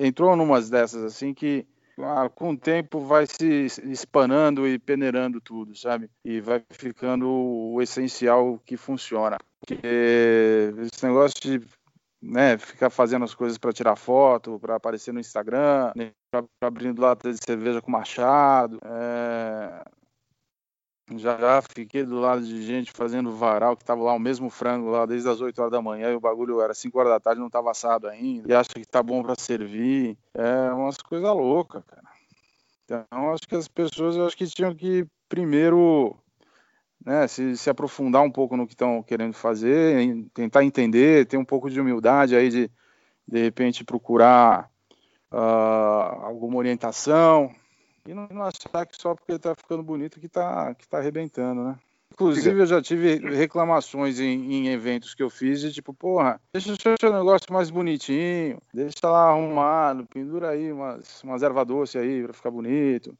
entrou 0.00 0.36
numas 0.36 0.70
dessas 0.70 1.02
assim 1.02 1.34
que 1.34 1.66
ah, 1.98 2.28
com 2.28 2.52
o 2.52 2.56
tempo 2.56 3.00
vai 3.00 3.26
se 3.26 3.66
espanando 3.84 4.66
e 4.66 4.78
peneirando 4.78 5.40
tudo, 5.40 5.76
sabe? 5.76 6.08
E 6.24 6.40
vai 6.40 6.62
ficando 6.70 7.28
o 7.28 7.82
essencial 7.82 8.58
que 8.64 8.76
funciona. 8.76 9.36
Porque 9.60 10.72
esse 10.92 11.04
negócio 11.04 11.40
de 11.40 11.62
né, 12.22 12.58
ficar 12.58 12.90
fazendo 12.90 13.24
as 13.24 13.34
coisas 13.34 13.58
para 13.58 13.72
tirar 13.72 13.96
foto, 13.96 14.58
para 14.58 14.76
aparecer 14.76 15.12
no 15.12 15.20
Instagram, 15.20 15.92
né, 15.96 16.12
abrindo 16.60 17.00
lata 17.02 17.32
de 17.32 17.38
cerveja 17.44 17.80
com 17.80 17.90
machado. 17.90 18.78
É... 18.82 19.84
Já, 21.18 21.62
fiquei 21.62 22.04
do 22.04 22.20
lado 22.20 22.42
de 22.42 22.62
gente 22.62 22.92
fazendo 22.92 23.32
varal, 23.32 23.76
que 23.76 23.84
tava 23.84 24.02
lá 24.02 24.12
o 24.12 24.18
mesmo 24.18 24.48
frango 24.48 24.90
lá 24.90 25.06
desde 25.06 25.28
as 25.28 25.40
8 25.40 25.58
horas 25.58 25.72
da 25.72 25.82
manhã 25.82 26.10
e 26.10 26.14
o 26.14 26.20
bagulho 26.20 26.60
era 26.60 26.72
5 26.74 26.98
horas 26.98 27.12
da 27.12 27.20
tarde 27.20 27.40
não 27.40 27.48
estava 27.48 27.70
assado 27.70 28.06
ainda. 28.08 28.48
E 28.48 28.54
acha 28.54 28.70
que 28.70 28.84
tá 28.84 29.02
bom 29.02 29.22
para 29.22 29.34
servir. 29.34 30.16
É 30.34 30.72
umas 30.72 30.96
coisas 30.98 31.28
loucas, 31.28 31.82
cara. 31.84 32.02
Então 32.84 33.32
acho 33.32 33.46
que 33.46 33.54
as 33.54 33.68
pessoas 33.68 34.16
eu 34.16 34.26
acho 34.26 34.36
que 34.36 34.46
tinham 34.46 34.74
que 34.74 35.06
primeiro 35.28 36.16
né, 37.04 37.26
se, 37.28 37.56
se 37.56 37.70
aprofundar 37.70 38.22
um 38.22 38.30
pouco 38.30 38.56
no 38.56 38.66
que 38.66 38.74
estão 38.74 39.02
querendo 39.02 39.32
fazer, 39.32 40.26
tentar 40.34 40.64
entender, 40.64 41.26
ter 41.26 41.36
um 41.36 41.44
pouco 41.44 41.70
de 41.70 41.80
humildade 41.80 42.34
aí 42.34 42.48
de 42.48 42.70
de 43.26 43.42
repente 43.42 43.84
procurar 43.84 44.68
uh, 45.30 46.24
alguma 46.24 46.56
orientação 46.56 47.54
e 48.10 48.14
não, 48.14 48.26
não, 48.28 48.42
achar 48.42 48.84
que 48.86 49.00
só 49.00 49.14
porque 49.14 49.32
está 49.32 49.54
ficando 49.54 49.82
bonito 49.82 50.18
que 50.18 50.26
está 50.26 50.74
que 50.74 50.88
tá 50.88 50.98
arrebentando, 50.98 51.62
né? 51.62 51.78
Inclusive, 52.12 52.60
eu 52.60 52.66
já 52.66 52.82
tive 52.82 53.16
reclamações 53.36 54.18
em, 54.18 54.52
em, 54.52 54.68
eventos 54.68 55.14
que 55.14 55.22
eu 55.22 55.30
fiz 55.30 55.60
de 55.60 55.72
tipo, 55.72 55.94
porra, 55.94 56.40
deixa 56.52 56.72
o 56.72 56.76
seu 56.76 57.12
negócio 57.12 57.52
mais 57.52 57.70
bonitinho, 57.70 58.60
deixa 58.74 59.08
lá 59.08 59.30
arrumado, 59.30 60.04
pendura 60.06 60.50
aí 60.50 60.72
umas, 60.72 61.22
umas 61.22 61.42
erva 61.42 61.64
doce 61.64 61.98
aí 61.98 62.24
pra 62.24 62.32
ficar 62.32 62.50
bonito. 62.50 63.16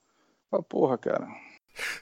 Porra, 0.69 0.99
cara, 0.99 1.29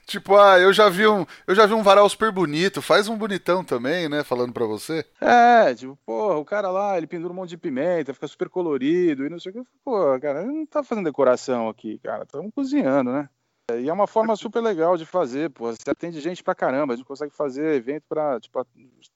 Tipo, 0.05 0.35
ah, 0.35 0.59
eu 0.59 0.73
já 0.73 0.89
vi 0.89 1.07
um, 1.07 1.25
eu 1.47 1.55
já 1.55 1.65
vi 1.65 1.73
um 1.73 1.83
varal 1.83 2.09
super 2.09 2.31
bonito, 2.31 2.81
faz 2.81 3.07
um 3.07 3.17
bonitão 3.17 3.63
também, 3.63 4.09
né, 4.09 4.23
falando 4.23 4.51
pra 4.51 4.65
você. 4.65 5.05
É, 5.21 5.73
tipo, 5.73 5.97
porra, 6.05 6.37
o 6.37 6.45
cara 6.45 6.69
lá, 6.69 6.97
ele 6.97 7.07
pendura 7.07 7.31
um 7.31 7.35
monte 7.35 7.49
de 7.49 7.57
pimenta, 7.57 8.13
fica 8.13 8.27
super 8.27 8.49
colorido 8.49 9.25
e 9.25 9.29
não 9.29 9.39
sei 9.39 9.51
o 9.51 9.55
que. 9.55 9.69
Pô, 9.83 10.19
cara, 10.19 10.45
não 10.45 10.65
tá 10.65 10.83
fazendo 10.83 11.05
decoração 11.05 11.69
aqui, 11.69 11.99
cara, 11.99 12.23
estamos 12.23 12.51
cozinhando, 12.53 13.11
né? 13.11 13.29
E 13.77 13.87
é 13.87 13.93
uma 13.93 14.07
forma 14.07 14.35
super 14.35 14.61
legal 14.61 14.97
de 14.97 15.05
fazer, 15.05 15.51
pô, 15.51 15.71
você 15.71 15.89
atende 15.89 16.19
gente 16.19 16.43
pra 16.43 16.55
caramba, 16.55 16.93
a 16.93 16.97
gente 16.97 17.05
consegue 17.05 17.35
fazer 17.35 17.75
evento 17.75 18.03
pra, 18.09 18.39
tipo, 18.39 18.65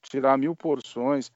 tirar 0.04 0.38
mil 0.38 0.56
porções, 0.56 1.32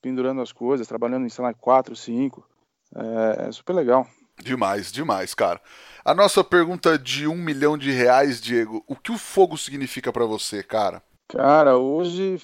pendurando 0.00 0.40
as 0.40 0.52
coisas, 0.52 0.86
trabalhando 0.86 1.26
em, 1.26 1.28
sei 1.28 1.44
lá, 1.44 1.52
quatro, 1.52 1.96
cinco. 1.96 2.46
É, 2.94 3.48
é 3.48 3.52
super 3.52 3.72
legal. 3.72 4.06
Demais, 4.42 4.90
demais, 4.90 5.34
cara. 5.34 5.60
A 6.04 6.14
nossa 6.14 6.42
pergunta 6.42 6.98
de 6.98 7.26
um 7.26 7.36
milhão 7.36 7.76
de 7.76 7.90
reais, 7.90 8.40
Diego. 8.40 8.82
O 8.86 8.96
que 8.96 9.12
o 9.12 9.18
fogo 9.18 9.56
significa 9.56 10.12
para 10.12 10.24
você, 10.24 10.62
cara? 10.62 11.02
Cara, 11.28 11.76
hoje 11.76 12.40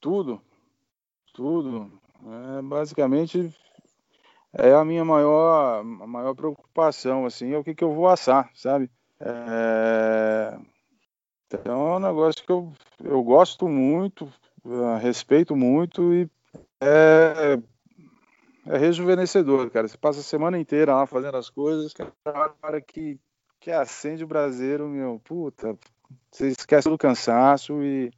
tudo, 0.00 0.40
tudo. 1.34 1.90
É, 2.58 2.62
basicamente 2.62 3.54
é 4.52 4.72
a 4.72 4.84
minha 4.84 5.04
maior, 5.04 5.80
a 5.80 6.06
maior 6.06 6.34
preocupação, 6.34 7.24
assim, 7.24 7.52
é 7.52 7.58
o 7.58 7.64
que, 7.64 7.74
que 7.74 7.84
eu 7.84 7.94
vou 7.94 8.08
assar, 8.08 8.50
sabe? 8.54 8.90
É... 9.20 10.58
Então 11.52 11.92
é 11.92 11.96
um 11.96 12.00
negócio 12.00 12.44
que 12.44 12.50
eu, 12.50 12.72
eu 13.02 13.22
gosto 13.22 13.68
muito, 13.68 14.32
respeito 15.00 15.56
muito 15.56 16.14
e 16.14 16.30
é, 16.80 17.58
é 18.66 18.76
rejuvenescedor, 18.76 19.70
cara. 19.70 19.88
Você 19.88 19.96
passa 19.96 20.20
a 20.20 20.22
semana 20.22 20.58
inteira 20.58 20.94
lá 20.94 21.06
fazendo 21.06 21.36
as 21.36 21.48
coisas, 21.48 21.92
cara, 21.92 22.80
que, 22.80 23.18
que 23.58 23.70
acende 23.70 24.24
o 24.24 24.28
braseiro, 24.28 24.88
meu, 24.88 25.20
puta, 25.24 25.76
você 26.30 26.48
esquece 26.48 26.88
do 26.88 26.98
cansaço 26.98 27.82
e, 27.82 28.10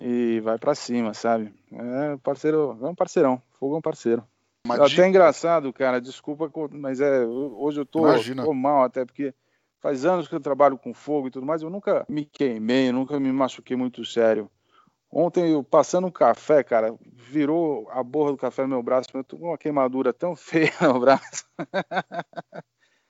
e 0.00 0.40
vai 0.40 0.58
para 0.58 0.74
cima, 0.74 1.14
sabe? 1.14 1.52
É 1.72 2.16
parceiro, 2.18 2.78
é 2.80 2.86
um 2.86 2.94
parceirão, 2.94 3.40
fogo 3.58 3.76
é 3.76 3.78
um 3.78 3.82
parceiro. 3.82 4.24
Uma 4.66 4.76
é 4.76 4.86
até 4.86 5.08
engraçado, 5.08 5.72
cara, 5.72 6.00
desculpa, 6.00 6.50
mas 6.70 7.00
é, 7.00 7.24
hoje 7.26 7.80
eu 7.80 7.86
tô, 7.86 8.02
tô, 8.44 8.54
mal 8.54 8.84
até 8.84 9.04
porque 9.04 9.34
faz 9.80 10.04
anos 10.04 10.28
que 10.28 10.34
eu 10.34 10.40
trabalho 10.40 10.78
com 10.78 10.94
fogo 10.94 11.26
e 11.26 11.30
tudo 11.30 11.44
mais, 11.44 11.62
eu 11.62 11.70
nunca 11.70 12.06
me 12.08 12.24
queimei, 12.24 12.92
nunca 12.92 13.18
me 13.18 13.32
machuquei 13.32 13.76
muito 13.76 14.04
sério. 14.04 14.48
Ontem, 15.12 15.52
eu 15.52 15.62
passando 15.62 16.06
um 16.06 16.10
café, 16.10 16.62
cara, 16.62 16.94
virou 17.14 17.86
a 17.90 18.02
borra 18.02 18.30
do 18.30 18.38
café 18.38 18.62
no 18.62 18.68
meu 18.68 18.82
braço, 18.82 19.08
uma 19.34 19.58
queimadura 19.58 20.10
tão 20.10 20.34
feia 20.36 20.72
no 20.80 20.98
braço. 20.98 21.44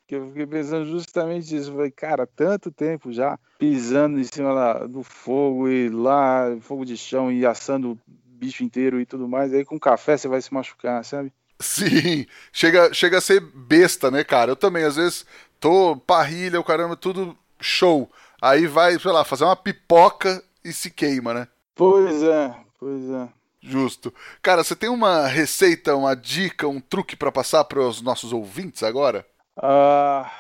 que 0.09 0.16
eu 0.16 0.26
fiquei 0.26 0.46
pensando 0.46 0.84
justamente 0.84 1.57
isso. 1.57 1.72
Falei, 1.72 1.92
cara, 1.92 2.26
tanto 2.26 2.72
tempo 2.72 3.12
já 3.12 3.38
pisando 3.57 4.18
em 4.18 4.24
cima 4.24 4.86
do 4.88 5.05
fogo 5.05 5.68
e 5.68 5.88
lá, 5.88 6.57
fogo 6.61 6.84
de 6.84 6.96
chão 6.96 7.30
e 7.30 7.46
assando 7.46 7.92
o 7.92 7.98
bicho 8.09 8.64
inteiro 8.64 9.00
e 9.00 9.07
tudo 9.07 9.28
mais. 9.28 9.55
Aí 9.55 9.64
com 9.64 9.78
café 9.78 10.16
você 10.16 10.26
vai 10.26 10.42
se 10.42 10.53
machucar, 10.53 11.05
sabe? 11.05 11.32
Sim, 11.61 12.26
chega, 12.53 12.92
chega 12.92 13.18
a 13.18 13.20
ser 13.20 13.40
besta, 13.40 14.11
né, 14.11 14.24
cara? 14.24 14.50
Eu 14.50 14.57
também, 14.57 14.82
às 14.82 14.96
vezes, 14.96 15.24
tô 15.61 15.96
parrilha, 15.96 16.59
o 16.59 16.64
caramba, 16.64 16.96
tudo 16.96 17.38
show. 17.61 18.11
Aí 18.40 18.66
vai, 18.66 18.98
sei 18.98 19.12
lá, 19.12 19.24
fazer 19.24 19.44
uma 19.44 19.55
pipoca 19.55 20.42
e 20.64 20.72
se 20.72 20.90
queima, 20.90 21.32
né? 21.32 21.48
Pois 21.75 22.23
é, 22.23 22.55
pois 22.79 23.11
é. 23.11 23.29
Justo. 23.61 24.12
Cara, 24.43 24.64
você 24.64 24.75
tem 24.75 24.89
uma 24.89 25.27
receita, 25.27 25.97
uma 25.97 26.16
dica, 26.16 26.66
um 26.66 26.81
truque 26.81 27.14
para 27.14 27.31
passar 27.31 27.64
para 27.64 27.81
os 27.81 28.03
nossos 28.03 28.33
ouvintes 28.33 28.83
agora? 28.83 29.25
Ah, 29.57 30.31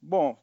bom, 0.00 0.38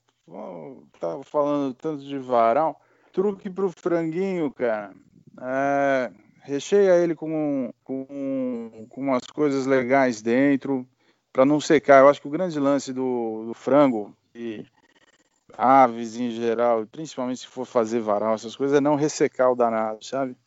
tava 0.99 1.23
falando 1.23 1.73
tanto 1.73 2.03
de 2.03 2.17
varal. 2.19 2.79
Truque 3.11 3.49
pro 3.49 3.71
franguinho, 3.71 4.51
cara. 4.51 4.93
É, 5.41 6.11
recheia 6.43 6.95
ele 6.97 7.15
com, 7.15 7.73
com, 7.83 8.85
com 8.89 9.01
umas 9.01 9.25
coisas 9.25 9.65
legais 9.65 10.21
dentro, 10.21 10.87
para 11.33 11.45
não 11.45 11.59
secar. 11.59 12.01
Eu 12.01 12.09
acho 12.09 12.21
que 12.21 12.27
o 12.27 12.31
grande 12.31 12.59
lance 12.59 12.93
do, 12.93 13.45
do 13.47 13.53
frango 13.55 14.15
e 14.35 14.63
aves 15.57 16.15
em 16.15 16.29
geral, 16.29 16.85
principalmente 16.85 17.39
se 17.39 17.47
for 17.47 17.65
fazer 17.65 17.99
varal, 17.99 18.35
essas 18.35 18.55
coisas, 18.55 18.77
é 18.77 18.81
não 18.81 18.95
ressecar 18.95 19.51
o 19.51 19.55
danado, 19.55 20.05
sabe? 20.05 20.37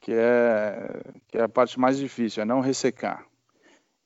Que 0.00 0.12
é, 0.12 1.02
que 1.28 1.36
é 1.36 1.42
a 1.42 1.48
parte 1.48 1.78
mais 1.78 1.98
difícil, 1.98 2.42
é 2.42 2.46
não 2.46 2.60
ressecar. 2.60 3.26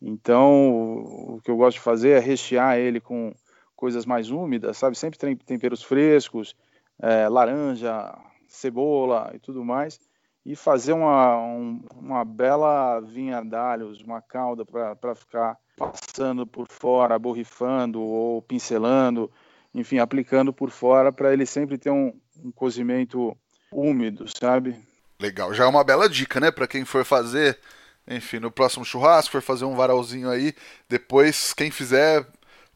Então, 0.00 1.34
o 1.34 1.40
que 1.42 1.50
eu 1.50 1.56
gosto 1.56 1.76
de 1.76 1.82
fazer 1.82 2.10
é 2.10 2.18
rechear 2.18 2.78
ele 2.78 3.00
com 3.00 3.34
coisas 3.76 4.06
mais 4.06 4.30
úmidas, 4.30 4.78
sabe? 4.78 4.96
Sempre 4.96 5.18
tem 5.18 5.36
temperos 5.36 5.82
frescos, 5.82 6.56
é, 6.98 7.28
laranja, 7.28 8.16
cebola 8.48 9.30
e 9.34 9.38
tudo 9.38 9.64
mais, 9.64 10.00
e 10.44 10.56
fazer 10.56 10.92
uma, 10.92 11.38
um, 11.38 11.80
uma 11.96 12.24
bela 12.24 13.00
vinha 13.00 13.42
d'alhos, 13.42 14.00
uma 14.00 14.22
calda 14.22 14.64
para 14.64 15.14
ficar 15.14 15.58
passando 15.76 16.46
por 16.46 16.66
fora, 16.68 17.18
borrifando 17.18 18.00
ou 18.00 18.40
pincelando, 18.42 19.30
enfim, 19.74 19.98
aplicando 19.98 20.52
por 20.52 20.70
fora 20.70 21.12
para 21.12 21.32
ele 21.32 21.44
sempre 21.44 21.76
ter 21.76 21.90
um, 21.90 22.12
um 22.42 22.52
cozimento 22.52 23.36
úmido, 23.72 24.26
sabe? 24.38 24.76
Legal, 25.20 25.52
já 25.52 25.64
é 25.64 25.66
uma 25.66 25.84
bela 25.84 26.08
dica, 26.08 26.38
né, 26.38 26.50
para 26.50 26.66
quem 26.66 26.84
for 26.84 27.04
fazer, 27.04 27.58
enfim, 28.06 28.38
no 28.38 28.50
próximo 28.50 28.84
churrasco, 28.84 29.32
for 29.32 29.42
fazer 29.42 29.64
um 29.64 29.74
varalzinho 29.74 30.30
aí, 30.30 30.54
depois 30.88 31.52
quem 31.52 31.70
fizer 31.70 32.26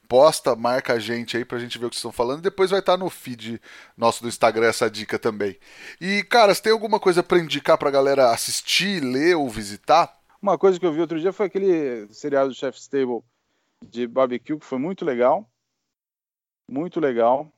posta, 0.09 0.57
marca 0.57 0.95
a 0.95 0.99
gente 0.99 1.37
aí 1.37 1.45
pra 1.45 1.59
gente 1.59 1.79
ver 1.79 1.85
o 1.85 1.91
que 1.91 1.95
vocês 1.95 2.01
estão 2.01 2.11
falando. 2.11 2.39
E 2.39 2.43
depois 2.43 2.71
vai 2.71 2.81
estar 2.81 2.93
tá 2.93 2.99
no 2.99 3.11
feed 3.11 3.61
nosso 3.97 4.23
do 4.23 4.29
Instagram 4.29 4.67
essa 4.67 4.91
dica 4.91 5.19
também. 5.19 5.57
E, 6.01 6.25
cara, 6.25 6.55
você 6.55 6.63
tem 6.63 6.73
alguma 6.73 6.99
coisa 6.99 7.23
para 7.23 7.39
indicar 7.39 7.77
pra 7.77 7.91
galera 7.91 8.31
assistir, 8.31 9.01
ler 9.01 9.37
ou 9.37 9.49
visitar? 9.51 10.19
Uma 10.41 10.57
coisa 10.57 10.81
que 10.81 10.87
eu 10.87 10.93
vi 10.93 11.01
outro 11.01 11.21
dia 11.21 11.33
foi 11.33 11.47
aquele 11.47 12.09
seriado 12.11 12.49
do 12.49 12.55
Chef's 12.55 12.89
Table 12.89 13.21
de 13.87 14.07
barbecue, 14.07 14.59
que 14.59 14.65
foi 14.65 14.79
muito 14.79 15.05
legal. 15.05 15.49
Muito 16.69 17.01
legal. 17.01 17.51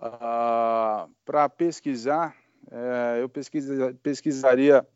Ah, 0.00 1.06
para 1.24 1.48
pesquisar, 1.48 2.34
é, 2.70 3.18
eu 3.20 3.28
pesquisa, 3.28 3.94
pesquisaria 4.02 4.86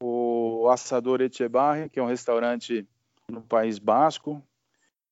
o 0.00 0.68
Assador 0.68 1.20
Echebarri, 1.20 1.88
que 1.88 1.98
é 1.98 2.02
um 2.02 2.06
restaurante 2.06 2.86
no 3.28 3.40
País 3.40 3.78
Basco, 3.78 4.42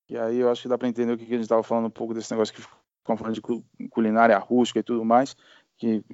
e 0.09 0.19
aí 0.19 0.39
eu 0.39 0.51
acho 0.51 0.63
que 0.63 0.69
dá 0.69 0.77
para 0.77 0.89
entender 0.89 1.13
o 1.13 1.17
que 1.17 1.25
a 1.25 1.29
gente 1.29 1.43
estava 1.43 1.63
falando 1.63 1.87
um 1.87 1.91
pouco 1.91 2.13
desse 2.13 2.31
negócio 2.33 2.53
que 2.53 2.61
ficam 2.61 3.17
falando 3.17 3.35
de 3.35 3.89
culinária 3.89 4.37
rústica 4.39 4.81
e 4.81 4.83
tudo 4.83 5.05
mais, 5.05 5.37
que 5.79 6.05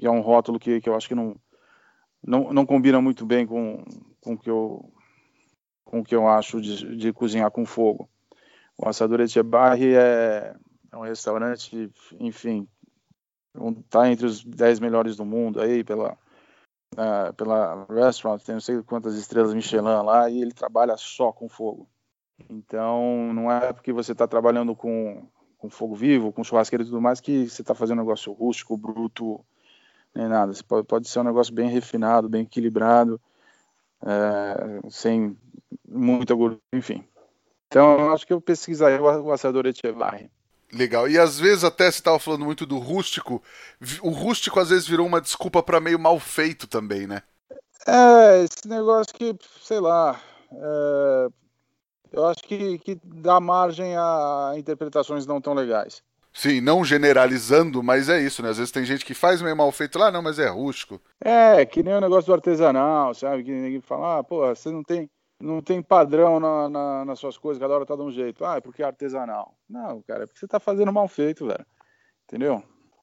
é 0.00 0.10
um 0.10 0.20
rótulo 0.20 0.58
que, 0.58 0.80
que 0.80 0.88
eu 0.88 0.96
acho 0.96 1.06
que 1.06 1.14
não, 1.14 1.36
não, 2.26 2.52
não 2.52 2.66
combina 2.66 3.00
muito 3.00 3.26
bem 3.26 3.46
com, 3.46 3.84
com, 4.20 4.36
que 4.36 4.48
eu, 4.48 4.90
com 5.84 6.00
o 6.00 6.04
que 6.04 6.14
eu 6.14 6.26
acho 6.26 6.60
de, 6.60 6.96
de 6.96 7.12
cozinhar 7.12 7.50
com 7.50 7.66
fogo. 7.66 8.08
O 8.78 8.88
Assador 8.88 9.20
Etchebarri 9.20 9.94
é, 9.94 10.54
é 10.90 10.96
um 10.96 11.02
restaurante, 11.02 11.90
enfim, 12.18 12.66
está 13.80 14.10
entre 14.10 14.26
os 14.26 14.44
10 14.44 14.80
melhores 14.80 15.16
do 15.16 15.24
mundo 15.24 15.60
aí 15.60 15.84
pela, 15.84 16.16
uh, 16.94 17.32
pela 17.36 17.86
restaurant, 17.88 18.42
tem 18.42 18.54
não 18.54 18.60
sei 18.60 18.82
quantas 18.82 19.16
estrelas 19.16 19.54
Michelin 19.54 20.02
lá, 20.04 20.28
e 20.30 20.40
ele 20.40 20.52
trabalha 20.52 20.96
só 20.96 21.32
com 21.32 21.48
fogo. 21.48 21.88
Então, 22.48 23.32
não 23.32 23.50
é 23.50 23.72
porque 23.72 23.92
você 23.92 24.12
está 24.12 24.26
trabalhando 24.26 24.74
com, 24.74 25.26
com 25.58 25.70
fogo 25.70 25.94
vivo, 25.94 26.32
com 26.32 26.42
churrasqueira 26.42 26.82
e 26.82 26.86
tudo 26.86 27.00
mais, 27.00 27.20
que 27.20 27.48
você 27.48 27.62
está 27.62 27.74
fazendo 27.74 27.98
um 27.98 28.02
negócio 28.02 28.32
rústico, 28.32 28.76
bruto, 28.76 29.44
nem 30.14 30.28
nada. 30.28 30.52
Você 30.52 30.62
pode, 30.62 30.86
pode 30.86 31.08
ser 31.08 31.20
um 31.20 31.24
negócio 31.24 31.54
bem 31.54 31.68
refinado, 31.68 32.28
bem 32.28 32.42
equilibrado, 32.42 33.20
é, 34.04 34.90
sem 34.90 35.36
muita 35.88 36.34
gordura, 36.34 36.60
enfim. 36.72 37.04
Então, 37.72 37.98
eu 37.98 38.12
acho 38.12 38.26
que 38.26 38.34
eu 38.34 38.40
pesquisaria 38.40 39.00
o 39.00 39.32
assador 39.32 39.64
Echevarri. 39.64 40.30
Legal. 40.70 41.08
E 41.08 41.18
às 41.18 41.40
vezes 41.40 41.64
até 41.64 41.90
você 41.90 41.98
estava 41.98 42.18
falando 42.18 42.44
muito 42.44 42.66
do 42.66 42.78
rústico. 42.78 43.42
O 44.02 44.10
rústico 44.10 44.60
às 44.60 44.68
vezes 44.68 44.86
virou 44.86 45.06
uma 45.06 45.22
desculpa 45.22 45.62
para 45.62 45.80
meio 45.80 45.98
mal 45.98 46.20
feito 46.20 46.66
também, 46.66 47.06
né? 47.06 47.22
É, 47.86 48.44
esse 48.44 48.68
negócio 48.68 49.14
que, 49.14 49.34
sei 49.62 49.80
lá, 49.80 50.20
é, 50.52 51.28
eu 52.12 52.26
acho 52.26 52.42
que, 52.42 52.78
que 52.78 53.00
dá 53.02 53.40
margem 53.40 53.96
a 53.96 54.52
interpretações 54.56 55.26
não 55.26 55.40
tão 55.40 55.54
legais. 55.54 56.02
Sim, 56.30 56.60
não 56.60 56.84
generalizando, 56.84 57.82
mas 57.82 58.08
é 58.08 58.20
isso, 58.20 58.42
né? 58.42 58.50
Às 58.50 58.58
vezes 58.58 58.72
tem 58.72 58.84
gente 58.84 59.04
que 59.04 59.14
faz 59.14 59.40
meio 59.40 59.56
mal 59.56 59.72
feito 59.72 59.98
lá, 59.98 60.10
não, 60.10 60.22
mas 60.22 60.38
é 60.38 60.48
rústico. 60.48 61.00
É, 61.22 61.64
que 61.64 61.82
nem 61.82 61.94
o 61.94 62.00
negócio 62.00 62.26
do 62.26 62.34
artesanal, 62.34 63.14
sabe? 63.14 63.44
Que 63.44 63.50
ninguém 63.50 63.80
fala, 63.80 64.18
ah, 64.18 64.24
pô, 64.24 64.46
você 64.46 64.70
não 64.70 64.82
tem, 64.82 65.10
não 65.42 65.60
tem 65.60 65.82
padrão 65.82 66.38
na, 66.38 66.68
na, 66.68 67.04
nas 67.04 67.18
suas 67.18 67.36
coisas, 67.36 67.60
cada 67.60 67.74
hora 67.74 67.84
tá 67.84 67.96
de 67.96 68.02
um 68.02 68.10
jeito. 68.10 68.44
Ah, 68.44 68.56
é 68.56 68.60
porque 68.60 68.82
é 68.82 68.86
artesanal. 68.86 69.54
Não, 69.68 70.00
cara, 70.02 70.24
é 70.24 70.26
porque 70.26 70.38
você 70.38 70.46
tá 70.46 70.60
fazendo 70.60 70.92
mal 70.92 71.08
feito, 71.08 71.46
velho. 71.46 71.66
Entendeu? 72.24 72.62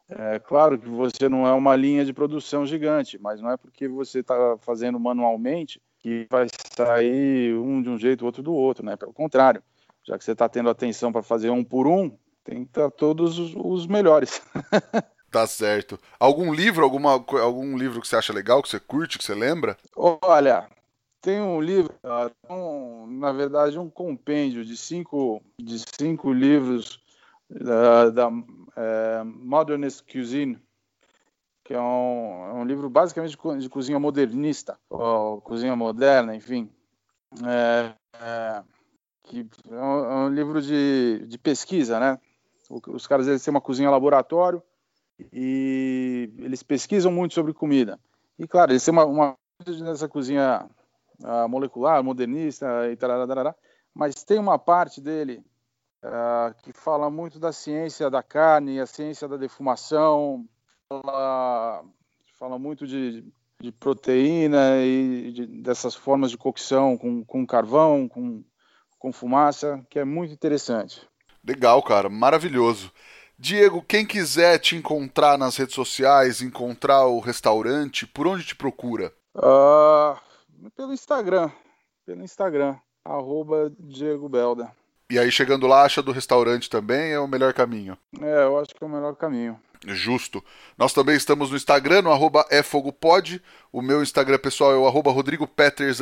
É 0.10 0.40
claro 0.40 0.80
que 0.80 0.90
você 0.90 1.30
não 1.30 1.46
é 1.46 1.54
uma 1.54 1.76
linha 1.76 2.04
de 2.04 2.14
produção 2.14 2.66
gigante, 2.66 3.20
mas 3.20 3.42
não 3.42 3.52
é 3.52 3.58
porque 3.58 3.88
você 3.88 4.22
está 4.22 4.58
fazendo 4.60 5.00
manualmente 5.00 5.80
que 6.00 6.26
vai 6.32 6.48
sair 6.76 7.54
um 7.54 7.82
de 7.82 7.90
um 7.90 7.98
jeito, 7.98 8.26
outro 8.26 8.42
do 8.42 8.54
outro, 8.54 8.84
né? 8.84 8.96
Pelo 8.96 9.14
contrário, 9.14 9.62
já 10.04 10.18
que 10.18 10.24
você 10.24 10.32
está 10.32 10.50
tendo 10.50 10.70
atenção 10.70 11.12
para 11.12 11.22
fazer 11.22 11.50
um 11.52 11.64
por 11.64 11.86
um, 11.86 12.10
tem 12.44 12.64
que 12.64 12.72
estar 12.72 12.90
todos 12.90 13.38
os, 13.38 13.54
os 13.56 13.86
melhores. 13.86 14.42
Tá 15.32 15.46
certo. 15.46 16.00
Algum 16.20 16.52
livro, 16.52 16.84
alguma, 16.84 17.12
algum 17.12 17.78
livro 17.78 18.02
que 18.02 18.08
você 18.08 18.16
acha 18.16 18.34
legal, 18.34 18.64
que 18.64 18.70
você 18.70 18.80
curte, 18.80 19.20
que 19.20 19.24
você 19.24 19.36
lembra? 19.36 19.78
Olha, 19.96 20.68
tem 21.22 21.42
um 21.42 21.62
livro, 21.62 21.94
um, 22.50 23.08
na 23.20 23.32
verdade, 23.32 23.78
um 23.78 23.90
compêndio 23.90 24.64
de 24.64 24.78
cinco, 24.78 25.42
de 25.60 25.80
cinco 25.80 26.32
livros 26.32 27.02
da, 27.50 28.10
da 28.10 28.30
é, 28.76 29.24
Modernist 29.24 30.04
Cuisine, 30.10 30.58
que 31.64 31.74
é 31.74 31.80
um, 31.80 32.46
é 32.46 32.54
um 32.54 32.66
livro 32.66 32.90
basicamente 32.90 33.38
de, 33.38 33.58
de, 33.60 33.70
cozinha 33.70 34.00
modernista, 34.00 34.78
ou 34.90 35.42
cozinha 35.42 35.76
moderna, 35.76 36.36
enfim. 36.36 36.70
É, 37.46 37.94
é, 38.20 38.64
que 39.24 39.48
é 39.70 39.76
um, 39.76 40.06
é 40.06 40.16
um, 40.26 40.30
livro 40.30 40.62
de, 40.62 41.26
de 41.28 41.38
pesquisa, 41.38 42.00
né? 42.00 42.20
Os 42.70 43.08
caras 43.08 43.28
eles 43.28 43.44
têm 43.44 43.52
uma 43.52 43.62
cozinha 43.62 43.90
laboratório 43.90 44.62
e 45.34 46.32
eles 46.38 46.64
pesquisam 46.64 47.12
muito 47.12 47.34
sobre 47.34 47.54
comida. 47.54 48.00
E 48.38 48.48
claro, 48.48 48.72
eles 48.72 48.86
têm 48.86 48.92
uma, 48.92 49.06
uma 49.06 49.36
nessa 49.82 50.08
cozinha 50.08 50.70
uh, 51.24 51.48
molecular, 51.48 52.04
modernista 52.04 52.90
e 52.92 52.96
tarará, 52.96 53.56
mas 53.94 54.24
tem 54.24 54.40
uma 54.40 54.58
parte 54.58 55.02
dele 55.02 55.44
uh, 56.04 56.54
que 56.64 56.74
fala 56.74 57.10
muito 57.10 57.40
da 57.40 57.52
ciência 57.52 58.10
da 58.10 58.24
carne, 58.24 58.80
a 58.80 58.86
ciência 58.86 59.28
da 59.28 59.38
defumação, 59.38 60.46
fala, 60.88 61.84
fala 62.38 62.60
muito 62.60 62.88
de, 62.88 63.26
de 63.62 63.72
proteína 63.72 64.78
e 64.78 65.32
de, 65.32 65.46
dessas 65.62 65.96
formas 65.96 66.32
de 66.32 66.38
cocção 66.38 66.98
com, 66.98 67.24
com 67.24 67.46
carvão, 67.46 68.08
com, 68.08 68.44
com 68.98 69.12
fumaça, 69.12 69.86
que 69.90 70.00
é 70.00 70.06
muito 70.06 70.34
interessante. 70.34 71.08
Legal, 71.46 71.82
cara, 71.82 72.10
maravilhoso. 72.10 72.92
Diego, 73.38 73.82
quem 73.82 74.06
quiser 74.06 74.60
te 74.60 74.76
encontrar 74.76 75.38
nas 75.38 75.56
redes 75.56 75.74
sociais, 75.74 76.42
encontrar 76.42 77.06
o 77.06 77.20
restaurante, 77.20 78.06
por 78.06 78.28
onde 78.28 78.44
te 78.44 78.54
procura? 78.54 79.14
Uh, 79.34 80.20
pelo 80.76 80.93
Instagram. 80.93 81.49
Pelo 82.05 82.24
Instagram. 82.24 82.76
Arroba 83.05 83.72
Diego 83.80 84.28
Belda. 84.28 84.72
E 85.12 85.18
aí, 85.18 85.32
chegando 85.32 85.66
lá, 85.66 85.84
acha 85.84 86.03
do 86.03 86.12
restaurante 86.12 86.70
também, 86.70 87.12
é 87.14 87.20
o 87.20 87.28
melhor 87.28 87.53
caminho? 87.53 87.97
É, 88.22 88.43
eu 88.43 88.60
acho 88.60 88.76
que 88.76 88.84
é 88.84 88.88
o 88.88 88.89
melhor 88.89 89.16
caminho. 89.16 89.60
Justo. 89.88 90.44
Nós 90.78 90.92
também 90.92 91.16
estamos 91.16 91.52
no 91.52 91.56
Instagram, 91.56 92.02
no 92.02 92.12
arroba 92.12 92.46
efogopod. 92.52 93.42
O 93.72 93.82
meu 93.82 94.04
Instagram 94.04 94.38
pessoal 94.38 94.74
é 94.74 94.76
o 94.76 94.86
arroba 94.86 95.12
rodrigopeters. 95.12 96.00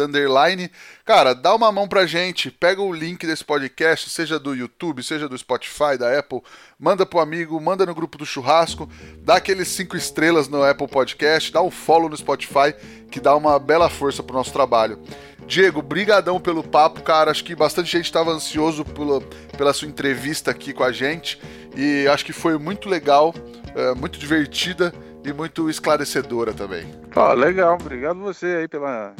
Cara, 1.05 1.33
dá 1.33 1.53
uma 1.53 1.71
mão 1.71 1.87
pra 1.87 2.07
gente, 2.07 2.49
pega 2.49 2.81
o 2.81 2.93
link 2.93 3.27
desse 3.27 3.43
podcast, 3.43 4.09
seja 4.09 4.39
do 4.39 4.55
YouTube, 4.55 5.03
seja 5.03 5.29
do 5.29 5.37
Spotify, 5.37 5.97
da 5.99 6.17
Apple, 6.17 6.41
manda 6.79 7.05
pro 7.05 7.19
amigo, 7.19 7.59
manda 7.59 7.85
no 7.85 7.93
grupo 7.93 8.17
do 8.17 8.25
churrasco, 8.25 8.89
dá 9.19 9.35
aqueles 9.35 9.67
cinco 9.67 9.95
estrelas 9.95 10.47
no 10.47 10.63
Apple 10.63 10.87
Podcast, 10.87 11.51
dá 11.51 11.61
um 11.61 11.69
follow 11.69 12.09
no 12.09 12.17
Spotify, 12.17 12.73
que 13.11 13.19
dá 13.19 13.35
uma 13.35 13.59
bela 13.59 13.89
força 13.89 14.23
pro 14.23 14.35
nosso 14.35 14.51
trabalho. 14.51 14.99
Diego, 15.47 15.81
brigadão 15.81 16.39
pelo 16.41 16.61
papo, 16.61 17.01
cara. 17.01 17.31
Acho 17.31 17.43
que 17.43 17.55
bastante 17.55 17.89
gente 17.89 18.05
estava 18.05 18.31
ansioso 18.31 18.83
pela, 18.83 19.21
pela 19.57 19.73
sua 19.73 19.87
entrevista 19.87 20.51
aqui 20.51 20.73
com 20.73 20.83
a 20.83 20.91
gente 20.91 21.39
e 21.75 22.05
acho 22.07 22.25
que 22.25 22.33
foi 22.33 22.57
muito 22.57 22.89
legal, 22.89 23.33
é, 23.73 23.95
muito 23.95 24.19
divertida 24.19 24.93
e 25.23 25.31
muito 25.31 25.69
esclarecedora 25.69 26.53
também. 26.53 26.85
Oh, 27.15 27.33
legal, 27.33 27.77
obrigado 27.79 28.19
você 28.19 28.45
aí 28.45 28.67
pela, 28.67 29.15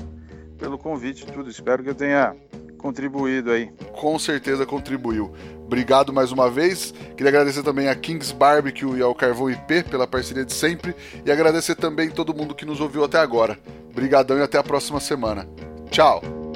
pelo 0.58 0.78
convite 0.78 1.24
e 1.24 1.32
tudo. 1.32 1.50
Espero 1.50 1.82
que 1.82 1.90
eu 1.90 1.96
tenha 1.96 2.36
contribuído 2.78 3.52
aí. 3.52 3.72
Com 3.94 4.20
certeza 4.20 4.66
contribuiu. 4.66 5.34
Obrigado 5.66 6.12
mais 6.12 6.32
uma 6.32 6.50
vez. 6.50 6.94
Queria 7.16 7.30
agradecer 7.30 7.64
também 7.64 7.88
a 7.88 7.96
Kings 7.96 8.34
Barbecue 8.34 8.98
e 8.98 9.02
ao 9.02 9.16
Carvão 9.16 9.50
IP 9.50 9.84
pela 9.84 10.06
parceria 10.06 10.44
de 10.44 10.54
sempre 10.54 10.94
e 11.26 11.32
agradecer 11.32 11.76
também 11.76 12.10
todo 12.10 12.34
mundo 12.34 12.54
que 12.54 12.66
nos 12.66 12.82
ouviu 12.82 13.04
até 13.04 13.18
agora. 13.18 13.58
Brigadão 13.94 14.38
e 14.38 14.42
até 14.42 14.58
a 14.58 14.64
próxima 14.64 15.00
semana. 15.00 15.48
Tchau! 15.90 16.47